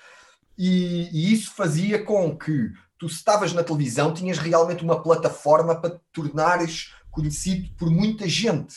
E, 0.57 1.09
e 1.11 1.33
isso 1.33 1.53
fazia 1.55 2.03
com 2.03 2.37
que 2.37 2.71
tu, 2.99 3.09
se 3.09 3.15
estavas 3.15 3.53
na 3.53 3.63
televisão, 3.63 4.13
tinhas 4.13 4.37
realmente 4.37 4.83
uma 4.83 5.01
plataforma 5.01 5.79
para 5.79 5.91
te 5.91 6.01
tornares 6.11 6.93
conhecido 7.21 7.69
por 7.77 7.89
muita 7.89 8.27
gente. 8.29 8.75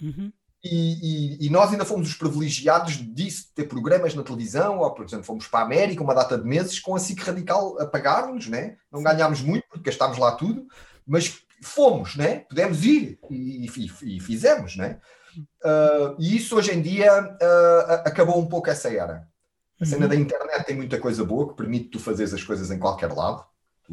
Uhum. 0.00 0.32
E, 0.64 0.68
e- 1.42 1.46
e 1.46 1.50
nós 1.50 1.70
ainda 1.72 1.84
fomos 1.84 2.08
os 2.08 2.14
privilegiados 2.14 2.94
disso, 3.14 3.48
de 3.48 3.54
ter 3.54 3.64
programas 3.64 4.14
na 4.14 4.22
televisão, 4.22 4.78
ou 4.78 4.90
por 4.94 5.04
exemplo, 5.04 5.24
fomos 5.24 5.46
para 5.46 5.60
a 5.60 5.64
América 5.64 6.02
uma 6.02 6.14
data 6.14 6.38
de 6.38 6.44
meses 6.46 6.78
com 6.78 6.94
a 6.94 6.98
SIC 6.98 7.20
Radical 7.20 7.78
a 7.80 7.86
pagar-nos, 7.86 8.46
né? 8.48 8.76
não 8.90 9.02
ganhámos 9.02 9.42
muito 9.42 9.64
porque 9.68 9.90
gastámos 9.90 10.18
lá 10.18 10.32
tudo, 10.32 10.66
mas 11.06 11.40
fomos, 11.62 12.16
né? 12.16 12.40
pudemos 12.48 12.84
ir 12.84 13.18
e, 13.30 13.66
e- 13.66 14.20
fizemos. 14.20 14.76
Né? 14.76 14.98
Ah, 15.64 16.14
e 16.18 16.36
isso 16.36 16.56
hoje 16.56 16.72
em 16.72 16.80
dia 16.80 17.10
ah, 17.12 18.02
acabou 18.06 18.38
um 18.40 18.46
pouco 18.46 18.70
essa 18.70 18.88
era. 18.88 19.26
A 19.80 19.84
cena 19.84 20.02
Uhum. 20.04 20.08
da 20.10 20.14
internet 20.16 20.64
tem 20.64 20.76
muita 20.76 20.98
coisa 21.00 21.24
boa 21.24 21.48
que 21.48 21.56
permite 21.56 21.88
tu 21.88 21.98
fazeres 21.98 22.32
as 22.32 22.44
coisas 22.44 22.70
em 22.70 22.78
qualquer 22.78 23.12
lado. 23.12 23.44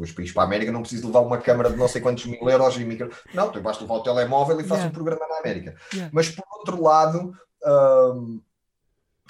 Tu 0.08 0.16
vais 0.16 0.32
para 0.32 0.42
a 0.42 0.46
América, 0.46 0.72
não 0.72 0.82
precisas 0.82 1.04
levar 1.04 1.20
uma 1.20 1.38
câmara 1.38 1.70
de 1.70 1.76
não 1.76 1.88
sei 1.88 2.00
quantos 2.00 2.24
mil 2.26 2.48
euros 2.48 2.76
e 2.76 2.84
micro. 2.84 3.10
Não, 3.34 3.50
tu 3.50 3.60
basta 3.60 3.82
levar 3.82 3.94
o 3.96 4.02
telemóvel 4.02 4.60
e 4.60 4.64
fazes 4.64 4.84
Yeah. 4.84 4.88
um 4.90 4.92
programa 4.92 5.26
na 5.28 5.38
América. 5.38 5.76
Yeah. 5.92 6.10
Mas 6.12 6.28
por 6.30 6.44
outro 6.58 6.82
lado, 6.82 7.34
hum, 8.14 8.40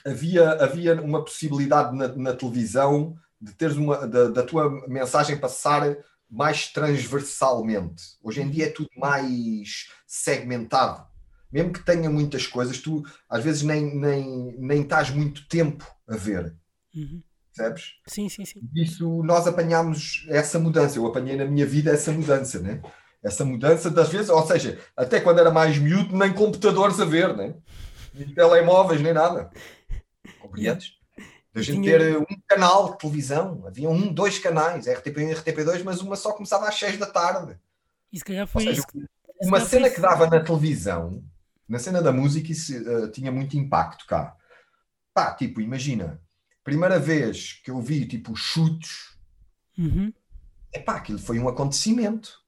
havia, 0.06 0.50
havia 0.52 1.00
uma 1.00 1.24
possibilidade 1.24 1.96
na, 1.96 2.08
na 2.08 2.34
televisão 2.34 3.16
de 3.40 3.52
teres 3.54 3.76
uma 3.76 4.06
da, 4.06 4.28
da 4.28 4.42
tua 4.42 4.86
mensagem 4.86 5.38
passar 5.38 5.96
mais 6.30 6.68
transversalmente. 6.72 8.02
Hoje 8.22 8.40
em 8.40 8.50
dia 8.50 8.66
é 8.66 8.70
tudo 8.70 8.90
mais 8.96 9.88
segmentado. 10.06 11.04
Mesmo 11.52 11.72
que 11.72 11.84
tenha 11.84 12.08
muitas 12.08 12.46
coisas, 12.46 12.78
tu 12.78 13.02
às 13.28 13.42
vezes 13.42 13.62
nem, 13.62 13.96
nem, 13.96 14.54
nem 14.58 14.82
estás 14.82 15.10
muito 15.10 15.48
tempo 15.48 15.84
a 16.08 16.16
ver, 16.16 16.54
Uhum. 16.92 17.22
Percebes? 17.55 17.92
Sim, 18.07 18.28
sim, 18.28 18.44
sim. 18.44 18.61
Isso 18.74 19.22
nós 19.22 19.46
apanhámos 19.46 20.24
essa 20.28 20.59
mudança. 20.59 20.98
Eu 20.98 21.07
apanhei 21.07 21.36
na 21.36 21.44
minha 21.44 21.66
vida 21.66 21.90
essa 21.90 22.12
mudança, 22.12 22.59
né? 22.61 22.80
Essa 23.22 23.44
mudança 23.44 23.90
das 23.90 24.09
vezes, 24.09 24.30
ou 24.30 24.46
seja, 24.46 24.78
até 24.96 25.20
quando 25.20 25.40
era 25.40 25.51
mais 25.51 25.76
miúdo, 25.78 26.16
nem 26.16 26.32
computadores 26.32 26.98
a 27.01 27.05
ver, 27.05 27.36
né? 27.36 27.55
Nem 28.14 28.32
telemóveis, 28.34 29.01
nem 29.01 29.12
nada. 29.12 29.51
Compreendes? 30.40 30.94
Da 31.53 31.61
gente 31.62 31.82
Tinha- 31.82 31.98
ter 31.98 32.16
um 32.16 32.24
canal 32.46 32.92
de 32.92 32.98
televisão, 32.98 33.64
havia 33.66 33.90
um, 33.90 34.12
dois 34.12 34.38
canais, 34.38 34.86
RTP1 34.86 35.30
e 35.30 35.34
RTP2, 35.34 35.82
mas 35.82 36.01
uma 36.01 36.16
só 36.16 36.32
começava 36.32 36.68
às 36.68 36.76
seis 36.78 36.96
da 36.96 37.07
tarde. 37.07 37.59
E 38.12 38.18
se 38.18 38.24
calhar 38.24 38.46
foi 38.46 38.62
seja, 38.64 38.80
isso. 38.80 39.09
uma 39.42 39.61
cena 39.61 39.90
que 39.90 40.01
dava 40.01 40.28
na 40.28 40.40
televisão, 40.40 41.22
na 41.68 41.78
cena 41.78 42.01
da 42.01 42.12
música, 42.12 42.53
isso 42.53 42.72
eh, 42.74 43.09
tinha 43.09 43.30
muito 43.32 43.57
impacto 43.57 44.07
cá. 44.07 44.36
Pá, 45.12 45.34
tipo, 45.34 45.61
imagina, 45.61 46.20
primeira 46.64 46.98
vez 46.98 47.54
que 47.64 47.70
eu 47.70 47.80
vi 47.80 48.06
tipo 48.06 48.34
chutes 48.36 49.11
Uhum. 49.78 50.12
Epá, 50.72 50.96
aquilo 50.96 51.18
foi 51.18 51.38
um 51.38 51.48
acontecimento. 51.48 52.38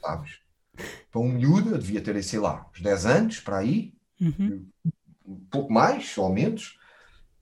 Sabes? 0.00 0.38
Para 1.10 1.20
um 1.20 1.28
miúdo, 1.28 1.70
eu 1.70 1.78
devia 1.78 2.00
ter, 2.00 2.20
sei 2.22 2.38
lá, 2.38 2.66
uns 2.72 2.80
10 2.80 3.06
anos, 3.06 3.40
para 3.40 3.58
aí, 3.58 3.92
Uhum. 4.20 4.66
um 5.26 5.36
pouco 5.50 5.72
mais, 5.72 6.16
ou 6.16 6.32
menos. 6.32 6.78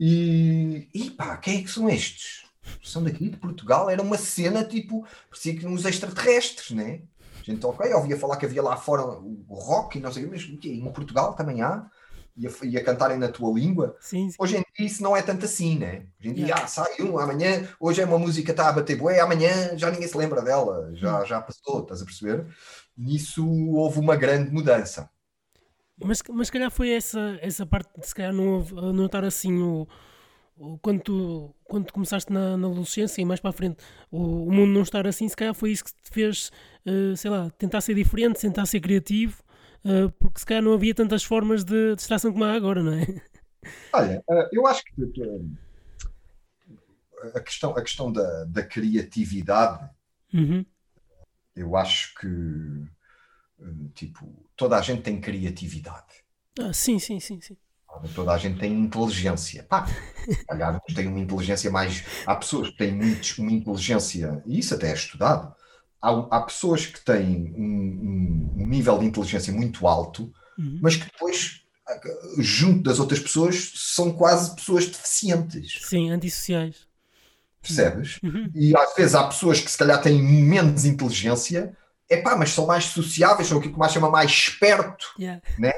E, 0.00 0.88
e 0.92 1.10
pá, 1.10 1.36
quem 1.36 1.58
é 1.58 1.62
que 1.62 1.70
são 1.70 1.88
estes? 1.88 2.44
São 2.82 3.04
daqui 3.04 3.30
de 3.30 3.36
Portugal. 3.36 3.88
Era 3.88 4.02
uma 4.02 4.18
cena 4.18 4.64
tipo, 4.64 5.06
parecia 5.30 5.56
que 5.56 5.66
uns 5.66 5.84
extraterrestres, 5.84 6.70
né? 6.72 7.02
Gente, 7.44 7.64
ok, 7.64 7.92
ouvia 7.94 8.18
falar 8.18 8.36
que 8.36 8.46
havia 8.46 8.62
lá 8.62 8.76
fora 8.76 9.02
o 9.02 9.54
rock 9.54 9.98
e 9.98 10.00
não 10.00 10.12
sei 10.12 10.24
o 10.24 10.30
quê, 10.30 10.32
mas 10.32 10.64
em 10.64 10.92
Portugal 10.92 11.34
também 11.34 11.62
há? 11.62 11.88
E 12.36 12.46
a, 12.46 12.50
e 12.64 12.76
a 12.78 12.84
cantarem 12.84 13.18
na 13.18 13.28
tua 13.28 13.52
língua? 13.52 13.96
Sim, 14.00 14.30
sim. 14.30 14.36
Hoje 14.38 14.56
em 14.56 14.60
dia 14.76 14.86
isso 14.86 15.02
não 15.02 15.16
é 15.16 15.22
tanto 15.22 15.44
assim, 15.44 15.78
né? 15.78 16.06
Hoje 16.18 16.30
em 16.30 16.34
dia, 16.34 16.44
Yeah. 16.46 16.64
ah, 16.64 16.66
sai 16.66 16.94
um, 17.00 17.18
amanhã, 17.18 17.68
hoje 17.78 18.00
é 18.00 18.04
uma 18.06 18.18
música 18.18 18.46
que 18.46 18.50
está 18.52 18.68
a 18.68 18.72
bater 18.72 18.96
bué, 18.96 19.20
amanhã 19.20 19.76
já 19.76 19.90
ninguém 19.90 20.08
se 20.08 20.16
lembra 20.16 20.42
dela, 20.42 20.90
Hum. 20.90 20.96
já, 20.96 21.24
já 21.24 21.40
passou, 21.42 21.82
estás 21.82 22.00
a 22.02 22.04
perceber? 22.04 22.46
Nisso 22.96 23.46
houve 23.74 23.98
uma 23.98 24.16
grande 24.16 24.50
mudança. 24.50 25.10
Mas, 26.02 26.22
mas 26.30 26.48
se 26.48 26.52
calhar 26.52 26.70
foi 26.70 26.90
essa, 26.90 27.38
essa 27.40 27.64
parte 27.66 28.00
de 28.00 28.06
se 28.06 28.14
calhar 28.14 28.32
não, 28.32 28.60
não 28.92 29.06
estar 29.06 29.24
assim 29.24 29.60
o, 29.62 29.86
o- 30.56 30.78
quando, 30.78 31.00
tu, 31.02 31.54
quando 31.64 31.86
tu 31.86 31.92
começaste 31.92 32.32
na, 32.32 32.56
na 32.56 32.68
adolescência 32.68 33.20
e 33.22 33.24
mais 33.24 33.40
para 33.40 33.50
a 33.50 33.52
frente 33.52 33.78
o, 34.10 34.46
o 34.48 34.52
mundo 34.52 34.72
não 34.72 34.82
estar 34.82 35.06
assim, 35.06 35.28
se 35.28 35.36
calhar 35.36 35.54
foi 35.54 35.72
isso 35.72 35.84
que 35.84 35.92
te 35.92 36.10
fez, 36.10 36.50
eh, 36.86 37.14
sei 37.16 37.30
lá, 37.30 37.50
tentar 37.50 37.80
ser 37.80 37.94
diferente, 37.94 38.40
tentar 38.40 38.66
ser 38.66 38.80
criativo, 38.80 39.42
eh, 39.84 40.08
porque 40.18 40.40
se 40.40 40.46
calhar 40.46 40.62
não 40.62 40.74
havia 40.74 40.94
tantas 40.94 41.24
formas 41.24 41.64
de 41.64 41.94
distração 41.96 42.32
como 42.32 42.44
há 42.44 42.52
agora, 42.52 42.82
não 42.82 42.92
é? 42.94 43.06
Olha, 43.92 44.22
eh, 44.28 44.48
eu 44.52 44.66
acho 44.66 44.82
que 44.84 45.02
eh, 45.02 45.40
a 47.34 47.40
questão, 47.40 47.70
a 47.76 47.82
questão 47.82 48.12
da, 48.12 48.44
da 48.44 48.62
criatividade, 48.62 49.88
Uhum. 50.34 50.64
eu 51.54 51.76
acho 51.76 52.14
que 52.14 52.28
tipo, 53.94 54.26
toda 54.56 54.76
a 54.78 54.82
gente 54.82 55.02
tem 55.02 55.20
criatividade. 55.20 56.22
Ah, 56.58 56.72
sim, 56.72 56.98
sim, 56.98 57.20
sim, 57.20 57.40
sim. 57.40 57.56
Toda 58.14 58.32
a 58.32 58.38
gente 58.38 58.58
tem 58.58 58.72
inteligência. 58.72 59.62
Pá, 59.64 59.86
calhar 60.48 60.80
uns 60.88 60.94
têm 60.94 61.06
uma 61.08 61.20
inteligência 61.20 61.70
mais. 61.70 62.04
Há 62.26 62.36
pessoas 62.36 62.70
que 62.70 62.76
têm 62.78 62.92
muitos, 62.92 63.38
uma 63.38 63.52
inteligência, 63.52 64.42
e 64.46 64.58
isso 64.58 64.74
até 64.74 64.90
é 64.90 64.94
estudado. 64.94 65.54
Há, 66.02 66.10
há 66.36 66.40
pessoas 66.42 66.84
que 66.86 67.00
têm 67.04 67.54
um, 67.56 68.50
um- 68.62 68.66
nível 68.66 68.98
de 68.98 69.06
inteligência 69.06 69.52
muito 69.52 69.86
alto, 69.86 70.32
Uhum. 70.58 70.78
mas 70.82 70.96
que 70.96 71.04
depois, 71.06 71.62
junto 72.38 72.82
das 72.82 72.98
outras 72.98 73.20
pessoas, 73.20 73.72
são 73.76 74.12
quase 74.12 74.54
pessoas 74.56 74.86
deficientes. 74.86 75.80
Sim, 75.88 76.10
antissociais. 76.10 76.86
percebes? 77.62 78.18
Uhum. 78.22 78.50
E 78.54 78.76
às 78.76 78.94
vezes 78.96 79.14
há 79.14 79.24
pessoas 79.28 79.60
que 79.60 79.70
se 79.70 79.78
calhar 79.78 80.00
têm 80.02 80.20
menos 80.22 80.84
inteligência, 80.84 81.76
é 82.10 82.16
pá, 82.20 82.36
mas 82.36 82.50
são 82.50 82.66
mais 82.66 82.84
sociáveis, 82.86 83.48
são 83.48 83.58
aquilo 83.58 83.72
que 83.74 83.78
mais 83.78 83.92
chama 83.92 84.10
mais 84.10 84.30
esperto, 84.30 85.06
yeah. 85.18 85.40
né? 85.58 85.72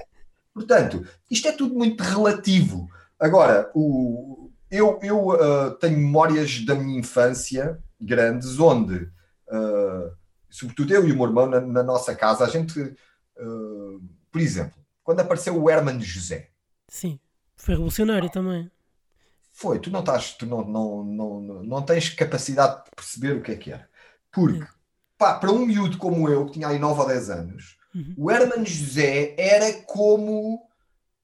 Portanto, 0.53 1.07
isto 1.31 1.47
é 1.49 1.53
tudo 1.53 1.75
muito 1.75 2.03
relativo. 2.03 2.89
Agora, 3.21 3.71
o, 3.75 4.51
eu, 4.71 4.99
eu 5.03 5.29
uh, 5.29 5.71
tenho 5.79 5.99
memórias 5.99 6.65
da 6.65 6.75
minha 6.75 6.99
infância 6.99 7.79
grandes 8.01 8.59
onde, 8.59 9.09
uh, 9.55 10.17
sobretudo 10.51 10.93
eu 10.93 11.09
e 11.09 11.13
o 11.13 11.17
meu 11.17 11.27
irmão 11.27 11.47
na, 11.47 11.61
na 11.61 11.83
nossa 11.83 12.15
casa, 12.15 12.45
a 12.45 12.49
gente, 12.49 12.81
uh, 12.81 14.03
por 14.31 14.41
exemplo, 14.41 14.85
quando 15.03 15.21
apareceu 15.21 15.61
o 15.61 15.71
Herman 15.71 16.01
José. 16.01 16.51
Sim, 16.89 17.19
foi 17.57 17.75
revolucionário 17.75 18.31
também. 18.31 18.71
Foi, 19.53 19.79
tu 19.79 19.91
não 19.91 20.01
estás, 20.01 20.33
tu 20.33 20.47
não, 20.47 20.65
não, 20.65 21.05
não, 21.05 21.41
não 21.63 21.83
tens 21.83 22.11
capacidade 22.11 22.85
de 22.85 22.91
perceber 22.97 23.37
o 23.37 23.43
que 23.43 23.53
é 23.53 23.57
que 23.57 23.71
era. 23.71 23.89
Porque, 24.33 24.67
pá, 25.17 25.39
para 25.39 25.53
um 25.53 25.65
miúdo 25.65 25.97
como 25.97 26.29
eu, 26.29 26.47
que 26.47 26.55
tinha 26.55 26.69
aí 26.69 26.79
9 26.79 27.01
ou 27.01 27.07
10 27.07 27.31
anos, 27.31 27.77
uhum. 27.95 28.15
o 28.17 28.31
Herman 28.31 28.67
José 28.67 29.35
era 29.39 29.73
como 29.85 30.69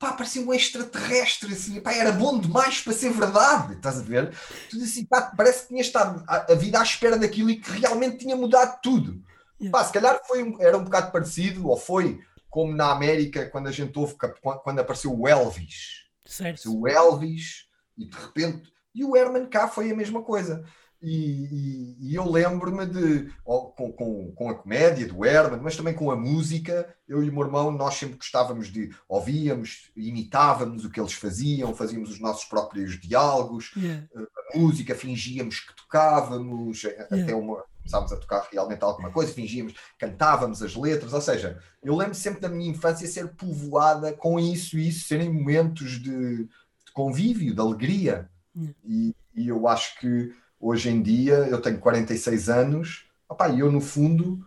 pá, 0.00 0.14
parecia 0.14 0.40
um 0.40 0.52
extraterrestre, 0.52 1.52
assim, 1.52 1.78
pá, 1.78 1.92
era 1.92 2.10
bom 2.10 2.40
demais 2.40 2.80
para 2.80 2.94
ser 2.94 3.12
verdade, 3.12 3.74
estás 3.74 3.98
a 3.98 4.02
ver? 4.02 4.34
Tudo 4.70 4.82
assim, 4.82 5.04
pá, 5.04 5.30
parece 5.36 5.62
que 5.62 5.68
tinha 5.68 5.82
estado 5.82 6.24
a, 6.26 6.52
a, 6.52 6.54
vida 6.54 6.80
à 6.80 6.82
espera 6.82 7.18
daquilo 7.18 7.50
e 7.50 7.60
que 7.60 7.70
realmente 7.72 8.16
tinha 8.16 8.34
mudado 8.34 8.80
tudo. 8.82 9.22
Yeah. 9.60 9.70
Pá, 9.70 9.84
se 9.84 9.92
calhar 9.92 10.18
foi, 10.26 10.56
era 10.58 10.78
um 10.78 10.84
bocado 10.84 11.12
parecido, 11.12 11.68
ou 11.68 11.76
foi 11.76 12.18
como 12.48 12.74
na 12.74 12.90
América, 12.90 13.50
quando 13.50 13.68
a 13.68 13.72
gente 13.72 13.96
houve, 13.98 14.16
quando 14.64 14.78
apareceu 14.78 15.16
o 15.16 15.28
Elvis. 15.28 16.06
Certo. 16.24 16.80
O 16.80 16.88
Elvis, 16.88 17.68
e 17.96 18.06
de 18.06 18.16
repente. 18.16 18.72
E 18.94 19.04
o 19.04 19.14
Herman 19.14 19.46
cá 19.46 19.68
foi 19.68 19.90
a 19.90 19.94
mesma 19.94 20.22
coisa. 20.22 20.64
E, 21.02 21.96
e, 22.00 22.10
e 22.10 22.14
eu 22.14 22.30
lembro-me 22.30 22.84
de, 22.84 23.32
com, 23.42 23.92
com, 23.92 24.32
com, 24.32 24.50
a 24.50 24.54
comédia 24.54 25.08
do 25.08 25.24
Herman, 25.24 25.60
mas 25.62 25.76
também 25.76 25.94
com 25.94 26.10
a 26.10 26.16
música, 26.16 26.94
eu 27.08 27.24
e 27.24 27.30
o 27.30 27.32
meu 27.32 27.44
irmão, 27.44 27.70
nós 27.70 27.94
sempre 27.94 28.18
gostávamos 28.18 28.68
de, 28.68 28.94
ouvíamos, 29.08 29.90
imitávamos 29.96 30.84
o 30.84 30.90
que 30.90 31.00
eles 31.00 31.14
faziam, 31.14 31.74
fazíamos 31.74 32.10
os 32.10 32.20
nossos 32.20 32.44
próprios 32.44 33.00
diálogos, 33.00 33.72
yeah. 33.76 34.06
Eh, 34.14 34.26
a 34.54 34.58
música, 34.58 34.94
fingíamos 34.94 35.60
que 35.60 35.74
tocávamos, 35.74 36.84
eh, 36.84 36.88
yeah. 36.90 37.22
até 37.24 37.34
uma, 37.34 37.64
começámos 37.78 38.12
a 38.12 38.16
tocar 38.16 38.46
realmente 38.52 38.84
alguma 38.84 39.10
coisa, 39.10 39.32
fingíamos, 39.32 39.72
cantávamos 39.98 40.62
as 40.62 40.76
letras, 40.76 41.14
ou 41.14 41.20
seja, 41.22 41.58
eu 41.82 41.96
lembro 41.96 42.14
sempre 42.14 42.40
da 42.40 42.48
minha 42.50 42.70
infância 42.70 43.08
ser 43.08 43.28
povoada 43.28 44.12
com 44.12 44.38
isso 44.38 44.78
e 44.78 44.88
isso 44.88 45.08
serem 45.08 45.32
momentos 45.32 45.92
de, 45.92 46.44
de 46.44 46.92
convívio, 46.92 47.54
de 47.54 47.60
alegria. 47.60 48.28
Yeah. 48.54 48.74
E, 48.84 49.14
e 49.34 49.48
eu 49.48 49.66
acho 49.66 49.98
que 49.98 50.34
hoje 50.60 50.90
em 50.90 51.02
dia 51.02 51.34
eu 51.48 51.60
tenho 51.60 51.80
46 51.80 52.48
anos, 52.48 53.06
opa, 53.28 53.48
e 53.48 53.60
eu 53.60 53.72
no 53.72 53.80
fundo 53.80 54.46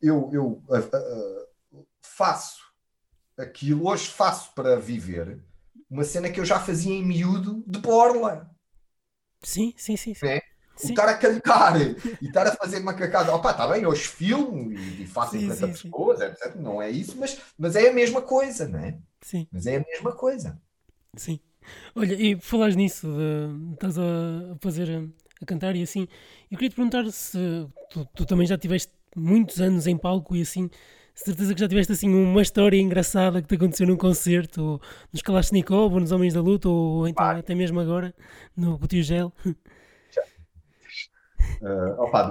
eu, 0.00 0.30
eu 0.32 0.62
faço 2.00 2.62
aquilo, 3.36 3.88
hoje 3.88 4.08
faço 4.08 4.52
para 4.54 4.76
viver 4.78 5.42
uma 5.90 6.04
cena 6.04 6.30
que 6.30 6.38
eu 6.38 6.44
já 6.44 6.60
fazia 6.60 6.94
em 6.94 7.04
miúdo 7.04 7.64
de 7.66 7.80
borla. 7.80 8.48
Sim, 9.42 9.74
sim, 9.76 9.96
sim. 9.96 10.14
sim. 10.14 10.26
É? 10.26 10.42
O 10.82 10.86
estar 10.86 11.08
a 11.08 11.18
cantar 11.18 11.78
e 11.78 12.26
estar 12.26 12.46
a 12.46 12.54
fazer 12.56 12.80
macacada, 12.80 13.34
opa, 13.34 13.50
está 13.50 13.68
bem, 13.68 13.84
hoje 13.84 14.06
filmo 14.06 14.72
e, 14.72 15.02
e 15.02 15.06
faço 15.06 15.32
sim, 15.32 15.40
50 15.40 15.76
sim, 15.76 15.90
pessoas, 15.90 16.18
sim. 16.20 16.24
Etc. 16.24 16.54
não 16.56 16.80
é 16.80 16.90
isso, 16.90 17.18
mas, 17.18 17.38
mas 17.58 17.76
é 17.76 17.90
a 17.90 17.92
mesma 17.92 18.22
coisa, 18.22 18.66
não 18.66 18.78
é? 18.78 18.98
Sim. 19.20 19.46
Mas 19.52 19.66
é 19.66 19.76
a 19.76 19.80
mesma 19.80 20.12
coisa. 20.12 20.58
Sim. 21.16 21.38
Olha, 21.94 22.14
e 22.14 22.40
falares 22.40 22.76
nisso, 22.76 23.06
de, 23.06 23.74
estás 23.74 23.98
a 23.98 24.56
fazer 24.60 25.10
a 25.40 25.46
cantar 25.46 25.74
e 25.76 25.82
assim. 25.82 26.06
Eu 26.50 26.56
queria 26.58 26.70
te 26.70 26.76
perguntar 26.76 27.10
se 27.10 27.38
tu, 27.90 28.06
tu, 28.14 28.26
também 28.26 28.46
já 28.46 28.58
tiveste 28.58 28.92
muitos 29.16 29.60
anos 29.60 29.86
em 29.86 29.96
palco 29.96 30.36
e 30.36 30.42
assim, 30.42 30.70
certeza 31.14 31.54
que 31.54 31.60
já 31.60 31.68
tiveste 31.68 31.92
assim 31.92 32.12
uma 32.12 32.42
história 32.42 32.80
engraçada 32.80 33.40
que 33.42 33.48
te 33.48 33.54
aconteceu 33.54 33.86
num 33.86 33.96
concerto, 33.96 34.62
ou 34.62 34.80
nos 35.12 35.22
Kalashnikov, 35.22 35.94
ou 35.94 36.00
nos 36.00 36.12
Homens 36.12 36.34
da 36.34 36.40
Luta, 36.40 36.68
ou 36.68 37.08
então 37.08 37.24
ah. 37.24 37.38
até 37.38 37.54
mesmo 37.54 37.80
agora 37.80 38.14
no 38.56 38.78
Tio 38.86 39.02
Gel. 39.02 39.32
Uh, 41.62 41.92
opa, 41.98 42.30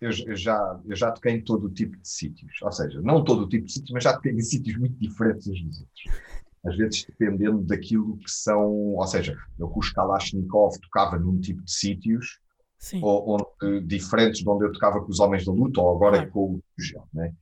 eu, 0.00 0.10
eu, 0.26 0.36
já, 0.36 0.80
eu 0.86 0.96
já 0.96 1.10
toquei 1.10 1.32
em 1.32 1.40
todo 1.40 1.66
o 1.66 1.70
tipo 1.70 1.96
de 1.96 2.08
sítios, 2.08 2.60
ou 2.62 2.72
seja, 2.72 3.00
não 3.00 3.24
todo 3.24 3.44
o 3.44 3.48
tipo 3.48 3.66
de 3.66 3.72
sítios, 3.72 3.90
mas 3.90 4.04
já 4.04 4.12
toquei 4.12 4.32
em 4.32 4.40
sítios 4.40 4.76
muito 4.78 4.96
diferentes 4.98 5.46
uns 5.48 5.62
dos 5.62 5.80
outros 5.80 6.04
às 6.64 6.76
vezes 6.76 7.04
dependendo 7.06 7.62
daquilo 7.62 8.16
que 8.18 8.30
são, 8.30 8.94
ou 8.94 9.06
seja, 9.06 9.36
eu 9.58 9.68
com 9.68 9.80
os 9.80 9.90
Kalashnikov 9.90 10.78
tocava 10.80 11.18
num 11.18 11.40
tipo 11.40 11.62
de 11.62 11.72
sítios 11.72 12.38
ou, 13.02 13.36
onde, 13.60 13.80
diferentes 13.86 14.40
de 14.40 14.48
onde 14.48 14.64
eu 14.64 14.72
tocava 14.72 15.00
com 15.00 15.10
os 15.10 15.20
Homens 15.20 15.44
da 15.44 15.52
Luta 15.52 15.80
ou 15.80 15.94
agora 15.94 16.18
claro. 16.18 16.30
com 16.30 16.54
o 16.54 16.62
Tio 16.76 16.84
Gel, 16.84 17.08
né? 17.12 17.32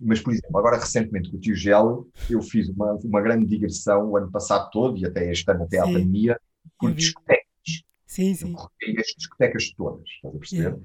Mas, 0.00 0.20
por 0.20 0.32
exemplo, 0.32 0.58
agora 0.58 0.78
recentemente 0.78 1.30
com 1.30 1.38
o 1.38 1.40
Tio 1.40 1.54
Gel, 1.54 2.06
eu 2.28 2.42
fiz 2.42 2.68
uma, 2.68 2.92
uma 3.02 3.20
grande 3.22 3.46
digressão 3.46 4.10
o 4.10 4.16
ano 4.16 4.30
passado 4.30 4.68
todo 4.70 4.98
e 4.98 5.06
até 5.06 5.30
este 5.30 5.50
ano, 5.50 5.62
até 5.62 5.78
sim. 5.78 5.82
a 5.82 5.86
pandemia, 5.86 6.40
por 6.78 6.92
discotecas. 6.92 7.46
Sim, 8.06 8.34
sim. 8.34 8.54
Eu 8.82 9.00
as 9.00 9.06
discotecas 9.16 9.70
todas, 9.70 10.04
estás 10.06 10.34
a 10.34 10.38
perceber? 10.38 10.62
Yeah. 10.62 10.82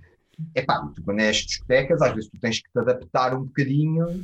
Epá, 0.53 0.91
tu 0.93 1.03
quando 1.03 1.19
é 1.19 1.29
as 1.29 1.37
discotecas, 1.37 2.01
às 2.01 2.13
vezes 2.13 2.29
tu 2.29 2.39
tens 2.39 2.61
que 2.61 2.71
te 2.71 2.79
adaptar 2.79 3.35
um 3.35 3.43
bocadinho 3.45 4.23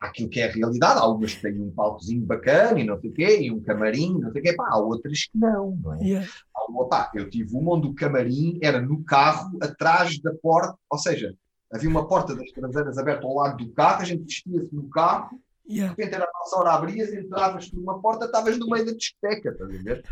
aquilo 0.00 0.30
que 0.30 0.40
é 0.40 0.48
a 0.48 0.52
realidade. 0.52 0.98
Há 0.98 1.02
algumas 1.02 1.34
que 1.34 1.42
têm 1.42 1.60
um 1.60 1.70
palcozinho 1.70 2.24
bacana 2.24 2.80
e 2.80 2.84
não 2.84 2.98
sei 2.98 3.10
o 3.10 3.12
quê, 3.12 3.40
e 3.42 3.50
um 3.52 3.60
camarim, 3.60 4.18
não 4.18 4.32
sei 4.32 4.40
o 4.40 4.44
quê. 4.44 4.52
Pá, 4.54 4.68
há 4.70 4.78
outras 4.78 5.24
que 5.24 5.38
não, 5.38 5.76
não 5.82 5.94
é? 5.94 6.02
Yeah. 6.02 6.28
Uma, 6.68 6.88
pá, 6.88 7.10
eu 7.14 7.28
tive 7.28 7.54
uma 7.54 7.74
onde 7.74 7.88
o 7.88 7.94
camarim 7.94 8.58
era 8.62 8.80
no 8.80 9.04
carro, 9.04 9.58
atrás 9.60 10.18
da 10.20 10.32
porta, 10.34 10.74
ou 10.88 10.98
seja, 10.98 11.34
havia 11.70 11.90
uma 11.90 12.08
porta 12.08 12.34
das 12.34 12.50
traseiras 12.50 12.96
aberta 12.96 13.26
ao 13.26 13.34
lado 13.34 13.62
do 13.62 13.72
carro, 13.72 14.02
a 14.02 14.04
gente 14.04 14.24
vestia-se 14.24 14.74
no 14.74 14.88
carro, 14.88 15.38
yeah. 15.68 15.92
de 15.92 16.00
repente 16.00 16.14
era 16.14 16.24
a 16.24 16.38
nossa 16.38 16.56
hora, 16.58 16.72
abrias, 16.72 17.12
entravas 17.12 17.68
por 17.68 17.78
uma 17.78 18.00
porta, 18.00 18.24
estavas 18.24 18.58
no 18.58 18.68
meio 18.68 18.86
da 18.86 18.92
discoteca, 18.92 19.50
estás 19.50 19.70
a 19.70 19.82
ver? 19.82 20.04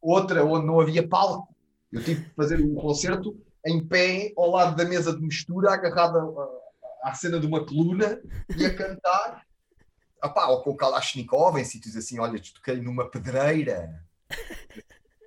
Outra 0.00 0.44
onde 0.44 0.66
não 0.66 0.80
havia 0.80 1.06
palco. 1.06 1.54
Eu 1.92 2.02
tive 2.02 2.24
que 2.24 2.34
fazer 2.34 2.60
um 2.60 2.74
concerto 2.74 3.36
em 3.64 3.84
pé, 3.84 4.32
ao 4.36 4.50
lado 4.50 4.76
da 4.76 4.84
mesa 4.84 5.14
de 5.14 5.20
mistura, 5.20 5.72
agarrada 5.72 6.20
à 7.06 7.14
cena 7.14 7.38
de 7.38 7.46
uma 7.46 7.64
coluna 7.64 8.20
e 8.56 8.66
a 8.66 8.74
cantar. 8.74 9.46
Opá, 10.22 10.46
ou 10.48 10.62
com 10.62 10.70
o 10.70 10.76
Kalashnikov 10.76 11.56
em 11.56 11.64
sítios 11.64 11.94
assim, 11.94 12.18
olha, 12.18 12.40
toquei 12.52 12.80
numa 12.80 13.08
pedreira. 13.08 14.04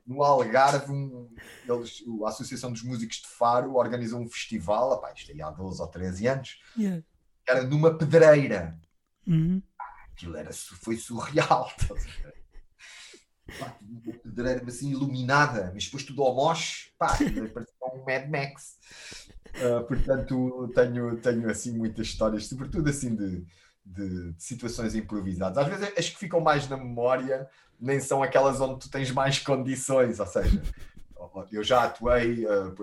No 0.06 0.22
Algarve, 0.24 0.92
um, 0.92 1.30
eles, 1.68 2.04
a 2.26 2.30
Associação 2.30 2.74
dos 2.74 2.84
Músicos 2.84 3.18
de 3.18 3.28
Faro 3.28 3.76
organizou 3.76 4.20
um 4.20 4.28
festival, 4.28 4.92
opá, 4.92 5.14
isto 5.14 5.32
aí 5.32 5.42
há 5.42 5.52
12 5.52 5.82
ou 5.82 5.88
13 5.88 6.28
anos, 6.28 6.60
yeah. 6.78 7.02
era 7.48 7.64
numa 7.64 7.98
pedreira. 7.98 8.78
Uhum. 9.26 9.62
Aquilo 10.12 10.36
era, 10.36 10.52
foi 10.52 10.98
surreal. 10.98 11.72
Pá, 13.58 13.76
uma 13.82 14.14
pedreira 14.14 14.64
assim 14.68 14.92
iluminada, 14.92 15.72
mas 15.74 15.86
depois 15.86 16.04
tudo 16.04 16.22
ao 16.22 16.36
moche, 16.36 16.92
pá, 17.00 17.18
parecia 17.18 17.76
um 17.94 18.06
Mad 18.06 18.30
Max. 18.30 18.78
Uh, 19.56 19.84
portanto, 19.86 20.72
tenho, 20.74 21.18
tenho 21.18 21.50
assim 21.50 21.78
muitas 21.78 22.08
histórias, 22.08 22.48
sobretudo 22.48 22.90
assim 22.90 23.16
de, 23.16 23.46
de, 23.86 24.34
de, 24.34 24.44
situações 24.44 24.96
improvisadas. 24.96 25.58
Às 25.58 25.68
vezes 25.68 25.98
as 25.98 26.10
que 26.10 26.18
ficam 26.18 26.40
mais 26.40 26.68
na 26.70 26.78
memória 26.78 27.48
nem 27.80 28.00
são 28.00 28.22
aquelas 28.22 28.60
onde 28.60 28.80
tu 28.80 28.90
tens 28.90 29.12
mais 29.12 29.40
condições, 29.40 30.20
ou 30.20 30.26
seja, 30.28 30.62
eu 31.52 31.64
já 31.64 31.84
atuei 31.84 32.46
uh, 32.46 32.76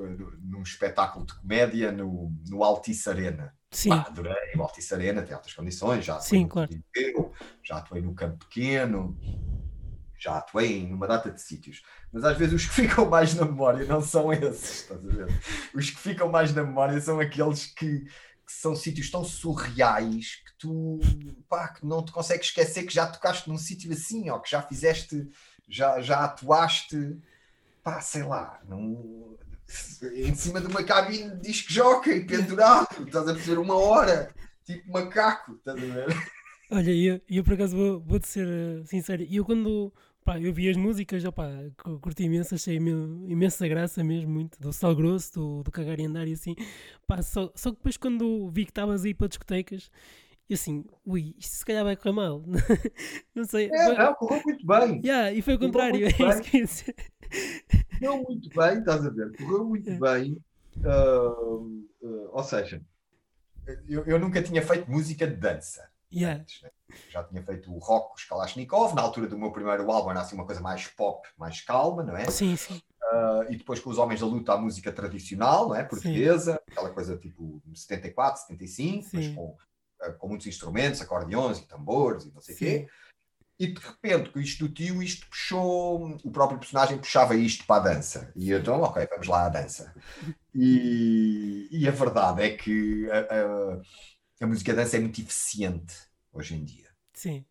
num 0.43 0.63
espetáculo 0.63 1.27
de 1.27 1.35
comédia 1.35 1.93
no, 1.93 2.33
no 2.49 2.65
Altice 2.65 3.09
Arena. 3.09 3.55
Sim. 3.71 3.91
Pá, 3.91 4.07
adorei 4.09 4.35
o 4.57 4.63
Altice 4.63 4.95
Arena, 4.95 5.23
tem 5.23 5.35
altas 5.35 5.53
condições, 5.53 6.05
já 6.05 6.15
atuei 6.15 6.29
Sim, 6.29 6.43
no 6.45 6.49
claro. 6.49 6.83
já 7.63 7.77
atuei 7.77 8.01
no 8.01 8.15
Campo 8.15 8.45
Pequeno, 8.47 9.19
já 10.19 10.39
atuei 10.39 10.79
em 10.79 10.93
uma 10.93 11.07
data 11.07 11.31
de 11.31 11.41
sítios, 11.41 11.83
mas 12.13 12.25
às 12.25 12.37
vezes 12.37 12.55
os 12.55 12.67
que 12.67 12.75
ficam 12.87 13.07
mais 13.09 13.35
na 13.35 13.45
memória 13.45 13.87
não 13.87 14.01
são 14.01 14.33
esses, 14.33 14.83
estás 14.83 15.05
a 15.05 15.09
ver? 15.09 15.29
Os 15.75 15.91
que 15.91 15.99
ficam 15.99 16.29
mais 16.29 16.55
na 16.55 16.63
memória 16.63 17.01
são 17.01 17.21
aqueles 17.21 17.67
que, 17.67 18.01
que 18.01 18.53
são 18.53 18.75
sítios 18.75 19.11
tão 19.11 19.25
surreais 19.25 20.37
que 20.37 20.59
tu 20.59 21.01
pá, 21.49 21.69
que 21.69 21.85
não 21.85 22.05
te 22.05 22.13
consegues 22.13 22.47
esquecer 22.47 22.85
que 22.85 22.95
já 22.95 23.07
tocaste 23.07 23.49
num 23.49 23.59
sítio 23.59 23.93
assim, 23.93 24.31
ou 24.31 24.41
que 24.41 24.51
já 24.51 24.63
fizeste, 24.63 25.29
já, 25.69 26.01
já 26.01 26.25
atuaste, 26.25 27.19
pá, 27.83 28.01
sei 28.01 28.23
lá, 28.23 28.61
num, 28.69 29.37
em 30.15 30.35
cima 30.35 30.61
de 30.61 30.67
uma 30.67 30.83
cabine 30.85 31.31
de 31.37 31.49
disco 31.49 31.73
jockey 31.73 32.25
pendurado, 32.25 33.05
estás 33.05 33.29
a 33.29 33.35
perceber 33.35 33.59
uma 33.59 33.77
hora, 33.77 34.33
tipo 34.65 34.91
macaco, 34.91 35.55
estás 35.55 35.77
a 35.77 35.81
ver? 35.81 36.36
Olha, 36.71 36.91
eu, 36.91 37.21
eu 37.29 37.45
por 37.45 37.55
acaso 37.55 37.77
vou, 37.77 38.01
vou-te 38.01 38.27
ser 38.27 38.47
uh, 38.47 38.85
sincero, 38.87 39.25
eu 39.31 39.45
quando 39.45 39.93
pá, 40.25 40.41
eu 40.41 40.53
vi 40.53 40.69
as 40.69 40.77
músicas, 40.77 41.25
opá, 41.25 41.49
curti 42.01 42.25
imenso, 42.25 42.57
achei 42.57 42.77
imensa 42.77 43.69
graça 43.69 44.03
mesmo, 44.03 44.31
muito, 44.33 44.61
do 44.61 44.73
Sal 44.73 44.95
Grosso, 44.97 45.33
do, 45.35 45.63
do 45.63 45.71
Cagar 45.71 46.01
e 46.01 46.05
Andar 46.05 46.27
e 46.27 46.33
assim, 46.33 46.57
pá, 47.07 47.23
só, 47.23 47.53
só 47.55 47.71
que 47.71 47.77
depois 47.77 47.97
quando 47.97 48.51
vi 48.51 48.65
que 48.65 48.73
estavas 48.73 49.05
aí 49.05 49.15
para 49.15 49.29
discotecas, 49.29 49.89
e 50.49 50.55
assim, 50.55 50.85
ui, 51.05 51.35
isto 51.39 51.57
se 51.57 51.65
calhar 51.65 51.85
vai 51.85 51.97
correr 51.97 52.13
mal. 52.15 52.45
não 53.35 53.45
sei. 53.45 53.69
É, 53.73 53.99
não, 53.99 54.15
correu 54.15 54.43
muito 54.45 54.65
bem. 54.67 55.01
Yeah, 55.05 55.33
e 55.33 55.43
foi 55.43 55.55
o 55.55 55.59
contrário, 55.59 56.03
é 56.07 56.09
isso 56.09 56.43
que 56.43 56.57
eu 56.57 56.61
ia 56.61 56.67
dizer. 56.67 56.95
correu 57.99 58.23
muito 58.23 58.49
bem, 58.51 58.79
estás 58.79 59.05
a 59.07 59.11
ver? 59.11 59.37
Correu 59.37 59.65
muito 59.65 59.91
É. 59.91 59.99
bem. 59.99 60.39
uh, 60.85 61.87
uh, 62.03 62.29
ou 62.33 62.43
seja, 62.45 62.81
eu, 63.89 64.05
eu 64.05 64.19
nunca 64.21 64.41
tinha 64.43 64.63
feito 64.63 64.91
música 64.91 65.27
de 65.27 65.35
dança. 65.37 65.89
Yeah. 66.17 66.41
antes, 66.41 66.63
né? 66.63 66.71
Já 67.11 67.23
tinha 67.25 67.43
feito 67.43 67.73
o 67.73 67.79
rock 67.79 68.15
os 68.17 68.25
Kalashnikov, 68.25 68.95
na 68.95 69.03
altura 69.03 69.27
do 69.29 69.39
meu 69.39 69.53
primeiro 69.53 69.91
álbum 69.91 70.11
era 70.11 70.21
assim 70.21 70.35
uma 70.35 70.47
coisa 70.47 70.61
mais 70.61 70.87
pop, 70.89 71.29
mais 71.37 71.61
calma, 71.61 72.03
não 72.03 72.17
é? 72.17 72.31
Sim, 72.31 72.57
sim. 72.57 72.81
Uh, 73.13 73.53
e 73.53 73.57
depois 73.57 73.79
com 73.81 73.91
os 73.91 73.99
Homens 73.99 74.21
da 74.21 74.27
Luta 74.27 74.53
a 74.55 74.57
música 74.57 74.91
tradicional, 74.91 75.69
não 75.69 75.75
é? 75.77 75.85
Portuguesa, 75.85 76.61
aquela 76.71 76.91
coisa 76.91 77.17
tipo 77.17 77.63
74, 77.75 78.43
75, 78.43 79.09
mas 79.13 79.25
Sim. 79.27 79.35
com, 79.35 79.57
uh, 80.03 80.13
com 80.19 80.29
muitos 80.29 80.47
instrumentos, 80.47 81.01
acordeões 81.01 81.59
e 81.59 81.67
tambores 81.67 82.25
e 82.25 82.33
não 82.33 82.41
sei 82.41 82.55
o 82.55 82.59
quê. 82.59 82.79
Sim. 82.81 82.87
E 83.59 83.69
de 83.73 83.81
repente, 83.81 84.31
com 84.31 84.39
isto 84.39 84.67
do 84.67 84.75
tio, 84.75 85.03
isto 85.03 85.27
puxou, 85.29 86.19
o 86.23 86.31
próprio 86.31 86.59
personagem 86.59 86.99
puxava 86.99 87.35
isto 87.35 87.65
para 87.67 87.91
a 87.91 87.95
dança. 87.95 88.31
E 88.37 88.51
eu, 88.51 88.59
então, 88.59 88.83
ok, 88.83 89.07
vamos 89.11 89.27
lá 89.29 89.47
à 89.47 89.49
dança. 89.49 89.95
E, 90.55 91.69
e 91.71 91.89
a 91.89 91.91
verdade 91.91 92.43
é 92.43 92.51
que 92.57 93.11
a, 93.11 93.19
a- 93.19 93.81
a 94.41 94.47
música 94.47 94.73
de 94.73 94.79
dança 94.79 94.97
é 94.97 95.01
muito 95.01 95.21
eficiente 95.21 95.95
hoje 96.33 96.55
em 96.55 96.65
dia. 96.65 96.89
Sim. 97.15 97.47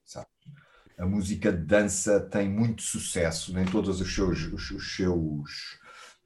A 0.98 1.06
música 1.06 1.52
de 1.52 1.64
dança 1.66 2.20
tem 2.22 2.50
muito 2.50 2.82
sucesso 2.82 3.58
em 3.60 3.66
todas 3.66 4.00
os 4.00 4.14
seus, 4.16 4.44
os, 4.46 4.72
os 4.72 4.96
seus, 4.96 5.78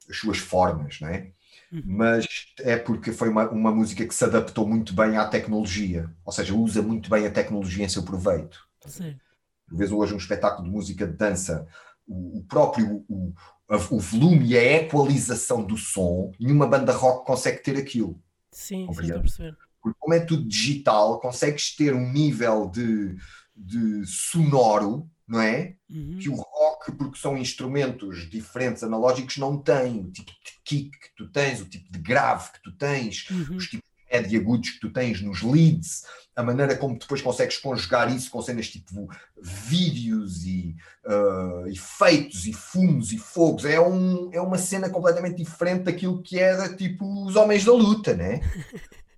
as 0.08 0.16
suas 0.16 0.38
formas, 0.38 1.00
não 1.00 1.08
é? 1.08 1.32
Uhum. 1.72 1.82
Mas 1.84 2.26
é 2.60 2.76
porque 2.76 3.10
foi 3.12 3.28
uma, 3.28 3.48
uma 3.50 3.72
música 3.72 4.06
que 4.06 4.14
se 4.14 4.24
adaptou 4.24 4.68
muito 4.68 4.94
bem 4.94 5.16
à 5.16 5.26
tecnologia, 5.28 6.08
ou 6.24 6.32
seja, 6.32 6.54
usa 6.54 6.82
muito 6.82 7.10
bem 7.10 7.26
a 7.26 7.30
tecnologia 7.32 7.84
em 7.84 7.88
seu 7.88 8.04
proveito. 8.04 8.60
Sim. 8.86 9.20
Tu 9.68 9.76
vês 9.76 9.92
hoje 9.92 10.14
um 10.14 10.18
espetáculo 10.18 10.64
de 10.68 10.70
música 10.74 11.06
de 11.06 11.16
dança, 11.16 11.66
o, 12.06 12.38
o 12.38 12.44
próprio 12.44 13.04
o, 13.08 13.32
a- 13.68 13.76
o 13.76 13.98
volume 13.98 14.48
e 14.48 14.58
a 14.58 14.62
equalização 14.82 15.64
do 15.64 15.76
som, 15.76 16.32
nenhuma 16.40 16.66
banda 16.66 16.92
rock 16.92 17.24
consegue 17.26 17.62
ter 17.62 17.76
aquilo. 17.76 18.20
Sim, 18.52 18.92
sim, 18.92 19.06
estou 19.06 19.20
a 19.20 19.22
perceber. 19.22 19.56
Porque 19.82 19.98
como 19.98 20.14
é 20.14 20.20
tudo 20.20 20.46
digital, 20.46 21.20
consegues 21.20 21.74
ter 21.74 21.94
um 21.94 22.12
nível 22.12 22.68
de, 22.68 23.16
de 23.56 24.04
sonoro, 24.06 25.08
não 25.26 25.40
é? 25.40 25.76
Uhum. 25.88 26.18
Que 26.20 26.28
o 26.28 26.34
rock, 26.34 26.92
porque 26.92 27.18
são 27.18 27.36
instrumentos 27.38 28.28
diferentes, 28.28 28.82
analógicos, 28.82 29.36
não 29.38 29.56
tem. 29.56 30.00
O 30.00 30.10
tipo 30.10 30.30
de 30.30 30.52
kick 30.64 30.90
que 30.90 31.14
tu 31.16 31.28
tens, 31.28 31.60
o 31.60 31.66
tipo 31.66 31.90
de 31.90 31.98
grave 31.98 32.50
que 32.52 32.62
tu 32.62 32.72
tens, 32.72 33.28
Uhum. 33.30 33.56
os 33.56 33.66
tipos 33.68 33.88
de 34.10 34.18
média 34.18 34.40
agudos 34.40 34.70
que 34.70 34.80
tu 34.80 34.90
tens 34.90 35.22
nos 35.22 35.40
leads, 35.42 36.04
a 36.34 36.42
maneira 36.42 36.76
como 36.76 36.98
depois 36.98 37.22
consegues 37.22 37.58
conjugar 37.58 38.14
isso 38.14 38.30
com 38.30 38.42
cenas 38.42 38.68
tipo 38.68 39.08
vídeos 39.40 40.44
e 40.44 40.74
ah, 41.06 41.64
efeitos 41.68 42.46
e 42.46 42.52
fumos 42.52 43.12
e 43.12 43.18
fogos. 43.18 43.64
É, 43.64 43.80
um, 43.80 44.30
é 44.32 44.40
uma 44.40 44.58
cena 44.58 44.90
completamente 44.90 45.36
diferente 45.36 45.84
daquilo 45.84 46.22
que 46.22 46.38
era 46.38 46.74
tipo 46.74 47.24
os 47.26 47.36
Homens 47.36 47.64
da 47.64 47.72
Luta, 47.72 48.14
né? 48.14 48.40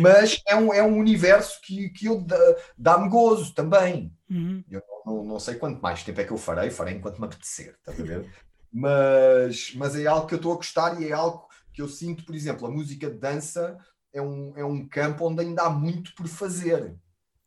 Mas 0.00 0.42
é 0.46 0.56
um, 0.56 0.72
é 0.72 0.82
um 0.82 0.98
universo 0.98 1.60
que, 1.62 1.88
que 1.90 2.06
eu 2.06 2.20
dá- 2.20 2.56
dá-me 2.76 3.08
gozo 3.08 3.54
também. 3.54 4.12
Uhum. 4.28 4.64
Eu 4.70 4.82
não, 5.04 5.24
não 5.24 5.40
sei 5.40 5.54
quanto 5.56 5.80
mais 5.80 6.02
tempo 6.02 6.20
é 6.20 6.24
que 6.24 6.32
eu 6.32 6.38
farei, 6.38 6.70
farei 6.70 6.94
enquanto 6.94 7.18
me 7.20 7.26
apetecer, 7.26 7.74
estás 7.78 8.00
a 8.00 8.04
ver? 8.04 8.28
Mas, 8.72 9.72
mas 9.74 9.94
é 9.96 10.06
algo 10.06 10.26
que 10.26 10.34
eu 10.34 10.38
estou 10.38 10.52
a 10.52 10.56
gostar 10.56 11.00
e 11.00 11.08
é 11.08 11.12
algo 11.12 11.46
que 11.72 11.80
eu 11.80 11.88
sinto, 11.88 12.24
por 12.24 12.34
exemplo, 12.34 12.66
a 12.66 12.70
música 12.70 13.08
de 13.10 13.18
dança 13.18 13.78
é 14.12 14.20
um, 14.20 14.52
é 14.56 14.64
um 14.64 14.86
campo 14.88 15.26
onde 15.28 15.42
ainda 15.42 15.62
há 15.62 15.70
muito 15.70 16.14
por 16.14 16.26
fazer. 16.26 16.96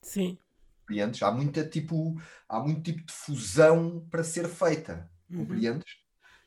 Sim. 0.01 0.37
Compreendes? 0.87 1.21
Há 1.21 1.31
muita 1.31 1.67
tipo, 1.67 2.19
há 2.47 2.59
muito 2.59 2.81
tipo 2.81 3.05
de 3.05 3.13
fusão 3.13 4.07
para 4.09 4.23
ser 4.23 4.47
feita, 4.47 5.09
Uhum. 5.29 5.45
compreendes? 5.45 5.97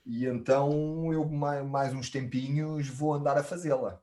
E 0.05 0.27
então 0.27 1.13
eu 1.13 1.29
mais, 1.29 1.65
mais 1.65 1.95
uns 1.95 2.11
tempinhos 2.11 2.89
vou 2.89 3.15
andar 3.15 3.39
a 3.39 3.45
fazê-la. 3.45 4.01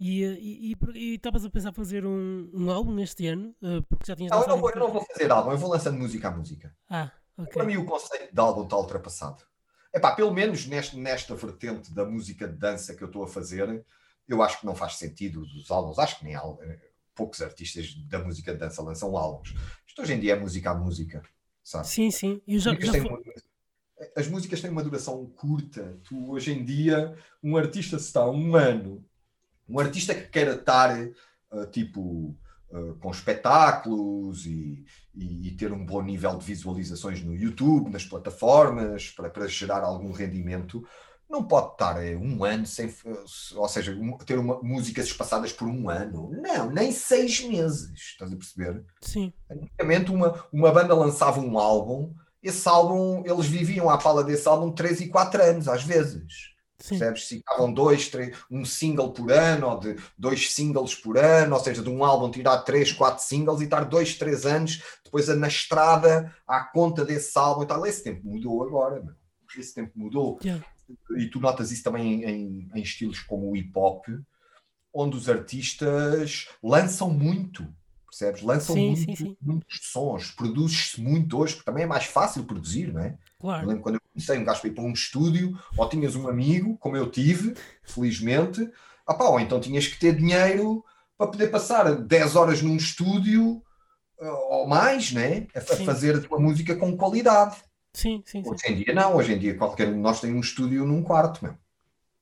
E 0.00 0.24
eh, 0.24 0.98
estavas 1.14 1.44
a 1.44 1.50
pensar 1.50 1.72
fazer 1.72 2.04
um, 2.04 2.50
um 2.52 2.70
álbum 2.70 2.92
neste 2.92 3.26
ano? 3.26 3.54
Eh, 3.62 3.80
Porque 3.88 4.04
já 4.06 4.16
tinhas 4.16 4.30
Não, 4.30 4.42
eu 4.42 4.48
não, 4.48 4.58
vou, 4.58 4.70
eu 4.70 4.80
não 4.80 4.92
vou 4.92 5.04
fazer 5.04 5.30
álbum, 5.30 5.52
eu 5.52 5.58
vou 5.58 5.70
lançando 5.70 5.98
música 5.98 6.28
a 6.28 6.30
música. 6.30 6.76
Ah, 6.88 7.10
ok. 7.36 7.52
Para 7.52 7.64
mim 7.64 7.76
o 7.76 7.84
conceito 7.86 8.32
de 8.34 8.40
álbum 8.40 8.64
está 8.64 8.76
ultrapassado. 8.76 9.42
Epá, 9.92 10.12
pelo 10.14 10.32
menos 10.32 10.66
neste, 10.66 10.96
nesta 10.96 11.34
vertente 11.36 11.94
da 11.94 12.04
música 12.04 12.48
de 12.48 12.56
dança 12.56 12.94
que 12.94 13.02
eu 13.02 13.06
estou 13.06 13.22
a 13.22 13.28
fazer, 13.28 13.84
eu 14.26 14.42
acho 14.42 14.58
que 14.60 14.66
não 14.66 14.74
faz 14.74 14.96
sentido 14.96 15.42
os 15.42 15.70
álbuns. 15.70 15.98
Acho 15.98 16.18
que 16.18 16.24
nem 16.24 16.34
al- 16.34 16.58
poucos 17.14 17.40
artistas 17.40 17.94
da 18.08 18.18
música 18.18 18.52
de 18.52 18.58
dança 18.58 18.82
lançam 18.82 19.16
álbuns. 19.16 19.54
Isto 19.86 20.02
hoje 20.02 20.14
em 20.14 20.18
dia 20.20 20.32
é 20.32 20.36
música 20.40 20.70
a 20.72 20.74
música, 20.74 21.22
sabe? 21.62 21.86
Sim, 21.86 22.10
sim. 22.10 22.42
Eu 22.46 22.58
já, 22.58 22.72
As 22.72 22.76
músicas 22.78 22.86
já 22.86 22.92
têm 22.92 23.02
fo- 23.02 23.08
uma- 23.22 23.32
As 24.16 24.26
músicas 24.28 24.60
têm 24.60 24.70
uma 24.70 24.82
duração 24.82 25.24
curta. 25.36 25.96
Tu, 26.02 26.30
hoje 26.32 26.52
em 26.52 26.64
dia, 26.64 27.16
um 27.40 27.56
artista 27.56 27.96
se 28.00 28.06
está 28.06 28.28
um 28.28 28.56
ano, 28.56 29.04
um 29.68 29.78
artista 29.78 30.14
que 30.14 30.28
queira 30.28 30.54
estar 30.54 30.90
ah, 31.50 31.66
tipo 31.66 32.36
ah, 32.72 32.94
com 33.00 33.10
espetáculos 33.10 34.46
e, 34.46 34.84
e- 35.14 35.48
e 35.48 35.50
ter 35.52 35.72
um 35.72 35.84
bom 35.84 36.02
nível 36.02 36.36
de 36.36 36.44
visualizações 36.44 37.22
no 37.22 37.34
YouTube, 37.34 37.90
nas 37.90 38.04
plataformas, 38.04 39.10
para, 39.10 39.30
para 39.30 39.46
gerar 39.48 39.82
algum 39.82 40.12
rendimento, 40.12 40.86
não 41.28 41.42
pode 41.44 41.72
estar 41.72 42.04
eh, 42.04 42.14
um 42.16 42.44
ano 42.44 42.66
sem, 42.66 42.92
ou 43.56 43.68
seja, 43.68 43.96
ter 44.26 44.38
uma, 44.38 44.60
músicas 44.62 45.06
espaçadas 45.06 45.52
por 45.52 45.66
um 45.66 45.88
ano. 45.88 46.30
Não, 46.30 46.70
nem 46.70 46.92
seis 46.92 47.40
meses. 47.44 47.90
Estás 47.94 48.32
a 48.32 48.36
perceber? 48.36 48.84
Sim. 49.00 49.32
Antigamente 49.50 50.10
uma, 50.12 50.44
uma 50.52 50.70
banda 50.70 50.94
lançava 50.94 51.40
um 51.40 51.58
álbum, 51.58 52.12
esse 52.42 52.68
álbum, 52.68 53.22
eles 53.24 53.46
viviam 53.46 53.88
à 53.88 53.96
pala 53.96 54.22
desse 54.22 54.46
álbum 54.46 54.70
3 54.70 55.00
e 55.00 55.08
4 55.08 55.42
anos, 55.42 55.66
às 55.66 55.82
vezes. 55.82 56.53
Sim. 56.78 56.98
Percebes? 56.98 57.28
Ficavam 57.28 57.72
dois, 57.72 58.08
três, 58.08 58.36
um 58.50 58.64
single 58.64 59.12
por 59.12 59.30
ano, 59.30 59.68
ou 59.68 59.78
de 59.78 59.96
dois 60.18 60.52
singles 60.52 60.94
por 60.94 61.16
ano, 61.16 61.54
ou 61.54 61.60
seja, 61.62 61.82
de 61.82 61.88
um 61.88 62.04
álbum 62.04 62.30
tirar 62.30 62.58
três, 62.58 62.92
quatro 62.92 63.24
singles 63.24 63.60
e 63.60 63.64
estar 63.64 63.84
dois, 63.84 64.16
três 64.16 64.44
anos 64.44 64.82
depois 65.04 65.28
na 65.28 65.48
estrada 65.48 66.34
à 66.46 66.64
conta 66.64 67.04
desse 67.04 67.38
álbum 67.38 67.62
e 67.62 67.66
tal. 67.66 67.86
Esse 67.86 68.02
tempo 68.02 68.26
mudou 68.26 68.62
agora, 68.64 69.00
meu. 69.00 69.14
esse 69.56 69.74
tempo 69.74 69.92
mudou. 69.94 70.38
Yeah. 70.44 70.64
E 71.16 71.26
tu 71.28 71.40
notas 71.40 71.70
isso 71.70 71.84
também 71.84 72.24
em, 72.24 72.68
em 72.74 72.82
estilos 72.82 73.20
como 73.20 73.50
o 73.50 73.56
hip 73.56 73.72
hop, 73.74 74.06
onde 74.92 75.16
os 75.16 75.28
artistas 75.28 76.48
lançam 76.62 77.10
muito, 77.10 77.66
percebes? 78.10 78.42
Lançam 78.42 78.74
Sim, 78.74 78.86
muito, 78.88 79.04
sim, 79.04 79.16
sim. 79.16 79.36
muitos 79.40 79.78
sons, 79.90 80.30
produz-se 80.30 81.00
muito 81.00 81.38
hoje, 81.38 81.54
porque 81.54 81.70
também 81.70 81.84
é 81.84 81.86
mais 81.86 82.04
fácil 82.04 82.44
produzir, 82.44 82.92
não 82.92 83.00
é? 83.00 83.18
Eu 83.44 83.50
Claro. 83.50 83.66
lembro 83.68 83.82
quando 83.82 83.94
eu 83.96 84.00
comecei 84.12 84.38
um 84.38 84.44
gajo 84.44 84.60
para 84.62 84.70
ir 84.70 84.72
para 84.72 84.84
um 84.84 84.92
estúdio, 84.92 85.58
ou 85.76 85.88
tinhas 85.88 86.16
um 86.16 86.26
amigo, 86.28 86.78
como 86.78 86.96
eu 86.96 87.10
tive, 87.10 87.54
felizmente, 87.82 88.66
ah 89.06 89.12
pá, 89.12 89.24
ou 89.24 89.38
então 89.38 89.60
tinhas 89.60 89.86
que 89.86 89.98
ter 89.98 90.16
dinheiro 90.16 90.82
para 91.18 91.26
poder 91.26 91.48
passar 91.48 91.94
10 91.94 92.36
horas 92.36 92.62
num 92.62 92.74
estúdio 92.76 93.62
ah, 94.18 94.32
ou 94.32 94.66
mais, 94.66 95.12
né? 95.12 95.46
A, 95.54 95.60
Sim. 95.60 95.84
fazer 95.84 96.26
uma 96.30 96.38
música 96.38 96.74
com 96.74 96.96
qualidade. 96.96 97.56
Sim, 97.92 98.22
sim, 98.24 98.42
sim. 98.42 98.50
Hoje 98.50 98.62
em 98.66 98.76
dia 98.82 98.94
não, 98.94 99.14
hoje 99.16 99.32
em 99.34 99.38
dia 99.38 99.56
qualquer 99.56 99.88
um 99.88 99.92
de 99.92 99.98
nós 99.98 100.20
tem 100.20 100.32
um 100.34 100.40
estúdio 100.40 100.86
num 100.86 101.02
quarto, 101.02 101.44
meu. 101.44 101.54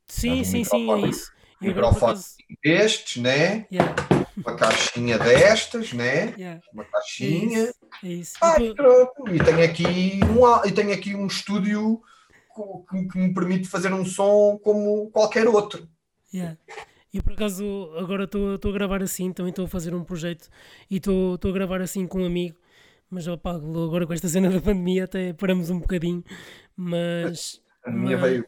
Sim, 0.08 0.40
um 0.40 0.44
sim, 0.44 0.64
sim, 0.64 0.90
é 0.90 1.06
isso. 1.08 1.30
Microfone. 1.60 2.12
acaso- 2.12 2.34
Estes, 2.64 3.22
né? 3.22 3.66
Yeah, 3.72 3.94
Uma 4.36 4.54
caixinha 4.56 5.18
destas, 5.18 5.92
né? 5.92 6.34
yeah, 6.38 6.60
Uma 6.72 6.82
é 6.82 6.86
caixinha. 6.86 7.62
isso. 7.64 7.74
É 8.02 8.08
isso. 8.08 8.34
Ah, 8.40 8.56
E 8.60 9.38
tenho 9.44 9.64
aqui 9.64 10.20
um, 10.24 10.66
e 10.66 10.72
tenho 10.72 10.92
aqui 10.92 11.14
um 11.14 11.26
estúdio 11.26 12.00
que, 12.90 13.08
que 13.08 13.18
me 13.18 13.34
permite 13.34 13.68
fazer 13.68 13.92
um 13.92 14.04
som 14.04 14.58
como 14.62 15.10
qualquer 15.10 15.46
outro. 15.48 15.86
Yeah. 16.32 16.56
E 17.12 17.20
por 17.20 17.34
acaso 17.34 17.92
agora 17.98 18.24
estou 18.24 18.56
a 18.56 18.72
gravar 18.72 19.02
assim, 19.02 19.32
também 19.32 19.50
estou 19.50 19.66
a 19.66 19.68
fazer 19.68 19.94
um 19.94 20.02
projeto 20.02 20.48
e 20.90 20.96
estou 20.96 21.38
a 21.42 21.52
gravar 21.52 21.82
assim 21.82 22.06
com 22.06 22.22
um 22.22 22.26
amigo, 22.26 22.56
mas 23.10 23.28
opá, 23.28 23.50
agora 23.54 24.06
com 24.06 24.14
esta 24.14 24.28
cena 24.28 24.48
da 24.48 24.60
pandemia 24.62 25.04
até 25.04 25.34
paramos 25.34 25.68
um 25.68 25.78
bocadinho, 25.78 26.24
mas 26.74 27.60
A 27.84 27.90
minha 27.90 28.16
Mas- 28.16 28.30
veio 28.30 28.46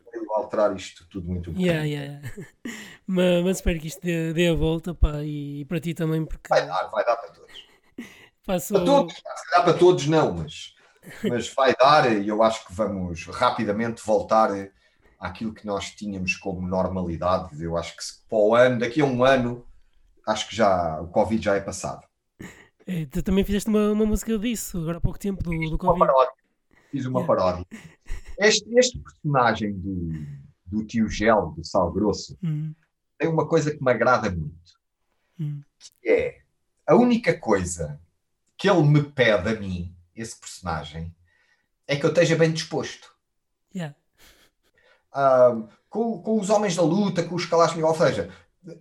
alterar 0.55 0.77
isto 0.77 1.07
tudo 1.09 1.29
muito. 1.29 1.51
um 1.51 1.59
yeah, 1.59 1.85
yeah, 1.85 2.21
yeah. 2.23 2.47
mas, 3.07 3.45
mas 3.45 3.57
espero 3.59 3.81
que 3.81 3.89
isto 3.89 4.01
dê, 4.01 4.33
dê 4.33 4.49
a 4.49 4.55
volta 4.55 4.95
pá, 4.95 5.23
e, 5.23 5.65
para 5.67 5.81
ti 5.81 5.95
também 5.95 6.25
porque 6.25 6.49
Vai 6.49 6.67
dar, 6.67 6.89
vai 6.89 7.05
dar 7.05 7.17
para 7.17 7.31
todos. 7.31 7.53
Para 8.47 8.61
todos, 8.61 9.15
se 9.15 9.51
calhar 9.51 9.65
para 9.65 9.73
todos 9.73 10.07
não, 10.07 10.35
mas, 10.35 10.75
mas 11.25 11.49
vai 11.55 11.75
dar 11.75 12.13
e 12.13 12.29
eu 12.29 12.43
acho 12.43 12.67
que 12.67 12.75
vamos 12.75 13.25
rapidamente 13.29 14.03
voltar 14.05 14.51
àquilo 15.19 15.55
que 15.55 15.67
nós 15.67 15.93
tínhamos 15.93 16.37
como 16.37 16.61
normalidade. 16.61 17.59
Eu 17.63 17.75
acho 17.79 17.97
que 17.97 18.05
se, 18.05 18.23
para 18.29 18.37
o 18.37 18.55
ano, 18.55 18.81
daqui 18.81 19.01
a 19.01 19.05
um 19.07 19.25
ano, 19.25 19.67
acho 20.29 20.47
que 20.47 20.55
já 20.55 21.01
o 21.01 21.09
Covid 21.09 21.43
já 21.43 21.55
é 21.55 21.61
passado. 21.61 22.07
É, 22.87 23.07
tu 23.07 23.23
também 23.23 23.45
fizeste 23.45 23.71
uma, 23.71 23.93
uma 23.93 24.05
música 24.05 24.39
disso 24.39 24.77
agora 24.77 24.99
há 24.99 25.01
pouco 25.01 25.19
tempo 25.19 25.43
do, 25.43 25.49
do 25.49 25.57
Uma 25.57 25.79
Covid. 25.79 25.99
paródia. 26.01 26.35
Fiz 26.91 27.07
uma 27.07 27.27
paródia. 27.27 27.67
Este, 28.39 28.79
este 28.79 28.99
personagem 28.99 29.73
do, 29.73 30.27
do 30.65 30.85
tio 30.85 31.09
Gel, 31.09 31.53
do 31.57 31.65
Sal 31.65 31.93
Grosso, 31.93 32.39
Hum, 32.43 32.75
tem 33.19 33.29
uma 33.29 33.47
coisa 33.47 33.71
que 33.71 33.83
me 33.83 33.91
agrada 33.91 34.31
muito. 34.31 34.55
hum, 35.39 35.63
que 35.79 36.09
é 36.09 36.41
a 36.87 36.95
única 36.95 37.39
coisa 37.39 38.01
que 38.57 38.69
ele 38.69 38.83
me 38.83 39.03
pede 39.03 39.49
a 39.49 39.59
mim, 39.59 39.95
esse 40.15 40.39
personagem, 40.39 41.15
é 41.87 41.97
que 41.97 42.05
eu 42.05 42.11
esteja 42.11 42.37
bem 42.37 42.53
disposto. 42.53 43.13
yeah. 43.75 43.95
uh, 45.13 45.69
com, 45.89 46.23
com, 46.23 46.41
os 46.41 46.51
Homens 46.51 46.77
da 46.77 46.83
Luta, 46.83 47.23
com 47.23 47.35
os 47.35 47.47
Kalashnikov, 47.47 48.01
ou 48.01 48.07
seja, 48.07 48.31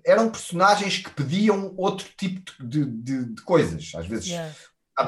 eram 0.06 0.30
personagens 0.30 0.98
que 1.00 1.10
pediam 1.12 1.74
outro 1.78 2.08
tipo 2.18 2.52
de, 2.64 2.86
de, 2.86 3.26
de 3.26 3.42
coisas. 3.42 3.92
Às 3.96 4.08
vezes 4.08 4.28
yeah. 4.28 4.54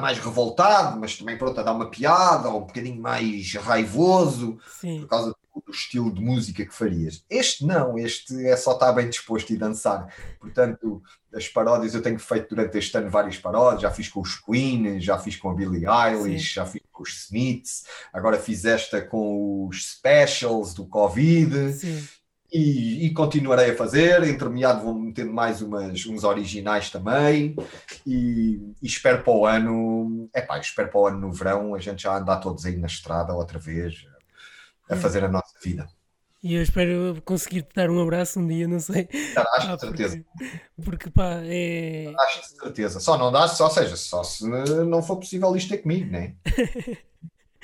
mais 0.00 0.18
revoltado, 0.18 0.98
mas 0.98 1.16
também 1.16 1.38
pronto, 1.38 1.58
a 1.58 1.62
dar 1.62 1.72
uma 1.72 1.90
piada, 1.90 2.48
ou 2.48 2.62
um 2.62 2.66
bocadinho 2.66 3.00
mais 3.00 3.54
raivoso, 3.54 4.58
Sim. 4.80 5.00
por 5.00 5.08
causa 5.08 5.34
do 5.64 5.72
estilo 5.72 6.12
de 6.12 6.20
música 6.20 6.64
que 6.64 6.74
farias. 6.74 7.24
Este 7.28 7.64
não, 7.64 7.98
este 7.98 8.46
é 8.46 8.56
só 8.56 8.72
estar 8.72 8.92
bem 8.92 9.08
disposto 9.08 9.52
e 9.52 9.56
dançar. 9.56 10.12
Portanto, 10.40 11.02
as 11.34 11.48
paródias 11.48 11.94
eu 11.94 12.02
tenho 12.02 12.18
feito 12.18 12.54
durante 12.54 12.76
este 12.78 12.96
ano 12.96 13.10
várias 13.10 13.38
paródias, 13.38 13.82
já 13.82 13.90
fiz 13.90 14.08
com 14.08 14.20
os 14.20 14.36
Queen, 14.40 15.00
já 15.00 15.18
fiz 15.18 15.36
com 15.36 15.50
a 15.50 15.54
Billie 15.54 15.86
Eilish, 15.86 16.48
Sim. 16.48 16.54
já 16.54 16.66
fiz 16.66 16.82
com 16.90 17.02
os 17.02 17.24
Smiths, 17.24 17.84
agora 18.12 18.38
fiz 18.38 18.64
esta 18.64 19.00
com 19.00 19.66
os 19.68 19.92
Specials 19.92 20.74
do 20.74 20.86
Covid. 20.86 21.72
Sim. 21.72 22.06
E, 22.52 23.06
e, 23.06 23.12
continuarei 23.12 23.72
a 23.72 23.76
fazer. 23.76 24.22
Intermeado 24.22 24.82
vou 24.82 24.94
metendo 24.94 25.32
mais 25.32 25.60
umas, 25.60 26.06
uns 26.06 26.22
originais 26.22 26.90
também. 26.90 27.56
E, 28.06 28.60
e 28.80 28.86
espero 28.86 29.22
para 29.22 29.32
o 29.32 29.44
ano, 29.44 30.28
é 30.32 30.40
pá, 30.40 30.58
espero 30.58 30.88
para 30.88 31.00
o 31.00 31.06
ano 31.08 31.18
no 31.18 31.32
verão 31.32 31.74
a 31.74 31.78
gente 31.80 32.04
já 32.04 32.16
andar 32.16 32.36
todos 32.36 32.64
aí 32.64 32.76
na 32.76 32.86
estrada 32.86 33.34
outra 33.34 33.58
vez, 33.58 34.06
a 34.88 34.94
é. 34.94 34.96
fazer 34.96 35.24
a 35.24 35.28
nossa 35.28 35.52
vida. 35.62 35.88
E 36.42 36.54
eu 36.54 36.62
espero 36.62 37.20
conseguir 37.24 37.62
te 37.62 37.74
dar 37.74 37.90
um 37.90 38.00
abraço 38.00 38.38
um 38.38 38.46
dia, 38.46 38.68
não 38.68 38.78
sei. 38.78 39.08
Acho 39.54 39.74
de 39.74 39.80
certeza. 39.80 40.24
Porque, 40.36 40.60
porque 40.84 41.10
pá, 41.10 41.40
é. 41.42 42.12
Acho 42.18 42.40
de 42.42 42.60
certeza. 42.60 43.00
Só 43.00 43.18
não 43.18 43.32
dás, 43.32 43.52
só 43.52 43.68
seja, 43.68 43.96
só 43.96 44.22
se 44.22 44.46
não 44.46 45.02
for 45.02 45.16
possível 45.16 45.56
isto 45.56 45.74
é 45.74 45.78
comigo, 45.78 46.10
né? 46.10 46.36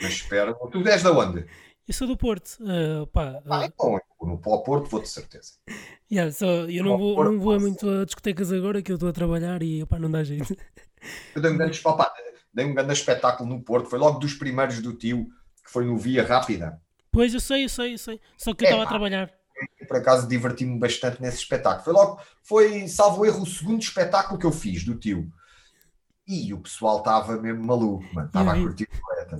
Mas 0.01 0.15
espero. 0.15 0.55
Tu 0.73 0.89
és 0.89 1.03
da 1.03 1.13
onde? 1.13 1.47
Eu 1.87 1.95
sou 1.95 2.09
do 2.09 2.17
Porto. 2.17 2.59
Uh, 2.61 3.07
pá, 3.09 3.41
uh... 3.45 3.53
Ah, 3.53 3.67
então, 3.67 4.01
no 4.21 4.39
Porto 4.39 4.89
vou 4.89 5.01
de 5.01 5.09
certeza. 5.09 5.53
Yeah, 6.11 6.33
só, 6.33 6.47
eu 6.47 6.83
não 6.83 6.99
vou, 6.99 7.25
não 7.25 7.39
vou 7.39 7.61
muito 7.61 7.89
a 7.89 8.05
discotecas 8.05 8.53
agora 8.53 8.83
que 8.83 8.91
eu 8.91 8.97
estou 8.97 9.09
a 9.09 9.13
trabalhar 9.13 9.63
e 9.63 9.83
opá, 9.83 9.99
não 9.99 10.11
dá 10.11 10.25
jeito. 10.25 10.57
Eu 11.35 11.43
dei 11.43 11.51
um 11.51 11.57
grande, 11.57 11.81
opa, 11.85 12.13
dei 12.53 12.65
um 12.65 12.75
grande 12.75 12.93
espetáculo 12.93 13.49
no 13.49 13.63
Porto, 13.63 13.89
foi 13.89 13.99
logo 13.99 14.19
dos 14.19 14.35
primeiros 14.35 14.81
do 14.81 14.93
tio, 14.93 15.27
que 15.65 15.71
foi 15.71 15.85
no 15.85 15.97
Via 15.97 16.25
Rápida. 16.25 16.81
Pois, 17.13 17.35
eu 17.35 17.41
sei, 17.41 17.65
eu 17.65 17.69
sei, 17.69 17.93
eu 17.93 17.99
sei. 17.99 18.21
Só 18.39 18.55
que 18.55 18.65
eu 18.65 18.69
estava 18.69 18.83
é, 18.83 18.87
a 18.87 18.89
trabalhar. 18.89 19.31
Por 19.87 19.97
acaso 19.99 20.27
diverti-me 20.27 20.79
bastante 20.79 21.21
nesse 21.21 21.39
espetáculo. 21.39 21.85
Foi 21.85 21.93
logo, 21.93 22.21
foi, 22.43 22.89
salvo 22.89 23.27
erro, 23.27 23.43
o 23.43 23.47
segundo 23.47 23.83
espetáculo 23.83 24.39
que 24.39 24.47
eu 24.47 24.51
fiz 24.51 24.83
do 24.83 24.95
tio. 24.95 25.31
E 26.27 26.55
o 26.55 26.59
pessoal 26.59 26.99
estava 26.99 27.41
mesmo 27.41 27.65
maluco, 27.65 28.03
mano. 28.15 28.29
Estava 28.29 28.53
a 28.53 28.55
curtir 28.55 28.89
bué, 28.89 29.25
tá 29.27 29.37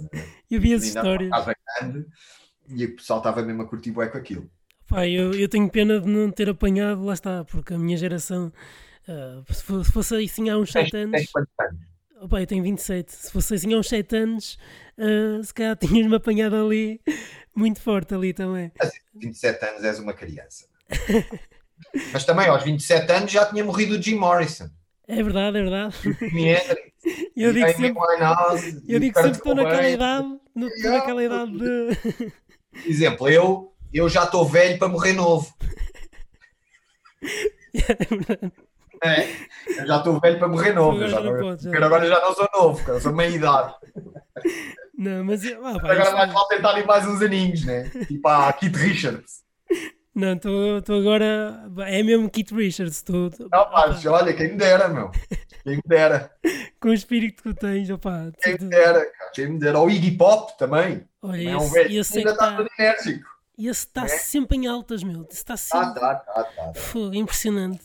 Eu 0.51 0.61
vi 0.61 0.75
as 0.75 0.85
histórias. 0.85 1.31
Grande, 1.81 2.07
e 2.69 2.85
o 2.85 2.97
pessoal 2.97 3.21
estava 3.21 3.43
mesmo 3.43 3.63
a 3.63 3.67
curtir 3.67 3.91
bué 3.91 4.09
com 4.09 4.19
aquilo. 4.19 4.51
Pá, 4.87 5.09
eu, 5.09 5.33
eu 5.33 5.49
tenho 5.49 5.71
pena 5.71 5.99
de 5.99 6.09
não 6.09 6.31
ter 6.31 6.51
apanhado, 6.51 7.03
lá 7.03 7.15
está, 7.15 7.45
porque 7.45 7.73
a 7.73 7.79
minha 7.79 7.97
geração, 7.97 8.53
uh, 9.09 9.55
se 9.55 9.65
fosse 9.91 10.17
assim 10.17 10.51
há 10.51 10.59
uns 10.59 10.71
7 10.71 10.95
anos. 10.95 11.13
Tens 11.13 11.31
quantos 11.31 11.53
anos? 11.59 11.81
Opa, 12.21 12.41
eu 12.41 12.47
tenho 12.47 12.63
27. 12.63 13.11
Se 13.11 13.33
fosse 13.33 13.55
assim 13.55 13.73
há 13.73 13.79
uns 13.79 13.89
7 13.89 14.17
anos, 14.17 14.59
uh, 14.99 15.43
se 15.43 15.55
calhar 15.55 15.77
tinhas-me 15.79 16.15
apanhado 16.15 16.57
ali 16.57 17.01
muito 17.55 17.81
forte 17.81 18.15
ali 18.15 18.33
também. 18.33 18.73
Mas 18.79 18.93
27 19.15 19.65
anos 19.65 19.85
és 19.85 19.99
uma 19.99 20.13
criança. 20.13 20.67
Mas 22.13 22.25
também 22.25 22.49
aos 22.49 22.63
27 22.63 23.11
anos 23.13 23.33
já 23.33 23.47
tinha 23.47 23.65
morrido 23.65 23.97
o 23.97 24.03
Jim 24.03 24.17
Morrison. 24.17 24.69
É 25.07 25.23
verdade, 25.23 25.59
é 25.59 25.63
verdade. 25.63 25.97
eu 27.37 27.53
digo 27.53 27.69
sempre, 27.69 28.03
eu 28.89 29.01
digo 29.01 29.15
sempre 29.17 29.31
que 29.33 29.37
estou 29.37 29.55
naquela 29.55 29.89
idade, 29.89 30.41
estou 30.57 30.91
naquela 30.93 31.25
idade 31.25 31.53
de... 31.59 32.33
Exemplo, 32.87 33.29
eu, 33.29 33.75
eu 33.93 34.09
já 34.09 34.25
estou 34.25 34.49
velho 34.49 34.79
para 34.79 34.89
morrer 34.89 35.13
novo. 35.13 35.53
É, 37.75 38.51
eu 39.03 39.87
já 39.87 39.97
estou 39.99 40.21
velho 40.21 40.39
para 40.39 40.49
morrer 40.49 40.73
novo. 40.73 40.97
Agora, 40.97 41.09
já 41.09 41.21
não, 41.21 41.41
pode, 41.41 41.63
já. 41.65 41.85
agora 41.85 42.07
já 42.07 42.21
não 42.21 42.35
sou 42.35 42.49
novo, 42.55 42.91
eu 42.91 43.01
sou 43.01 43.13
meia 43.13 43.31
idade. 43.31 43.75
Não, 44.97 45.25
mas 45.25 45.45
ah, 45.45 45.81
pá, 45.81 45.93
agora 45.93 46.11
vai 46.11 46.29
é... 46.29 46.49
tentar 46.49 46.79
ir 46.79 46.87
mais 46.87 47.07
uns 47.07 47.21
aninhos, 47.23 47.65
né? 47.65 47.91
Tipo 48.07 48.29
a 48.29 48.53
Kit 48.53 48.77
Richards. 48.77 49.43
Não, 50.15 50.35
estou 50.35 51.01
agora. 51.01 51.65
É 51.87 52.03
mesmo 52.03 52.31
Kit 52.31 52.55
Richards. 52.55 53.03
Tô, 53.03 53.31
tô... 53.31 53.45
Não, 53.45 53.49
pá, 53.49 53.99
olha, 54.07 54.33
quem 54.35 54.53
me 54.53 54.59
dera, 54.59 54.89
meu. 54.89 55.11
Quem 55.65 55.77
me 55.77 55.83
dera. 55.87 56.31
Com 56.81 56.89
o 56.89 56.93
espírito 56.93 57.43
que 57.43 57.43
tu 57.43 57.55
tens, 57.55 57.89
opá. 57.89 58.31
Quem 58.43 58.53
me 58.55 58.69
dera, 58.69 59.05
cara. 59.11 59.31
Quem 59.33 59.49
me 59.49 59.59
dera. 59.59 59.79
Ou 59.79 59.89
Iggy 59.89 60.13
Pop 60.13 60.57
também. 60.59 61.05
Olha, 61.23 61.51
é 61.51 61.57
um 61.57 61.63
esse, 61.63 61.73
velho 61.73 62.01
esse 62.01 62.19
ainda 62.19 62.33
está 62.33 62.57
tá 62.57 62.67
enérgico. 62.79 63.33
E 63.57 63.69
esse 63.69 63.87
está 63.87 64.05
é? 64.05 64.09
sempre 64.09 64.57
em 64.57 64.67
altas, 64.67 65.03
meu. 65.03 65.27
Está 65.31 65.57
sempre. 65.57 66.01
Ah, 66.03 66.15
tá, 66.15 66.15
tá, 66.17 66.45
tá, 66.45 66.73
tá. 66.73 67.01
impressionante. 67.13 67.83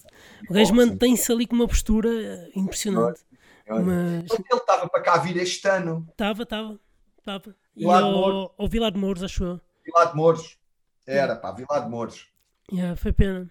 O 0.49 0.53
gajo 0.53 0.73
mantém-se 0.73 1.31
ali 1.31 1.47
com 1.47 1.55
uma 1.55 1.67
postura 1.67 2.09
eh, 2.09 2.51
impressionante. 2.55 3.21
Mas... 3.67 4.31
Ele 4.31 4.59
estava 4.59 4.87
para 4.87 5.01
cá 5.01 5.17
vir 5.17 5.37
este 5.37 5.67
ano. 5.67 6.07
Estava, 6.11 6.43
estava. 6.43 6.79
Estava. 7.19 7.55
E 7.75 7.85
ao, 7.85 8.53
ao 8.57 8.67
Vilar 8.67 8.91
de 8.91 8.97
Mouros, 8.97 9.23
acho 9.23 9.43
eu. 9.43 9.61
Vilar 9.85 10.09
de 10.11 10.15
Mouros. 10.15 10.57
Era, 11.05 11.35
pá, 11.35 11.51
Vilar 11.51 11.83
de 11.83 11.89
Mouros. 11.89 12.27
Yeah, 12.71 12.95
foi 12.95 13.13
pena. 13.13 13.49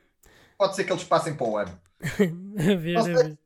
Pode 0.59 0.75
ser 0.75 0.85
que 0.85 0.93
eles 0.93 1.05
passem 1.05 1.35
para 1.35 1.47
o 1.47 1.57
ano. 1.57 1.81
a 2.03 2.75
ver, 2.77 2.97
a 2.99 3.03
ver. 3.03 3.39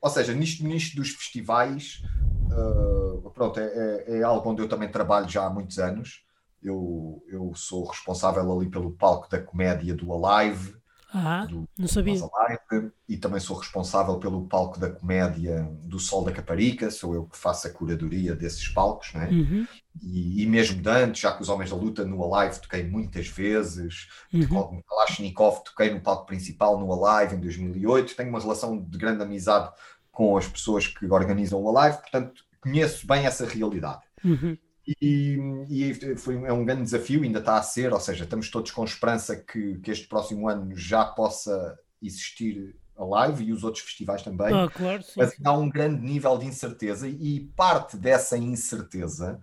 Ou 0.00 0.10
seja, 0.10 0.32
nisto, 0.32 0.64
nisto 0.64 0.96
dos 0.96 1.10
festivais, 1.10 2.02
uh, 2.50 3.30
pronto, 3.30 3.58
é, 3.58 3.64
é, 3.64 4.18
é, 4.18 4.22
algo 4.22 4.48
onde 4.50 4.62
eu 4.62 4.68
também 4.68 4.90
trabalho 4.90 5.28
já 5.28 5.46
há 5.46 5.50
muitos 5.50 5.78
anos. 5.78 6.24
Eu, 6.62 7.24
eu 7.28 7.52
sou 7.56 7.84
responsável 7.84 8.52
ali 8.52 8.70
pelo 8.70 8.92
palco 8.92 9.28
da 9.28 9.40
comédia 9.40 9.94
do 9.94 10.12
Alive, 10.12 10.76
ah, 11.12 11.44
do, 11.44 11.68
não 11.78 11.86
sabia. 11.86 12.14
Live, 12.14 12.90
e 13.06 13.16
também 13.18 13.38
sou 13.38 13.58
responsável 13.58 14.18
pelo 14.18 14.46
palco 14.46 14.80
da 14.80 14.90
comédia 14.90 15.68
do 15.84 15.98
Sol 15.98 16.24
da 16.24 16.32
Caparica, 16.32 16.90
sou 16.90 17.14
eu 17.14 17.24
que 17.26 17.36
faço 17.36 17.66
a 17.66 17.70
curadoria 17.70 18.34
desses 18.34 18.66
palcos, 18.68 19.12
né? 19.12 19.28
Uhum. 19.30 19.66
E, 20.02 20.42
e, 20.42 20.46
mesmo 20.46 20.80
de 20.80 20.88
antes, 20.88 21.20
já 21.20 21.32
que 21.32 21.42
os 21.42 21.50
Homens 21.50 21.70
da 21.70 21.76
Luta 21.76 22.04
no 22.04 22.34
Alive 22.34 22.60
toquei 22.60 22.84
muitas 22.84 23.28
vezes, 23.28 24.08
uhum. 24.32 24.82
Kalashnikov 24.88 25.62
toquei 25.64 25.92
no 25.92 26.00
palco 26.00 26.26
principal 26.26 26.80
no 26.80 27.04
Alive 27.04 27.36
em 27.36 27.40
2008, 27.40 28.16
tenho 28.16 28.30
uma 28.30 28.40
relação 28.40 28.80
de 28.80 28.96
grande 28.96 29.22
amizade 29.22 29.70
com 30.10 30.36
as 30.36 30.48
pessoas 30.48 30.86
que 30.86 31.06
organizam 31.06 31.60
o 31.60 31.76
Alive, 31.76 31.98
portanto 31.98 32.42
conheço 32.60 33.06
bem 33.06 33.26
essa 33.26 33.44
realidade. 33.44 34.00
Uhum. 34.24 34.56
E, 34.86 35.38
e, 35.70 36.16
foi, 36.16 36.34
é 36.44 36.52
um 36.52 36.64
grande 36.64 36.82
desafio, 36.82 37.22
ainda 37.22 37.38
está 37.38 37.56
a 37.56 37.62
ser, 37.62 37.92
ou 37.92 38.00
seja, 38.00 38.24
estamos 38.24 38.50
todos 38.50 38.70
com 38.70 38.84
esperança 38.84 39.36
que, 39.36 39.78
que 39.78 39.90
este 39.90 40.08
próximo 40.08 40.48
ano 40.48 40.76
já 40.76 41.04
possa 41.04 41.78
existir 42.02 42.74
a 42.96 43.04
live 43.04 43.44
e 43.44 43.52
os 43.52 43.62
outros 43.64 43.84
festivais 43.84 44.22
também. 44.22 44.52
Ah, 44.52 44.68
claro, 44.68 45.02
sim, 45.02 45.12
Mas 45.16 45.34
há 45.42 45.52
um 45.52 45.68
grande 45.68 46.02
nível 46.02 46.36
de 46.36 46.46
incerteza 46.46 47.08
e 47.08 47.40
parte 47.56 47.96
dessa 47.96 48.36
incerteza 48.36 49.40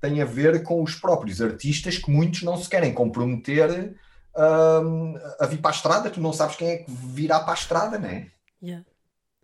tem 0.00 0.20
a 0.20 0.24
ver 0.24 0.62
com 0.62 0.82
os 0.82 0.94
próprios 0.96 1.40
artistas 1.40 1.96
que 1.96 2.10
muitos 2.10 2.42
não 2.42 2.56
se 2.56 2.68
querem 2.68 2.92
comprometer 2.92 3.96
um, 4.36 5.14
a 5.38 5.46
vir 5.46 5.58
para 5.58 5.70
a 5.70 5.74
estrada. 5.74 6.10
Tu 6.10 6.20
não 6.20 6.32
sabes 6.32 6.56
quem 6.56 6.68
é 6.68 6.76
que 6.78 6.90
virá 6.90 7.40
para 7.40 7.52
a 7.52 7.54
estrada, 7.54 7.98
não 7.98 8.08
é? 8.08 8.30
Yeah. 8.60 8.84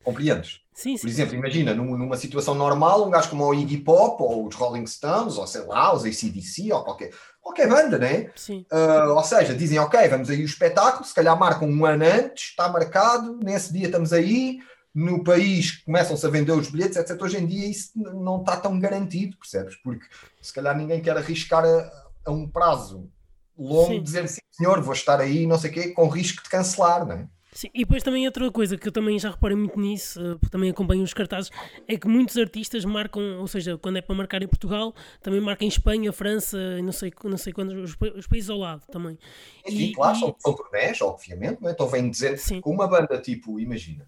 Compreendes? 0.09 0.61
Sim, 0.73 0.97
sim. 0.97 1.03
Por 1.03 1.11
exemplo, 1.11 1.35
imagina, 1.35 1.75
numa 1.75 2.17
situação 2.17 2.55
normal, 2.55 3.07
um 3.07 3.11
gajo 3.11 3.29
como 3.29 3.45
o 3.45 3.53
Iggy 3.53 3.77
Pop, 3.77 4.23
ou 4.23 4.47
os 4.47 4.55
Rolling 4.55 4.87
Stones, 4.87 5.37
ou 5.37 5.47
sei 5.47 5.61
lá, 5.67 5.95
os 5.95 6.03
ACDC, 6.03 6.73
ou 6.73 6.83
qualquer, 6.83 7.11
qualquer 7.43 7.69
banda, 7.69 7.99
né? 7.99 8.31
Sim. 8.35 8.65
Uh, 8.73 9.13
ou 9.13 9.23
seja, 9.23 9.55
dizem, 9.55 9.79
ok, 9.79 10.09
vamos 10.09 10.31
aí 10.31 10.41
o 10.41 10.47
espetáculo, 10.47 11.05
se 11.05 11.15
calhar 11.15 11.39
marcam 11.39 11.69
um 11.69 11.85
ano 11.85 12.07
antes, 12.07 12.45
está 12.45 12.71
marcado, 12.71 13.39
nesse 13.45 13.71
dia 13.71 13.85
estamos 13.85 14.15
aí, 14.15 14.61
no 14.95 15.23
país 15.23 15.83
começam-se 15.85 16.25
a 16.25 16.31
vender 16.31 16.53
os 16.53 16.71
bilhetes, 16.71 16.97
etc. 16.97 17.21
Hoje 17.21 17.37
em 17.37 17.47
dia 17.47 17.69
isso 17.69 17.91
não 17.95 18.41
está 18.41 18.57
tão 18.57 18.81
garantido, 18.81 19.37
percebes? 19.37 19.77
Porque 19.77 20.07
se 20.41 20.55
calhar 20.55 20.75
ninguém 20.75 21.03
quer 21.03 21.19
arriscar 21.19 21.67
a, 21.67 21.93
a 22.25 22.31
um 22.31 22.49
prazo 22.49 23.11
longo, 23.59 23.93
Sim. 23.93 24.03
dizer 24.03 24.25
assim, 24.25 24.41
senhor, 24.53 24.81
vou 24.81 24.95
estar 24.95 25.21
aí, 25.21 25.47
não 25.47 25.59
sei 25.59 25.71
o 25.71 25.75
quê, 25.75 25.89
com 25.89 26.09
risco 26.09 26.43
de 26.43 26.49
cancelar, 26.49 27.05
não 27.05 27.15
é? 27.15 27.29
Sim, 27.59 27.71
e 27.75 27.81
depois 27.81 28.05
também 28.05 28.25
outra 28.25 28.49
coisa 28.53 28.79
que 28.79 28.87
eu 28.87 28.93
também 28.93 29.19
já 29.19 29.31
reparei 29.33 29.57
muito 29.57 29.81
nisso, 29.81 30.21
eh, 30.21 30.37
porque 30.37 30.49
também 30.49 30.71
acompanho 30.71 31.03
os 31.03 31.13
cartazes, 31.13 31.51
é 31.89 31.99
que 31.99 32.07
muitos 32.07 32.37
artistas 32.37 32.85
marcam, 32.85 33.41
ou 33.41 33.49
seja, 33.49 33.77
quando 33.77 33.97
é 33.97 34.01
para 34.01 34.15
marcar 34.15 34.41
em 34.41 34.47
Portugal, 34.47 34.95
também 35.21 35.41
marcam 35.41 35.65
em 35.65 35.69
Espanha, 35.69 36.13
França, 36.13 36.81
não 36.81 36.93
sei, 36.93 37.13
não 37.25 37.37
sei 37.37 37.53
quantos, 37.53 37.75
os, 37.75 37.97
os 38.15 38.29
países 38.29 38.49
ao 38.49 38.59
lado 38.59 38.87
também. 38.93 39.19
Sim, 39.67 39.77
e, 39.77 39.93
claro, 39.93 40.17
e... 40.17 40.21
são, 40.21 40.37
são 40.39 40.55
turnés, 40.55 41.01
obviamente, 41.01 41.61
não 41.61 41.69
é? 41.69 41.73
Então 41.73 41.89
vem 41.89 42.09
dizer, 42.09 42.39
Sim. 42.39 42.61
uma 42.65 42.87
banda 42.87 43.21
tipo, 43.21 43.59
imagina, 43.59 44.07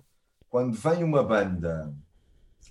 quando 0.48 0.76
vem 0.76 1.02
uma 1.02 1.24
banda, 1.24 1.92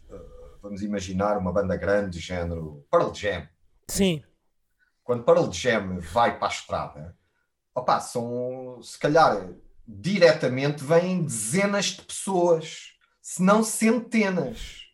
eh, 0.09 0.21
vamos 0.61 0.81
imaginar 0.81 1.37
uma 1.37 1.51
banda 1.51 1.75
grande, 1.75 2.11
de 2.11 2.25
género 2.25 2.85
Pearl 2.89 3.13
Jam. 3.13 3.45
Sim. 3.89 4.23
Quando 5.03 5.25
Pearl 5.25 5.51
Jam 5.51 5.99
vai 5.99 6.39
para 6.39 6.47
a 6.47 6.51
estrada, 6.51 7.17
opá, 7.75 7.99
são 7.99 8.81
se 8.81 8.97
calhar 8.97 9.45
diretamente 9.91 10.83
vêm 10.83 11.23
dezenas 11.23 11.85
de 11.85 12.03
pessoas, 12.03 12.91
se 13.19 13.41
não 13.41 13.63
centenas. 13.63 14.87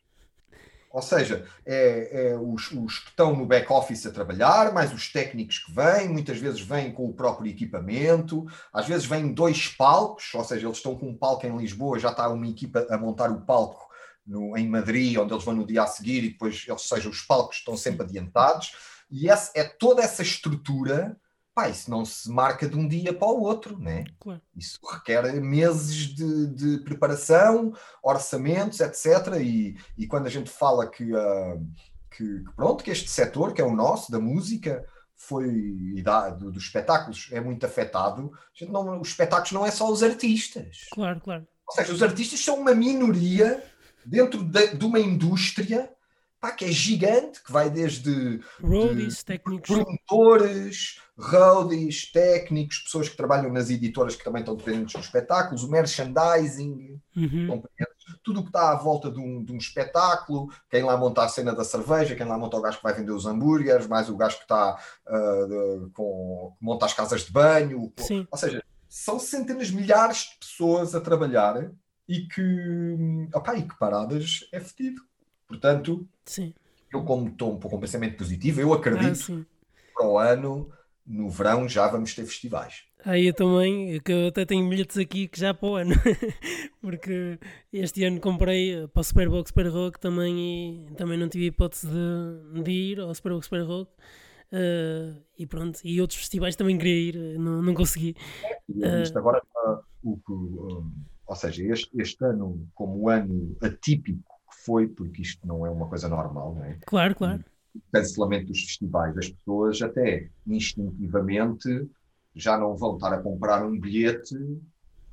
Ou 0.90 1.02
seja, 1.02 1.46
é, 1.66 2.30
é 2.30 2.38
os, 2.38 2.72
os, 2.72 3.00
que 3.00 3.10
estão 3.10 3.36
no 3.36 3.46
back-office 3.46 4.06
a 4.06 4.12
trabalhar, 4.12 4.72
mais 4.74 4.94
os 4.94 5.12
técnicos 5.12 5.60
que 5.60 5.70
vêm, 5.70 6.08
muitas 6.08 6.38
vezes 6.38 6.62
vêm 6.62 6.94
com 6.94 7.06
o 7.10 7.14
próprio 7.14 7.52
equipamento, 7.52 8.46
às 8.72 8.88
vezes 8.88 9.06
vêm 9.06 9.34
dois 9.34 9.68
palcos, 9.68 10.34
ou 10.34 10.44
seja, 10.46 10.66
eles 10.66 10.78
estão 10.78 10.96
com 10.96 11.10
um 11.10 11.18
palco 11.18 11.46
em 11.46 11.58
Lisboa, 11.58 12.00
já 12.00 12.12
está 12.12 12.30
uma 12.30 12.48
equipa 12.48 12.88
a 12.90 12.98
montar 12.98 13.30
o 13.30 13.42
palco 13.42 13.90
no, 14.26 14.58
em 14.58 14.70
Madrid, 14.70 15.18
onde 15.18 15.34
eles 15.34 15.44
vão 15.44 15.54
no 15.54 15.68
dia 15.68 15.84
a 15.84 15.88
seguir, 15.88 16.24
e 16.24 16.30
depois, 16.30 16.66
ou 16.70 16.78
seja, 16.78 17.10
os 17.10 17.22
palcos 17.22 17.58
estão 17.58 17.76
sempre 17.76 18.04
adiantados, 18.04 18.74
e 19.12 19.30
essa, 19.30 19.52
é 19.54 19.66
toda 19.66 20.02
essa 20.02 20.22
estrutura 20.22 21.18
pá, 21.56 21.70
isso 21.70 21.90
não 21.90 22.04
se 22.04 22.30
marca 22.30 22.68
de 22.68 22.76
um 22.78 22.86
dia 22.86 23.14
para 23.14 23.30
o 23.30 23.42
outro, 23.42 23.80
né? 23.80 24.04
Claro. 24.20 24.42
Isso 24.56 24.78
requer 24.86 25.42
meses 25.42 25.96
de, 26.14 26.48
de, 26.48 26.78
preparação, 26.84 27.74
orçamentos, 28.04 28.82
etc. 28.82 29.40
E, 29.40 29.78
e 29.98 30.06
quando 30.06 30.28
a 30.28 30.30
gente 30.30 30.50
fala 30.50 30.86
que, 30.86 31.14
uh, 31.14 31.66
que, 32.12 32.42
que, 32.42 32.54
pronto, 32.58 32.84
que 32.84 32.92
este 32.92 33.10
setor, 33.10 33.54
que 33.54 33.62
é 33.62 33.66
o 33.66 33.74
nosso, 33.74 34.12
da 34.12 34.20
música, 34.20 34.86
foi 35.16 35.48
e 35.96 36.02
da, 36.04 36.30
do, 36.30 36.52
dos 36.52 36.64
espetáculos, 36.64 37.30
é 37.32 37.40
muito 37.40 37.66
afetado, 37.66 38.34
não, 38.68 39.00
os 39.00 39.08
espetáculos 39.08 39.54
não 39.54 39.66
é 39.66 39.72
só 39.72 39.90
os 39.90 40.04
artistas. 40.04 40.88
Claro, 40.92 41.22
claro. 41.22 41.48
Ou 41.68 41.74
seja, 41.74 41.94
os 41.94 42.04
artistas 42.04 42.42
são 42.42 42.60
uma 42.60 42.76
minoria 42.76 43.64
dentro 44.06 44.44
de, 44.44 44.76
de 44.76 44.86
uma 44.86 45.00
indústria 45.00 45.95
pá, 46.40 46.52
que 46.52 46.66
é 46.66 46.72
gigante, 46.72 47.44
que 47.44 47.52
vai 47.52 47.70
desde 47.70 48.40
roadies, 48.62 49.24
técnicos, 49.24 49.68
promotores, 49.68 51.02
roadies, 51.18 52.12
técnicos, 52.12 52.80
pessoas 52.80 53.10
que 53.10 53.18
trabalham 53.18 53.52
nas 53.52 53.70
editoras 53.70 54.16
que 54.16 54.24
também 54.24 54.42
estão 54.42 54.56
dependentes 54.56 54.94
dos 54.94 55.06
espetáculos, 55.06 55.64
o 55.64 55.72
merchandising, 55.72 57.00
uhum. 57.16 57.64
tudo 58.24 58.42
o 58.42 58.44
que 58.44 58.50
está 58.50 58.72
à 58.72 58.76
volta 58.76 59.10
de 59.10 59.20
um, 59.20 59.44
de 59.44 59.54
um, 59.54 59.58
espetáculo, 59.58 60.50
quem 60.70 60.84
lá 60.84 60.98
monta 60.98 61.24
a 61.24 61.30
cena 61.30 61.54
da 61.54 61.64
cerveja, 61.64 62.16
quem 62.16 62.28
lá 62.28 62.38
monta 62.38 62.58
o 62.58 62.62
gajo 62.62 62.78
que 62.78 62.84
vai 62.84 62.94
vender 62.94 63.12
os 63.12 63.26
hambúrgueres, 63.26 63.88
mais 63.88 64.10
o 64.10 64.18
gajo 64.18 64.38
que 64.38 64.44
está 64.44 64.78
uh, 65.08 65.48
de, 65.48 65.90
com, 65.92 66.54
que 66.58 66.66
monta 66.66 66.86
as 66.86 66.94
casas 66.94 67.26
de 67.26 67.32
banho, 67.32 67.92
Sim. 67.98 68.28
ou 68.30 68.38
seja, 68.38 68.64
são 68.88 69.20
centenas, 69.20 69.72
milhares 69.72 70.30
de 70.30 70.40
pessoas 70.40 70.96
a 70.96 71.02
trabalhar 71.02 71.72
e 72.08 72.28
que, 72.28 73.28
opa, 73.34 73.56
e 73.56 73.64
que 73.64 73.78
paradas 73.78 74.48
é 74.52 74.60
fedido. 74.60 75.02
Portanto, 75.48 76.08
sim. 76.26 76.54
eu 76.92 77.04
como 77.04 77.28
estou 77.30 77.54
um 77.54 77.60
pouco 77.60 77.78
um 77.78 77.80
pensamento 77.80 78.18
positivo, 78.18 78.62
eu 78.62 78.74
acredito 78.74 79.32
ah, 79.32 79.46
que 79.76 79.94
para 79.94 80.08
o 80.08 80.18
ano, 80.18 80.70
no 81.06 81.30
verão, 81.30 81.68
já 81.68 81.88
vamos 81.88 82.14
ter 82.14 82.26
festivais. 82.26 82.84
Aí 83.06 83.28
eu 83.28 83.34
também, 83.34 84.00
que 84.00 84.12
eu 84.12 84.28
até 84.28 84.46
tenho 84.46 84.68
bilhetes 84.68 84.98
aqui 84.98 85.28
que 85.28 85.40
já 85.40 85.54
para 85.54 85.70
o 85.70 85.76
ano, 85.76 85.94
porque 86.82 87.38
este 87.72 88.04
ano 88.04 88.20
comprei 88.20 88.88
para 88.88 89.02
o 89.02 89.04
Superbox 89.04 89.50
Super 89.50 89.68
Rock 89.68 90.00
também 90.00 90.88
e 90.90 90.96
também 90.96 91.18
não 91.18 91.30
tive 91.30 91.46
hipótese 91.46 91.88
de, 91.88 92.64
de 92.64 92.72
ir 92.72 93.00
ao 93.00 93.14
Superbox 93.14 93.46
Super 93.46 93.62
Rock. 93.62 93.92
Uh, 94.52 95.22
e 95.38 95.46
pronto, 95.46 95.80
e 95.84 96.00
outros 96.00 96.20
festivais 96.20 96.56
também 96.56 96.78
queria 96.78 97.10
ir, 97.10 97.40
não, 97.40 97.62
não 97.62 97.74
consegui. 97.74 98.16
É, 98.82 99.02
isto 99.02 99.16
uh, 99.16 99.20
agora, 99.20 99.42
uh, 99.56 99.84
o, 100.04 100.20
um, 100.28 100.94
ou 101.28 101.36
seja, 101.36 101.64
este, 101.64 101.90
este 102.00 102.24
ano, 102.24 102.68
como 102.74 103.10
ano 103.10 103.56
atípico 103.62 104.35
foi, 104.66 104.88
porque 104.88 105.22
isto 105.22 105.46
não 105.48 105.66
é 105.66 105.70
uma 105.70 105.88
coisa 105.88 106.08
normal, 106.08 106.56
não 106.56 106.66
é? 106.66 106.78
Claro, 106.86 107.16
claro. 107.16 107.44
O 107.74 107.82
cancelamento 107.92 108.48
dos 108.48 108.62
festivais, 108.62 109.18
as 109.18 109.30
pessoas 109.30 109.82
até 109.82 110.30
instintivamente 110.48 111.90
já 112.36 112.58
não 112.58 112.76
vão 112.76 112.96
estar 112.96 113.14
a 113.14 113.22
comprar 113.22 113.66
um 113.66 113.80
bilhete. 113.80 114.36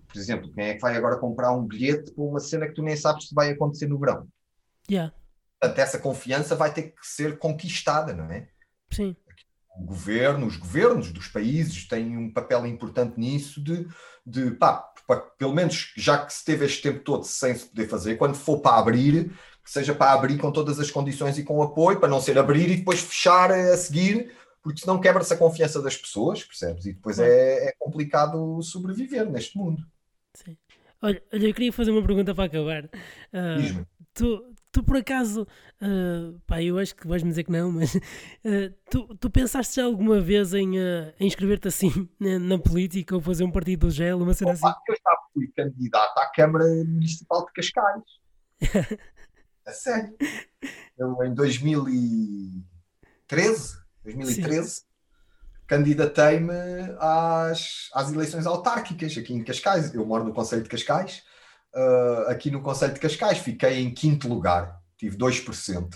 Por 0.08 0.16
exemplo, 0.18 0.52
quem 0.52 0.64
é 0.64 0.74
que 0.74 0.80
vai 0.80 0.96
agora 0.96 1.18
comprar 1.18 1.52
um 1.52 1.64
bilhete 1.64 2.12
para 2.12 2.24
uma 2.24 2.40
cena 2.40 2.66
que 2.66 2.74
tu 2.74 2.82
nem 2.82 2.96
sabes 2.96 3.28
se 3.28 3.34
vai 3.34 3.50
acontecer 3.50 3.86
no 3.86 3.98
verão? 3.98 4.26
Yeah. 4.90 5.14
Portanto, 5.60 5.78
essa 5.78 5.98
confiança 5.98 6.56
vai 6.56 6.72
ter 6.72 6.90
que 6.90 7.06
ser 7.06 7.38
conquistada, 7.38 8.12
não 8.12 8.24
é? 8.24 8.48
Sim. 8.90 9.16
O 9.78 9.84
governo, 9.84 10.46
os 10.46 10.56
governos 10.56 11.10
dos 11.10 11.28
países 11.28 11.86
têm 11.88 12.16
um 12.16 12.30
papel 12.30 12.66
importante 12.66 13.18
nisso 13.18 13.62
de, 13.62 13.86
de 14.24 14.50
pá, 14.52 14.92
pelo 15.38 15.54
menos 15.54 15.92
já 15.96 16.24
que 16.24 16.32
se 16.32 16.44
teve 16.44 16.64
este 16.66 16.82
tempo 16.82 17.00
todo 17.00 17.24
sem 17.24 17.54
se 17.54 17.66
poder 17.66 17.88
fazer, 17.88 18.16
quando 18.16 18.34
for 18.34 18.60
para 18.60 18.78
abrir, 18.78 19.32
que 19.64 19.70
seja 19.70 19.94
para 19.94 20.12
abrir 20.12 20.38
com 20.38 20.52
todas 20.52 20.78
as 20.78 20.90
condições 20.90 21.38
e 21.38 21.44
com 21.44 21.62
apoio, 21.62 21.98
para 21.98 22.08
não 22.08 22.20
ser 22.20 22.38
abrir 22.38 22.70
e 22.70 22.76
depois 22.76 23.00
fechar 23.00 23.50
a 23.50 23.76
seguir, 23.76 24.32
porque 24.62 24.80
senão 24.80 25.00
quebra-se 25.00 25.32
a 25.34 25.36
confiança 25.36 25.80
das 25.80 25.96
pessoas, 25.96 26.44
percebes? 26.44 26.86
E 26.86 26.92
depois 26.92 27.18
é, 27.18 27.68
é 27.68 27.74
complicado 27.78 28.62
sobreviver 28.62 29.28
neste 29.28 29.56
mundo. 29.56 29.84
Sim. 30.34 30.56
Olha, 31.00 31.20
olha, 31.32 31.46
eu 31.48 31.54
queria 31.54 31.72
fazer 31.72 31.90
uma 31.90 32.04
pergunta 32.04 32.34
para 32.34 32.44
acabar. 32.44 32.84
Uh, 32.84 33.86
tu, 34.14 34.51
tu 34.72 34.82
por 34.82 34.96
acaso, 34.96 35.46
uh, 35.82 36.40
pá, 36.46 36.62
eu 36.62 36.78
acho 36.78 36.96
que 36.96 37.06
vais-me 37.06 37.28
dizer 37.28 37.44
que 37.44 37.52
não, 37.52 37.70
mas 37.70 37.94
uh, 37.94 38.00
tu, 38.90 39.14
tu 39.16 39.28
pensaste 39.30 39.76
já 39.76 39.84
alguma 39.84 40.18
vez 40.18 40.54
em, 40.54 40.78
uh, 40.78 41.12
em 41.20 41.26
inscrever-te 41.26 41.68
assim 41.68 42.08
na, 42.18 42.38
na, 42.38 42.58
política 42.58 43.14
ou 43.14 43.20
fazer 43.20 43.44
um 43.44 43.50
partido 43.50 43.86
do 43.86 43.92
gel, 43.92 44.16
uma 44.18 44.32
cena 44.32 44.52
Opa, 44.52 44.70
assim? 44.70 44.78
Eu 44.88 44.94
já 44.94 45.18
fui 45.32 45.48
candidato 45.54 46.18
à 46.18 46.26
Câmara 46.32 46.64
Municipal 46.64 47.44
de 47.46 47.52
Cascais. 47.52 48.02
a 49.66 49.72
sério. 49.72 50.16
Eu, 50.98 51.22
em 51.22 51.34
2013, 51.34 53.78
2013 54.04 54.82
candidatei-me 55.66 56.52
às, 56.98 57.88
às 57.94 58.10
eleições 58.12 58.46
autárquicas 58.46 59.16
aqui 59.16 59.32
em 59.32 59.44
Cascais. 59.44 59.94
Eu 59.94 60.04
moro 60.04 60.24
no 60.24 60.34
Conselho 60.34 60.62
de 60.62 60.68
Cascais 60.68 61.22
uh, 61.74 62.28
aqui 62.28 62.50
no 62.50 62.62
Conselho 62.62 62.94
de 62.94 63.00
Cascais, 63.00 63.38
fiquei 63.38 63.80
em 63.80 63.92
quinto 63.92 64.28
lugar, 64.28 64.80
tive 64.96 65.16
2%. 65.16 65.88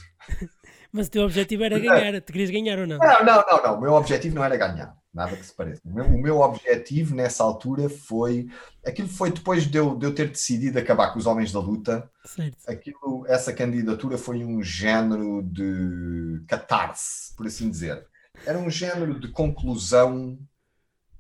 Mas 0.93 1.09
o 1.09 1.11
teu 1.11 1.25
objetivo 1.25 1.65
era 1.65 1.79
ganhar, 1.79 2.21
te 2.21 2.33
querias 2.33 2.51
ganhar 2.51 2.79
ou 2.79 2.87
não? 2.87 2.99
Não, 2.99 3.25
não, 3.25 3.45
não, 3.47 3.63
não. 3.63 3.79
O 3.79 3.81
meu 3.81 3.93
objetivo 3.93 4.35
não 4.35 4.45
era 4.45 4.57
ganhar, 4.57 4.97
nada 5.13 5.37
que 5.37 5.45
se 5.45 5.53
pareça. 5.53 5.83
O 5.85 5.93
meu, 5.93 6.07
o 6.07 6.23
meu 6.23 6.41
objetivo 6.41 7.15
nessa 7.15 7.45
altura 7.45 7.89
foi. 7.91 8.49
Aquilo 8.85 9.09
foi 9.09 9.31
depois 9.31 9.67
de 9.67 9.77
eu, 9.77 9.95
de 9.97 10.07
eu 10.07 10.15
ter 10.15 10.31
decidido 10.31 10.79
acabar 10.79 11.13
com 11.13 11.19
os 11.19 11.27
homens 11.27 11.53
da 11.53 11.61
luta. 11.61 12.11
Certo. 12.25 12.57
Aquilo, 12.67 13.27
essa 13.29 13.53
candidatura 13.53 14.17
foi 14.17 14.43
um 14.43 14.63
género 14.63 15.43
de 15.43 16.43
catarse, 16.47 17.35
por 17.37 17.47
assim 17.47 17.69
dizer. 17.69 18.07
Era 18.47 18.59
um 18.59 18.71
género 18.71 19.19
de 19.21 19.29
conclusão, 19.29 20.39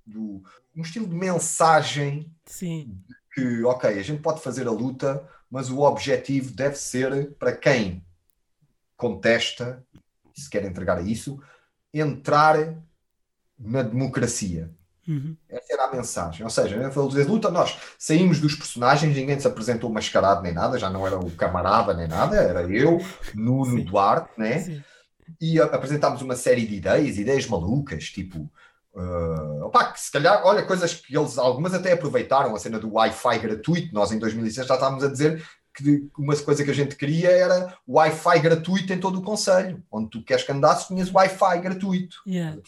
do, 0.06 0.42
um 0.74 0.82
estilo 0.82 1.06
de 1.06 1.14
mensagem 1.14 2.32
Sim 2.46 2.98
que, 3.36 3.62
ok, 3.64 3.90
a 3.90 4.02
gente 4.02 4.22
pode 4.22 4.40
fazer 4.40 4.66
a 4.66 4.70
luta, 4.70 5.22
mas 5.50 5.68
o 5.68 5.80
objetivo 5.80 6.52
deve 6.52 6.74
ser 6.76 7.34
para 7.34 7.54
quem 7.54 8.02
contesta, 8.96 9.84
se 10.34 10.48
quer 10.48 10.64
entregar 10.64 10.96
a 10.96 11.02
isso, 11.02 11.38
entrar 11.92 12.74
na 13.58 13.82
democracia. 13.82 14.70
Uhum. 15.06 15.36
Essa 15.50 15.74
era 15.74 15.84
a 15.84 15.92
mensagem. 15.92 16.44
Ou 16.44 16.50
seja, 16.50 16.78
na 16.78 16.88
de 16.88 17.22
luta, 17.24 17.50
nós 17.50 17.76
saímos 17.98 18.40
dos 18.40 18.54
personagens, 18.54 19.14
ninguém 19.14 19.38
se 19.38 19.46
apresentou 19.46 19.90
mascarado 19.90 20.42
nem 20.42 20.54
nada, 20.54 20.78
já 20.78 20.88
não 20.88 21.06
era 21.06 21.18
o 21.18 21.30
camarada 21.32 21.92
nem 21.92 22.08
nada, 22.08 22.36
era 22.36 22.62
eu, 22.62 22.98
Nuno 23.34 23.78
Sim. 23.78 23.84
Duarte, 23.84 24.30
né? 24.38 24.60
Sim. 24.60 24.82
E 25.38 25.60
apresentámos 25.60 26.22
uma 26.22 26.36
série 26.36 26.66
de 26.66 26.76
ideias, 26.76 27.18
ideias 27.18 27.46
malucas, 27.46 28.04
tipo 28.04 28.50
Uh, 28.96 29.62
opa, 29.66 29.92
que 29.92 30.00
se 30.00 30.10
calhar, 30.10 30.40
olha, 30.46 30.64
coisas 30.64 30.94
que 30.94 31.14
eles, 31.14 31.36
algumas 31.36 31.74
até 31.74 31.92
aproveitaram, 31.92 32.56
a 32.56 32.58
cena 32.58 32.78
do 32.78 32.94
Wi-Fi 32.94 33.38
gratuito. 33.38 33.94
Nós 33.94 34.10
em 34.10 34.18
2006 34.18 34.66
já 34.66 34.74
estávamos 34.74 35.04
a 35.04 35.08
dizer 35.08 35.46
que 35.74 36.08
uma 36.16 36.34
coisa 36.34 36.64
que 36.64 36.70
a 36.70 36.74
gente 36.74 36.96
queria 36.96 37.30
era 37.30 37.76
Wi-Fi 37.86 38.38
gratuito 38.38 38.94
em 38.94 38.98
todo 38.98 39.18
o 39.18 39.22
Conselho. 39.22 39.84
Onde 39.92 40.08
tu 40.08 40.24
queres 40.24 40.44
que 40.44 40.52
andasses, 40.52 40.86
tinhas 40.86 41.12
Wi-Fi 41.12 41.58
gratuito. 41.60 42.16
Yeah. 42.26 42.58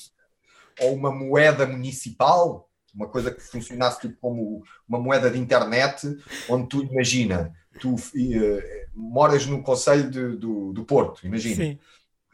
Ou 0.83 0.95
uma 0.95 1.11
moeda 1.11 1.67
municipal, 1.67 2.69
uma 2.95 3.09
coisa 3.09 3.31
que 3.31 3.41
funcionasse 3.41 4.03
tipo 4.03 4.19
como 4.21 4.63
uma 4.87 4.99
moeda 4.99 5.31
de 5.31 5.39
internet, 5.39 6.15
onde 6.47 6.69
tu 6.69 6.83
imagina, 6.83 7.55
tu 7.81 7.95
uh, 7.95 8.63
moras 8.95 9.47
no 9.47 9.63
Conselho 9.63 10.11
de, 10.11 10.37
do, 10.37 10.75
do 10.75 10.85
Porto, 10.85 11.27
imagina. 11.27 11.65
Sim. 11.65 11.79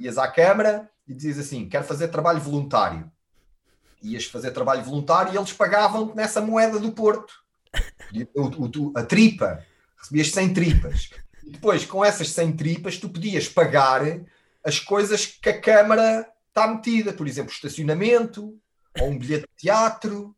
Ias 0.00 0.18
à 0.18 0.26
Câmara 0.26 0.90
e 1.06 1.14
dizias 1.14 1.38
assim: 1.38 1.68
quero 1.68 1.84
fazer 1.84 2.08
trabalho 2.08 2.40
voluntário 2.40 3.13
ias 4.04 4.26
fazer 4.26 4.50
trabalho 4.50 4.84
voluntário 4.84 5.32
e 5.32 5.36
eles 5.36 5.52
pagavam 5.52 6.12
nessa 6.14 6.40
moeda 6.40 6.78
do 6.78 6.92
Porto. 6.92 7.32
O, 8.34 8.42
o, 8.42 8.92
a 8.96 9.02
tripa, 9.02 9.64
recebias 9.98 10.30
100 10.30 10.54
tripas. 10.54 11.10
E 11.42 11.50
depois, 11.50 11.84
com 11.84 12.04
essas 12.04 12.30
100 12.30 12.52
tripas, 12.56 12.98
tu 12.98 13.08
podias 13.08 13.48
pagar 13.48 14.02
as 14.64 14.78
coisas 14.78 15.26
que 15.26 15.48
a 15.48 15.60
Câmara 15.60 16.28
está 16.48 16.68
metida, 16.68 17.12
por 17.12 17.26
exemplo, 17.26 17.52
estacionamento 17.52 18.56
ou 19.00 19.08
um 19.08 19.18
bilhete 19.18 19.46
de 19.56 19.62
teatro. 19.62 20.34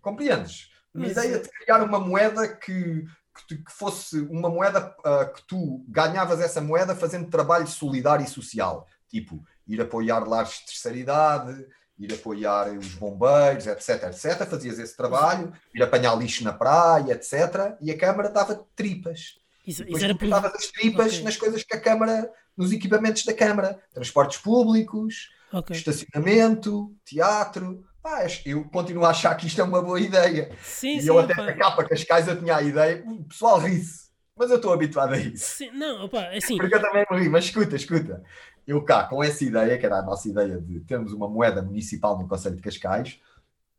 Compreendes? 0.00 0.70
Uma 0.94 1.08
ideia 1.08 1.38
de 1.38 1.48
criar 1.48 1.82
uma 1.82 1.98
moeda 1.98 2.48
que, 2.48 3.04
que, 3.48 3.56
que 3.56 3.72
fosse 3.72 4.20
uma 4.20 4.48
moeda 4.48 4.94
uh, 5.00 5.32
que 5.34 5.42
tu 5.46 5.84
ganhavas 5.88 6.40
essa 6.40 6.60
moeda 6.60 6.94
fazendo 6.94 7.28
trabalho 7.28 7.66
solidário 7.66 8.24
e 8.24 8.28
social. 8.28 8.86
Tipo, 9.08 9.44
ir 9.66 9.80
apoiar 9.80 10.20
lares 10.20 10.60
de 10.60 10.66
terceira 10.66 10.96
idade, 10.96 11.66
ir 11.98 12.12
apoiar 12.12 12.70
os 12.76 12.94
bombeiros, 12.94 13.66
etc, 13.66 14.04
etc. 14.04 14.46
Fazias 14.46 14.78
esse 14.78 14.96
trabalho, 14.96 15.52
ir 15.74 15.82
apanhar 15.82 16.14
lixo 16.16 16.44
na 16.44 16.52
praia, 16.52 17.12
etc. 17.12 17.76
E 17.80 17.90
a 17.90 17.98
Câmara 17.98 18.28
dava 18.28 18.66
tripas. 18.74 19.38
Isso, 19.66 19.82
isso 19.84 20.04
era 20.04 20.14
por... 20.14 20.32
as 20.32 20.66
tripas 20.66 21.14
okay. 21.14 21.24
nas 21.24 21.36
coisas 21.36 21.62
que 21.62 21.74
a 21.74 21.80
Câmara 21.80 22.30
nos 22.56 22.72
equipamentos 22.72 23.24
da 23.24 23.34
Câmara, 23.34 23.78
transportes 23.92 24.38
públicos, 24.38 25.30
Ok. 25.52 25.76
estacionamento, 25.76 26.94
teatro. 27.04 27.84
Pá, 28.02 28.26
eu 28.44 28.64
continuo 28.64 29.04
a 29.04 29.10
achar 29.10 29.34
que 29.34 29.46
isto 29.46 29.60
é 29.60 29.64
uma 29.64 29.82
boa 29.82 30.00
ideia. 30.00 30.50
Sim, 30.62 30.96
e 30.96 31.02
sim, 31.02 31.08
eu 31.08 31.18
até 31.18 31.32
opa. 31.32 31.42
na 31.42 31.52
capa 31.54 31.84
Cascais 31.84 32.28
eu 32.28 32.38
tinha 32.38 32.56
a 32.56 32.62
ideia, 32.62 33.04
o 33.04 33.24
pessoal 33.24 33.58
ri-se, 33.58 34.10
mas 34.36 34.50
eu 34.50 34.56
estou 34.56 34.72
habituado 34.72 35.14
a 35.14 35.18
isso. 35.18 35.56
Sim, 35.56 35.70
não, 35.72 36.04
opa, 36.04 36.20
é 36.20 36.38
assim. 36.38 36.56
Porque 36.56 36.74
eu 36.74 36.80
também 36.80 37.04
me 37.10 37.18
ri, 37.18 37.28
mas 37.28 37.44
escuta, 37.46 37.76
escuta. 37.76 38.22
Eu 38.66 38.82
cá, 38.84 39.04
com 39.04 39.22
essa 39.22 39.44
ideia, 39.44 39.78
que 39.78 39.86
era 39.86 39.98
a 39.98 40.02
nossa 40.02 40.28
ideia 40.28 40.60
de 40.60 40.80
termos 40.80 41.12
uma 41.12 41.28
moeda 41.28 41.62
municipal 41.62 42.18
no 42.18 42.26
Conselho 42.26 42.56
de 42.56 42.62
Cascais, 42.62 43.20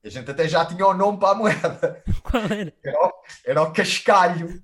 a 0.03 0.09
gente 0.09 0.31
até 0.31 0.47
já 0.47 0.65
tinha 0.65 0.87
o 0.87 0.93
nome 0.93 1.19
para 1.19 1.31
a 1.31 1.35
moeda. 1.35 2.03
Qual 2.23 2.43
era? 2.43 2.73
Era 2.83 3.05
o, 3.05 3.13
era 3.45 3.61
o 3.63 3.73
Cascalho. 3.73 4.63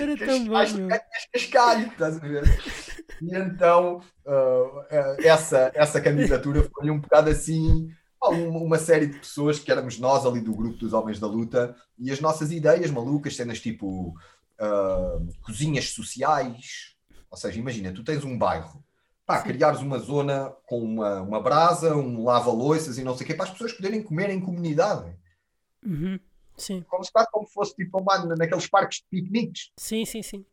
Era 0.00 0.16
tão 0.16 0.44
bom, 0.46 0.88
ganhas 0.88 1.28
Cascalho, 1.32 1.88
estás 1.88 2.16
a 2.16 2.20
ver? 2.20 2.44
E 3.20 3.36
então, 3.36 4.00
ah, 4.26 5.16
essa, 5.18 5.70
essa 5.74 6.00
candidatura 6.00 6.62
foi 6.72 6.90
um 6.90 6.98
bocado 6.98 7.28
assim, 7.30 7.90
uma 8.22 8.78
série 8.78 9.06
de 9.06 9.18
pessoas 9.18 9.58
que 9.58 9.70
éramos 9.70 9.98
nós 9.98 10.24
ali 10.24 10.40
do 10.40 10.54
grupo 10.54 10.78
dos 10.78 10.92
Homens 10.92 11.20
da 11.20 11.26
Luta 11.26 11.76
e 11.98 12.10
as 12.10 12.20
nossas 12.20 12.50
ideias 12.50 12.90
malucas, 12.90 13.36
cenas 13.36 13.60
tipo 13.60 14.14
ah, 14.58 15.18
cozinhas 15.42 15.90
sociais. 15.90 16.96
Ou 17.30 17.36
seja, 17.36 17.58
imagina, 17.58 17.92
tu 17.92 18.02
tens 18.02 18.24
um 18.24 18.38
bairro, 18.38 18.82
pá, 19.26 19.38
Sim. 19.38 19.48
criares 19.48 19.80
uma 19.80 19.98
zona 19.98 20.50
com 20.66 20.80
uma, 20.80 21.20
uma 21.22 21.42
brasa, 21.42 21.94
um 21.96 22.24
lava-loiças 22.24 22.96
e 22.98 23.04
não 23.04 23.14
sei 23.16 23.24
o 23.24 23.26
quê, 23.26 23.34
para 23.34 23.44
as 23.44 23.50
pessoas 23.50 23.72
poderem 23.74 24.02
comer 24.02 24.30
em 24.30 24.40
comunidade. 24.40 25.14
Uhum. 25.84 26.18
Sim, 26.56 26.82
Como 26.88 27.04
se 27.04 27.12
como 27.30 27.46
fosse 27.46 27.74
tipo 27.76 28.00
uma, 28.00 28.18
naqueles 28.36 28.66
parques 28.68 28.98
de 28.98 29.04
piqueniques. 29.10 29.70
sim, 29.76 30.04
sim, 30.04 30.22
sim. 30.22 30.44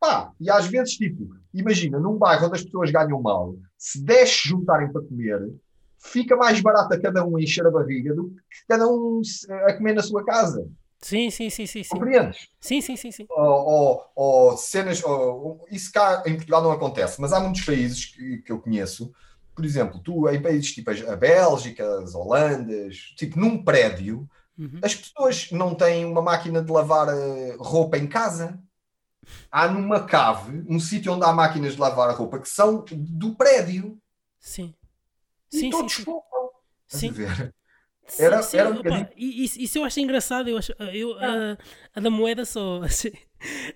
Pá, 0.00 0.32
e 0.40 0.50
às 0.50 0.66
vezes, 0.66 0.94
tipo, 0.94 1.36
imagina, 1.54 2.00
num 2.00 2.18
bairro 2.18 2.46
onde 2.46 2.56
as 2.56 2.64
pessoas 2.64 2.90
ganham 2.90 3.20
mal, 3.20 3.54
se 3.76 4.02
10 4.02 4.28
se 4.30 4.48
juntarem 4.48 4.90
para 4.90 5.02
comer, 5.02 5.52
fica 5.98 6.36
mais 6.36 6.60
barato 6.60 6.94
a 6.94 7.00
cada 7.00 7.24
um 7.24 7.38
encher 7.38 7.66
a 7.66 7.70
barriga 7.70 8.14
do 8.14 8.30
que 8.30 8.66
cada 8.68 8.88
um 8.88 9.20
a 9.66 9.72
comer 9.74 9.94
na 9.94 10.02
sua 10.02 10.24
casa. 10.24 10.68
Sim, 11.02 11.30
sim, 11.30 11.50
sim, 11.50 11.66
sim, 11.66 11.82
sim. 11.82 11.88
Compreendes? 11.90 12.48
Sim, 12.60 12.80
sim, 12.80 12.96
sim, 12.96 13.10
sim. 13.10 13.26
Ou, 13.28 13.66
ou- 13.66 14.12
ou 14.14 14.56
cenas, 14.56 15.02
ou- 15.02 15.66
isso 15.70 15.92
cá 15.92 16.22
em 16.26 16.34
Portugal 16.36 16.62
não 16.62 16.72
acontece, 16.72 17.20
mas 17.20 17.32
há 17.32 17.40
muitos 17.40 17.62
países 17.62 18.06
que, 18.06 18.38
que 18.38 18.52
eu 18.52 18.60
conheço, 18.60 19.12
por 19.54 19.64
exemplo, 19.64 20.00
tu 20.00 20.28
em 20.28 20.40
países 20.40 20.72
tipo 20.72 20.90
a 20.90 21.16
Bélgica, 21.16 22.00
as 22.02 22.14
Holandas, 22.14 22.96
tipo 23.16 23.38
num 23.38 23.62
prédio, 23.62 24.28
Uhum. 24.58 24.80
as 24.82 24.94
pessoas 24.94 25.50
não 25.50 25.74
têm 25.74 26.04
uma 26.04 26.22
máquina 26.22 26.62
de 26.62 26.70
lavar 26.70 27.08
eh, 27.08 27.56
roupa 27.58 27.96
em 27.98 28.06
casa. 28.06 28.60
Há 29.50 29.68
numa 29.68 30.04
cave, 30.04 30.64
um 30.68 30.80
sítio 30.80 31.12
onde 31.12 31.24
há 31.24 31.32
máquinas 31.32 31.74
de 31.74 31.80
lavar 31.80 32.08
a 32.10 32.12
roupa 32.12 32.38
que 32.38 32.48
são 32.48 32.84
do 32.90 33.34
prédio. 33.34 33.98
Sim. 34.40 34.74
E 35.52 35.60
Sim, 35.60 35.70
todos 35.70 35.92
sim. 35.94 36.04
Sim. 36.88 37.12
ver? 37.12 37.28
Sim, 37.36 37.52
Era- 38.18 38.42
sim, 38.42 38.56
era 38.58 38.68
um 38.70 38.74
bocadinho- 38.74 39.08
e 39.16 39.44
isso, 39.44 39.60
isso 39.60 39.78
eu 39.78 39.84
acho 39.84 40.00
engraçado. 40.00 40.48
Eu 40.48 40.58
acho, 40.58 40.72
eu, 40.92 41.16
Ah. 41.18 41.56
a, 41.94 41.98
a 41.98 42.00
da 42.00 42.10
moeda 42.10 42.44
só 42.44 42.82
achei, 42.84 43.12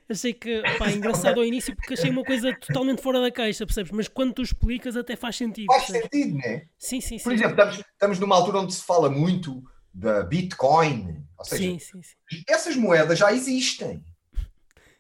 achei 0.09 0.33
que 0.35 0.61
opa, 0.61 0.91
engraçado 0.91 1.39
ao 1.39 1.45
início 1.47 1.75
porque 1.75 1.95
achei 1.95 2.11
uma 2.11 2.23
coisa 2.25 2.55
totalmente 2.61 3.01
fora 3.03 3.21
da 3.21 3.31
caixa, 3.31 3.65
percebes? 3.65 3.93
Mas 3.93 4.09
quando 4.09 4.35
tu 4.35 4.43
explicas 4.43 4.97
até 4.97 5.17
faz 5.17 5.37
sentido. 5.37 5.67
Faz 5.67 5.87
percebes? 5.87 6.09
sentido, 6.13 6.35
não 6.39 6.45
é? 6.45 6.67
Sim, 6.79 7.01
sim, 7.01 7.19
sim. 7.19 7.25
Por 7.25 7.33
exemplo, 7.33 7.53
estamos, 7.53 7.79
estamos 7.79 8.19
numa 8.19 8.37
altura 8.37 8.59
onde 8.59 8.75
se 8.75 8.83
fala 8.83 9.09
muito 9.09 9.63
da 9.95 10.23
Bitcoin. 10.25 11.25
Ou 11.39 11.45
seja, 11.45 11.63
sim, 11.63 11.79
sim, 11.79 12.03
sim. 12.03 12.43
essas 12.49 12.77
moedas 12.77 13.19
já 13.19 13.33
existem. 13.33 14.05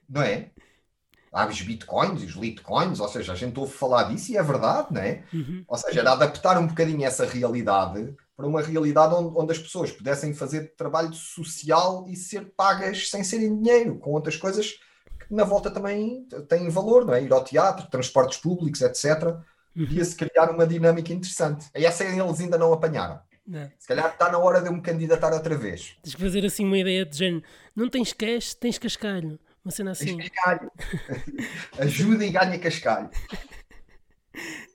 Não 0.08 0.22
é? 0.22 0.50
Há 1.32 1.46
os 1.46 1.60
bitcoins 1.60 2.22
e 2.22 2.26
os 2.26 2.32
litcoins, 2.34 2.98
ou 3.00 3.08
seja, 3.08 3.32
a 3.32 3.36
gente 3.36 3.58
ouve 3.58 3.72
falar 3.72 4.04
disso 4.04 4.32
e 4.32 4.38
é 4.38 4.42
verdade, 4.42 4.88
não 4.90 5.02
é? 5.02 5.22
Uhum. 5.34 5.64
Ou 5.68 5.76
seja, 5.76 6.00
era 6.00 6.12
adaptar 6.12 6.56
um 6.58 6.66
bocadinho 6.66 7.04
essa 7.04 7.26
realidade 7.26 8.14
para 8.36 8.46
uma 8.46 8.60
realidade 8.60 9.14
onde, 9.14 9.38
onde 9.38 9.52
as 9.52 9.58
pessoas 9.58 9.90
pudessem 9.90 10.34
fazer 10.34 10.74
trabalho 10.76 11.12
social 11.14 12.04
e 12.08 12.14
ser 12.14 12.52
pagas 12.56 13.08
sem 13.10 13.24
serem 13.24 13.56
dinheiro, 13.60 13.98
com 13.98 14.10
outras 14.10 14.36
coisas 14.36 14.74
que 15.26 15.34
na 15.34 15.44
volta 15.44 15.70
também 15.70 16.26
têm 16.48 16.68
valor, 16.68 17.04
não 17.04 17.14
é? 17.14 17.22
Ir 17.22 17.32
ao 17.32 17.42
teatro, 17.42 17.88
transportes 17.90 18.38
públicos, 18.38 18.80
etc. 18.82 19.24
Uhum. 19.74 19.86
Podia-se 19.86 20.14
criar 20.14 20.50
uma 20.50 20.66
dinâmica 20.66 21.12
interessante. 21.12 21.66
E 21.74 21.84
essa 21.84 22.04
eles 22.04 22.40
ainda 22.40 22.58
não 22.58 22.72
apanharam. 22.72 23.20
Não. 23.46 23.70
Se 23.78 23.86
calhar 23.86 24.10
está 24.12 24.30
na 24.30 24.38
hora 24.38 24.60
de 24.60 24.68
eu 24.68 24.72
me 24.72 24.82
candidatar 24.82 25.32
outra 25.32 25.56
vez. 25.56 25.96
Tens 26.02 26.14
que 26.14 26.20
fazer 26.20 26.44
assim 26.44 26.64
uma 26.64 26.78
ideia 26.78 27.06
de 27.06 27.16
género. 27.16 27.44
Não 27.74 27.88
tens 27.88 28.12
cash, 28.12 28.54
tens 28.54 28.78
cascalho. 28.78 29.38
Uma 29.64 29.70
cena 29.70 29.94
Tens 29.94 30.10
assim. 30.10 30.18
cascalho. 30.18 30.70
Ajuda 31.78 32.24
e 32.24 32.30
ganha 32.30 32.58
cascalho. 32.58 33.10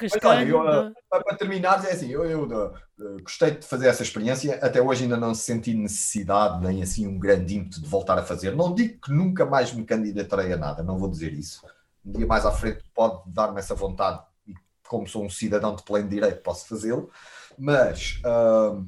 Mas 0.00 0.12
Cascalho. 0.12 0.58
olha, 0.58 0.70
eu, 0.70 0.84
dá- 0.84 0.92
Para, 1.10 1.36
terminar, 1.36 1.84
é 1.84 1.92
assim, 1.92 2.08
eu, 2.08 2.24
eu, 2.24 2.44
uh, 2.44 3.22
gostei 3.22 3.52
de 3.52 3.66
fazer 3.66 3.88
essa 3.88 4.02
experiência, 4.02 4.54
até 4.62 4.80
hoje 4.80 5.02
ainda 5.02 5.16
não 5.16 5.34
senti 5.34 5.74
necessidade, 5.74 6.64
nem 6.64 6.82
assim 6.82 7.06
um 7.06 7.18
grande 7.18 7.56
ímpeto 7.56 7.80
de 7.80 7.88
voltar 7.88 8.16
a 8.16 8.22
fazer. 8.22 8.54
Não 8.54 8.74
digo 8.74 9.00
que 9.00 9.12
nunca 9.12 9.44
mais 9.44 9.72
me 9.72 9.84
candidatarei 9.84 10.52
a 10.52 10.56
nada, 10.56 10.82
não 10.82 10.98
vou 10.98 11.10
dizer 11.10 11.32
isso. 11.32 11.66
Um 12.04 12.12
dia 12.12 12.26
mais 12.26 12.46
à 12.46 12.52
frente 12.52 12.84
pode 12.94 13.22
dar-me 13.26 13.58
essa 13.58 13.74
vontade, 13.74 14.22
e 14.46 14.54
como 14.86 15.08
sou 15.08 15.24
um 15.24 15.30
cidadão 15.30 15.74
de 15.74 15.82
pleno 15.82 16.08
direito, 16.08 16.42
posso 16.42 16.68
fazê-lo, 16.68 17.10
mas 17.58 18.20
uh, 18.24 18.86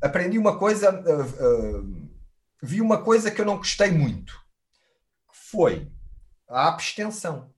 aprendi 0.00 0.38
uma 0.38 0.58
coisa, 0.58 0.92
uh, 0.92 1.80
uh, 1.80 2.08
vi 2.62 2.80
uma 2.80 3.02
coisa 3.02 3.30
que 3.32 3.40
eu 3.40 3.44
não 3.44 3.56
gostei 3.56 3.90
muito, 3.90 4.32
que 5.28 5.36
foi 5.50 5.90
a 6.48 6.68
abstenção. 6.68 7.50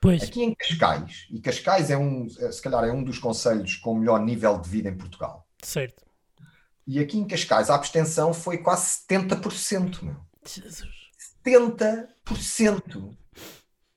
Pois, 0.00 0.22
Aqui 0.22 0.42
em 0.42 0.54
Cascais, 0.54 1.26
e 1.30 1.40
Cascais 1.40 1.90
é 1.90 1.96
um, 1.96 2.26
é, 2.38 2.52
se 2.52 2.62
calhar 2.62 2.84
é 2.84 2.92
um 2.92 3.02
dos 3.02 3.18
conselhos 3.18 3.74
com 3.76 3.92
o 3.92 3.98
melhor 3.98 4.20
nível 4.20 4.58
de 4.58 4.68
vida 4.68 4.88
em 4.88 4.96
Portugal. 4.96 5.46
certo. 5.62 6.06
E 6.86 7.00
aqui 7.00 7.18
em 7.18 7.26
Cascais 7.26 7.68
a 7.68 7.74
abstenção 7.74 8.32
foi 8.32 8.58
quase 8.58 9.00
70%, 9.06 10.02
meu. 10.02 10.16
Jesus. 10.46 10.88
70% 11.46 13.14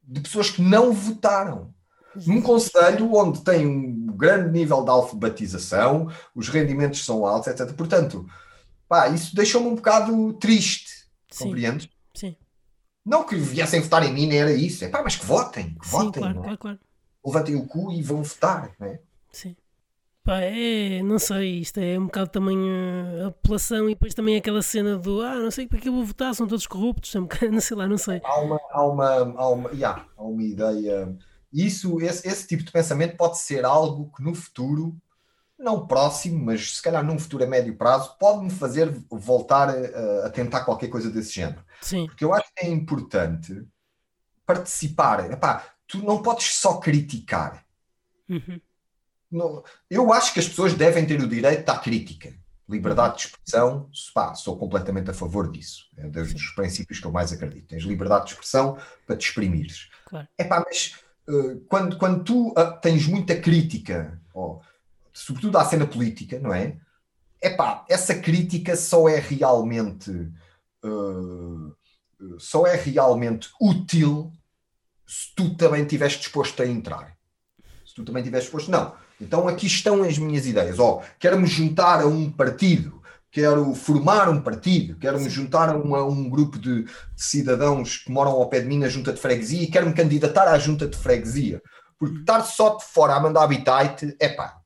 de 0.03 0.21
pessoas 0.21 0.49
que 0.49 0.61
não 0.61 0.91
votaram. 0.91 1.73
Num 2.27 2.41
conselho 2.41 3.13
onde 3.15 3.41
tem 3.41 3.65
um 3.65 4.07
grande 4.07 4.51
nível 4.51 4.83
de 4.83 4.89
alfabetização, 4.89 6.11
os 6.35 6.49
rendimentos 6.49 7.05
são 7.05 7.25
altos, 7.25 7.47
etc. 7.47 7.73
Portanto, 7.73 8.25
pá, 8.87 9.07
isso 9.07 9.33
deixou-me 9.33 9.67
um 9.67 9.75
bocado 9.75 10.33
triste, 10.33 11.05
Sim, 11.29 11.45
compreendes? 11.45 11.87
Não 13.05 13.25
que 13.25 13.35
viessem 13.35 13.81
votar 13.81 14.03
em 14.03 14.13
mim, 14.13 14.27
nem 14.27 14.39
era 14.39 14.53
isso. 14.53 14.85
É 14.85 14.89
pá, 14.89 15.01
mas 15.03 15.15
que 15.15 15.25
votem, 15.25 15.75
que 15.75 15.85
Sim, 15.87 15.91
votem. 15.91 16.21
claro, 16.21 16.39
é? 16.39 16.41
claro, 16.43 16.57
claro. 16.57 16.79
Levantem 17.25 17.55
o 17.55 17.67
cu 17.67 17.91
e 17.91 18.01
vão 18.01 18.23
votar, 18.23 18.71
não 18.79 18.87
é? 18.87 18.99
Sim. 19.31 19.55
Pá, 20.23 20.39
é, 20.41 21.01
não 21.01 21.17
sei, 21.17 21.59
isto 21.61 21.79
é 21.79 21.97
um 21.97 22.05
bocado 22.05 22.29
também 22.29 22.55
uh, 22.57 23.23
a 23.25 23.27
apelação 23.29 23.89
e 23.89 23.95
depois 23.95 24.13
também 24.13 24.37
aquela 24.37 24.61
cena 24.61 24.95
do 24.97 25.19
ah, 25.21 25.35
não 25.35 25.49
sei 25.49 25.67
para 25.67 25.79
que 25.79 25.89
eu 25.89 25.93
vou 25.93 26.05
votar, 26.05 26.35
são 26.35 26.47
todos 26.47 26.67
corruptos, 26.67 27.15
é 27.15 27.19
um 27.19 27.23
bocado- 27.23 27.49
não 27.51 27.59
sei 27.59 27.75
lá, 27.77 27.87
não 27.87 27.97
sei. 27.97 28.21
há 28.23 28.39
uma, 28.39 28.59
há 28.69 28.85
uma, 28.85 29.07
há 29.41 29.49
uma, 29.49 29.71
yeah, 29.71 30.05
há 30.15 30.23
uma 30.23 30.43
ideia. 30.43 31.17
Isso, 31.51 31.99
esse, 32.01 32.27
esse 32.27 32.47
tipo 32.47 32.63
de 32.63 32.71
pensamento 32.71 33.17
pode 33.17 33.39
ser 33.39 33.65
algo 33.65 34.11
que 34.15 34.23
no 34.23 34.35
futuro, 34.35 34.95
não 35.61 35.85
próximo, 35.87 36.43
mas 36.45 36.77
se 36.77 36.81
calhar 36.81 37.03
num 37.03 37.19
futuro 37.19 37.43
a 37.43 37.47
médio 37.47 37.75
prazo, 37.75 38.15
pode 38.19 38.43
me 38.43 38.49
fazer 38.49 38.91
voltar 39.09 39.69
a, 39.69 40.25
a 40.27 40.29
tentar 40.29 40.65
qualquer 40.65 40.89
coisa 40.89 41.09
desse 41.09 41.31
género. 41.33 41.63
Sim, 41.81 42.07
Porque 42.07 42.23
eu 42.23 42.33
acho 42.33 42.51
que 42.55 42.65
é 42.65 42.69
importante 42.69 43.65
participar. 44.45 45.31
Epá, 45.31 45.63
tu 45.87 45.99
não 45.99 46.21
podes 46.21 46.55
só 46.55 46.77
criticar. 46.79 47.63
uhum, 48.29 48.59
Não- 49.31 49.63
eu 49.89 50.11
acho 50.11 50.33
que 50.33 50.39
as 50.39 50.47
pessoas 50.47 50.73
devem 50.73 51.05
ter 51.05 51.21
o 51.21 51.27
direito 51.27 51.69
à 51.69 51.77
crítica. 51.77 52.33
Liberdade 52.67 53.17
de 53.17 53.25
expressão, 53.27 53.89
pá, 54.13 54.33
sou 54.33 54.57
completamente 54.57 55.09
a 55.09 55.13
favor 55.13 55.51
disso. 55.51 55.89
É 55.97 56.05
um 56.05 56.09
dos 56.09 56.33
princípios 56.55 56.99
que 56.99 57.05
eu 57.07 57.11
mais 57.11 57.31
acredito. 57.33 57.67
Tens 57.67 57.83
liberdade 57.83 58.25
de 58.25 58.31
expressão 58.31 58.77
para 59.05 59.17
te 59.17 59.27
exprimires. 59.27 59.89
claro. 60.05 60.27
É 60.37 60.43
pá, 60.45 60.63
mas 60.65 60.95
uh, 61.27 61.59
quando, 61.67 61.97
quando 61.97 62.23
tu 62.23 62.49
uh, 62.51 62.79
tens 62.81 63.05
muita 63.07 63.35
crítica, 63.39 64.21
ó, 64.33 64.59
sobretudo 65.13 65.57
à 65.57 65.65
cena 65.65 65.85
política, 65.85 66.39
não 66.39 66.53
é? 66.53 66.77
É 67.41 67.49
pá, 67.49 67.85
essa 67.89 68.13
crítica 68.15 68.75
só 68.75 69.09
é 69.09 69.19
realmente 69.19 70.11
uh, 70.85 71.75
só 72.37 72.67
é 72.67 72.75
realmente 72.75 73.49
útil 73.59 74.31
se 75.07 75.33
tu 75.35 75.55
também 75.55 75.81
estiveres 75.83 76.15
disposto 76.17 76.61
a 76.61 76.67
entrar. 76.67 77.17
Se 77.85 77.95
tu 77.95 78.05
também 78.05 78.21
estiveres 78.21 78.45
disposto, 78.45 78.69
não. 78.71 78.93
Então 79.19 79.47
aqui 79.47 79.67
estão 79.67 80.03
as 80.03 80.17
minhas 80.17 80.45
ideias. 80.45 80.79
Ó, 80.79 81.01
quero 81.19 81.39
me 81.39 81.47
juntar 81.47 82.01
a 82.01 82.07
um 82.07 82.31
partido, 82.31 83.01
quero 83.29 83.73
formar 83.75 84.29
um 84.29 84.41
partido, 84.41 84.97
quero 84.97 85.19
me 85.19 85.29
juntar 85.29 85.69
a, 85.69 85.75
uma- 85.75 86.03
um 86.05 86.29
grupo 86.29 86.57
de, 86.57 86.83
de 86.83 86.91
cidadãos 87.17 87.97
que 87.97 88.11
moram 88.11 88.31
ao 88.31 88.47
pé 88.49 88.61
de 88.61 88.67
mim 88.67 88.79
na 88.79 88.87
junta 88.87 89.11
de 89.11 89.19
freguesia 89.19 89.63
e 89.63 89.67
quero 89.67 89.87
me 89.87 89.93
candidatar 89.93 90.47
à 90.47 90.57
junta 90.57 90.87
de 90.87 90.97
freguesia. 90.97 91.61
Porque 91.99 92.19
estar 92.19 92.41
só 92.43 92.77
de 92.77 92.85
fora 92.85 93.15
a 93.15 93.19
mandar 93.19 93.43
habitate, 93.43 94.15
é 94.19 94.29
pá, 94.29 94.60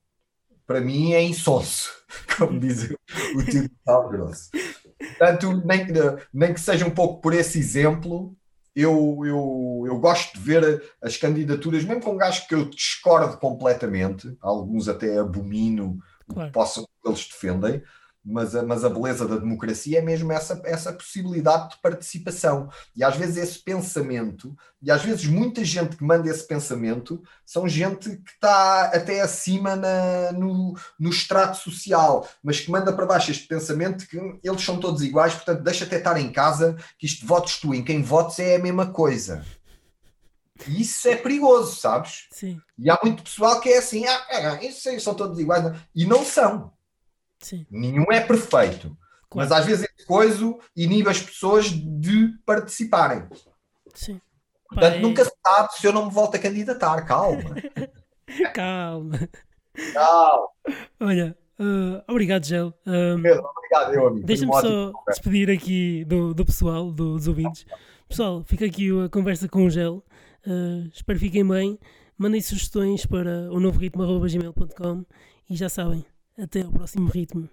para 0.65 0.81
mim 0.81 1.13
é 1.13 1.21
insosso, 1.21 1.91
como 2.37 2.59
diz 2.59 2.89
o 3.35 3.43
tio 3.43 3.63
de 3.63 3.71
Sal 3.83 4.09
Grosso. 4.09 4.49
Portanto, 4.97 5.61
nem, 5.65 5.87
nem 6.33 6.53
que 6.53 6.59
seja 6.59 6.85
um 6.85 6.91
pouco 6.91 7.21
por 7.21 7.33
esse 7.33 7.59
exemplo, 7.59 8.35
eu, 8.75 9.21
eu, 9.25 9.83
eu 9.87 9.99
gosto 9.99 10.33
de 10.33 10.39
ver 10.39 10.83
as 11.01 11.15
candidaturas, 11.15 11.83
mesmo 11.85 12.01
com 12.01 12.17
gajos 12.17 12.45
que 12.45 12.55
eu 12.55 12.65
discordo 12.69 13.37
completamente, 13.37 14.35
alguns 14.41 14.89
até 14.89 15.17
abomino 15.17 15.97
claro. 16.27 16.41
o 16.41 16.45
que 16.45 16.53
possam, 16.53 16.87
eles 17.05 17.25
defendem, 17.25 17.81
mas 18.25 18.55
a, 18.55 18.63
mas 18.63 18.83
a 18.83 18.89
beleza 18.89 19.27
da 19.27 19.37
democracia 19.37 19.99
é 19.99 20.01
mesmo 20.01 20.31
essa, 20.31 20.59
essa 20.65 20.91
possibilidade 20.91 21.71
de 21.71 21.81
participação. 21.81 22.69
E 22.95 23.03
às 23.03 23.15
vezes 23.15 23.37
esse 23.37 23.59
pensamento, 23.59 24.55
e 24.81 24.89
às 24.89 25.03
vezes 25.03 25.25
muita 25.25 25.63
gente 25.63 25.95
que 25.95 26.03
manda 26.03 26.29
esse 26.29 26.45
pensamento, 26.47 27.21
são 27.45 27.67
gente 27.67 28.17
que 28.17 28.31
está 28.31 28.85
até 28.85 29.21
acima 29.21 29.75
na, 29.75 30.31
no, 30.31 30.75
no 30.99 31.09
extrato 31.09 31.57
social, 31.57 32.27
mas 32.41 32.59
que 32.59 32.71
manda 32.71 32.91
para 32.91 33.05
baixo 33.05 33.29
este 33.29 33.47
pensamento 33.47 34.07
que 34.07 34.17
eles 34.43 34.63
são 34.63 34.79
todos 34.79 35.03
iguais, 35.03 35.35
portanto 35.35 35.61
deixa 35.61 35.85
até 35.85 35.97
estar 35.97 36.19
em 36.19 36.31
casa, 36.31 36.75
que 36.97 37.05
isto 37.05 37.25
votes 37.27 37.59
tu, 37.59 37.73
em 37.75 37.83
quem 37.83 38.01
votes 38.01 38.39
é 38.39 38.55
a 38.55 38.59
mesma 38.59 38.87
coisa. 38.87 39.45
E 40.67 40.81
isso 40.81 41.07
é 41.07 41.15
perigoso, 41.15 41.75
sabes? 41.75 42.27
Sim. 42.31 42.59
E 42.79 42.89
há 42.89 42.97
muito 43.03 43.23
pessoal 43.23 43.59
que 43.59 43.69
é 43.69 43.77
assim, 43.77 44.05
ah, 44.05 44.25
é, 44.29 44.71
são 44.71 45.13
todos 45.13 45.37
iguais, 45.37 45.77
e 45.93 46.05
não 46.05 46.23
são. 46.23 46.74
Sim. 47.45 47.63
Nenhum 47.69 48.11
é 48.11 48.21
perfeito. 48.21 48.97
Claro. 49.29 49.49
Mas 49.49 49.51
às 49.51 49.65
vezes 49.65 49.87
esse 49.87 50.07
coisa 50.07 50.57
inibe 50.75 51.09
as 51.09 51.21
pessoas 51.21 51.69
de 51.69 52.29
participarem. 52.43 53.27
Sim. 53.93 54.19
Portanto, 54.67 54.93
Pai... 54.93 55.01
nunca 55.01 55.23
se 55.23 55.31
sabe 55.45 55.73
se 55.73 55.85
eu 55.85 55.93
não 55.93 56.07
me 56.07 56.11
volto 56.11 56.35
a 56.35 56.39
candidatar. 56.39 57.05
Calma. 57.05 57.55
Calma. 58.55 59.29
Calma. 59.93 60.49
Olha, 60.99 61.37
uh, 61.59 62.03
obrigado, 62.07 62.45
Gel. 62.45 62.73
Um, 62.83 63.21
Pedro, 63.21 63.45
obrigado, 63.55 63.93
eu, 63.93 64.07
amigo. 64.07 64.25
Deixa-me 64.25 64.51
só 64.51 64.91
despedir 65.07 65.51
aqui 65.51 66.03
do, 66.05 66.33
do 66.33 66.43
pessoal, 66.43 66.91
do, 66.91 67.13
dos 67.13 67.27
ouvintes. 67.27 67.63
Pessoal, 68.09 68.43
fica 68.43 68.65
aqui 68.65 68.89
a 69.05 69.07
conversa 69.07 69.47
com 69.47 69.65
o 69.65 69.69
Gel. 69.69 70.03
Uh, 70.47 70.89
espero 70.91 71.19
que 71.19 71.25
fiquem 71.25 71.47
bem. 71.47 71.77
Mandem 72.17 72.41
sugestões 72.41 73.05
para 73.05 73.51
o 73.51 73.59
novo 73.59 73.77
ritmo.gmail.com 73.77 75.05
e 75.47 75.55
já 75.55 75.69
sabem, 75.69 76.03
até 76.37 76.61
ao 76.61 76.71
próximo 76.71 77.09
ritmo. 77.09 77.49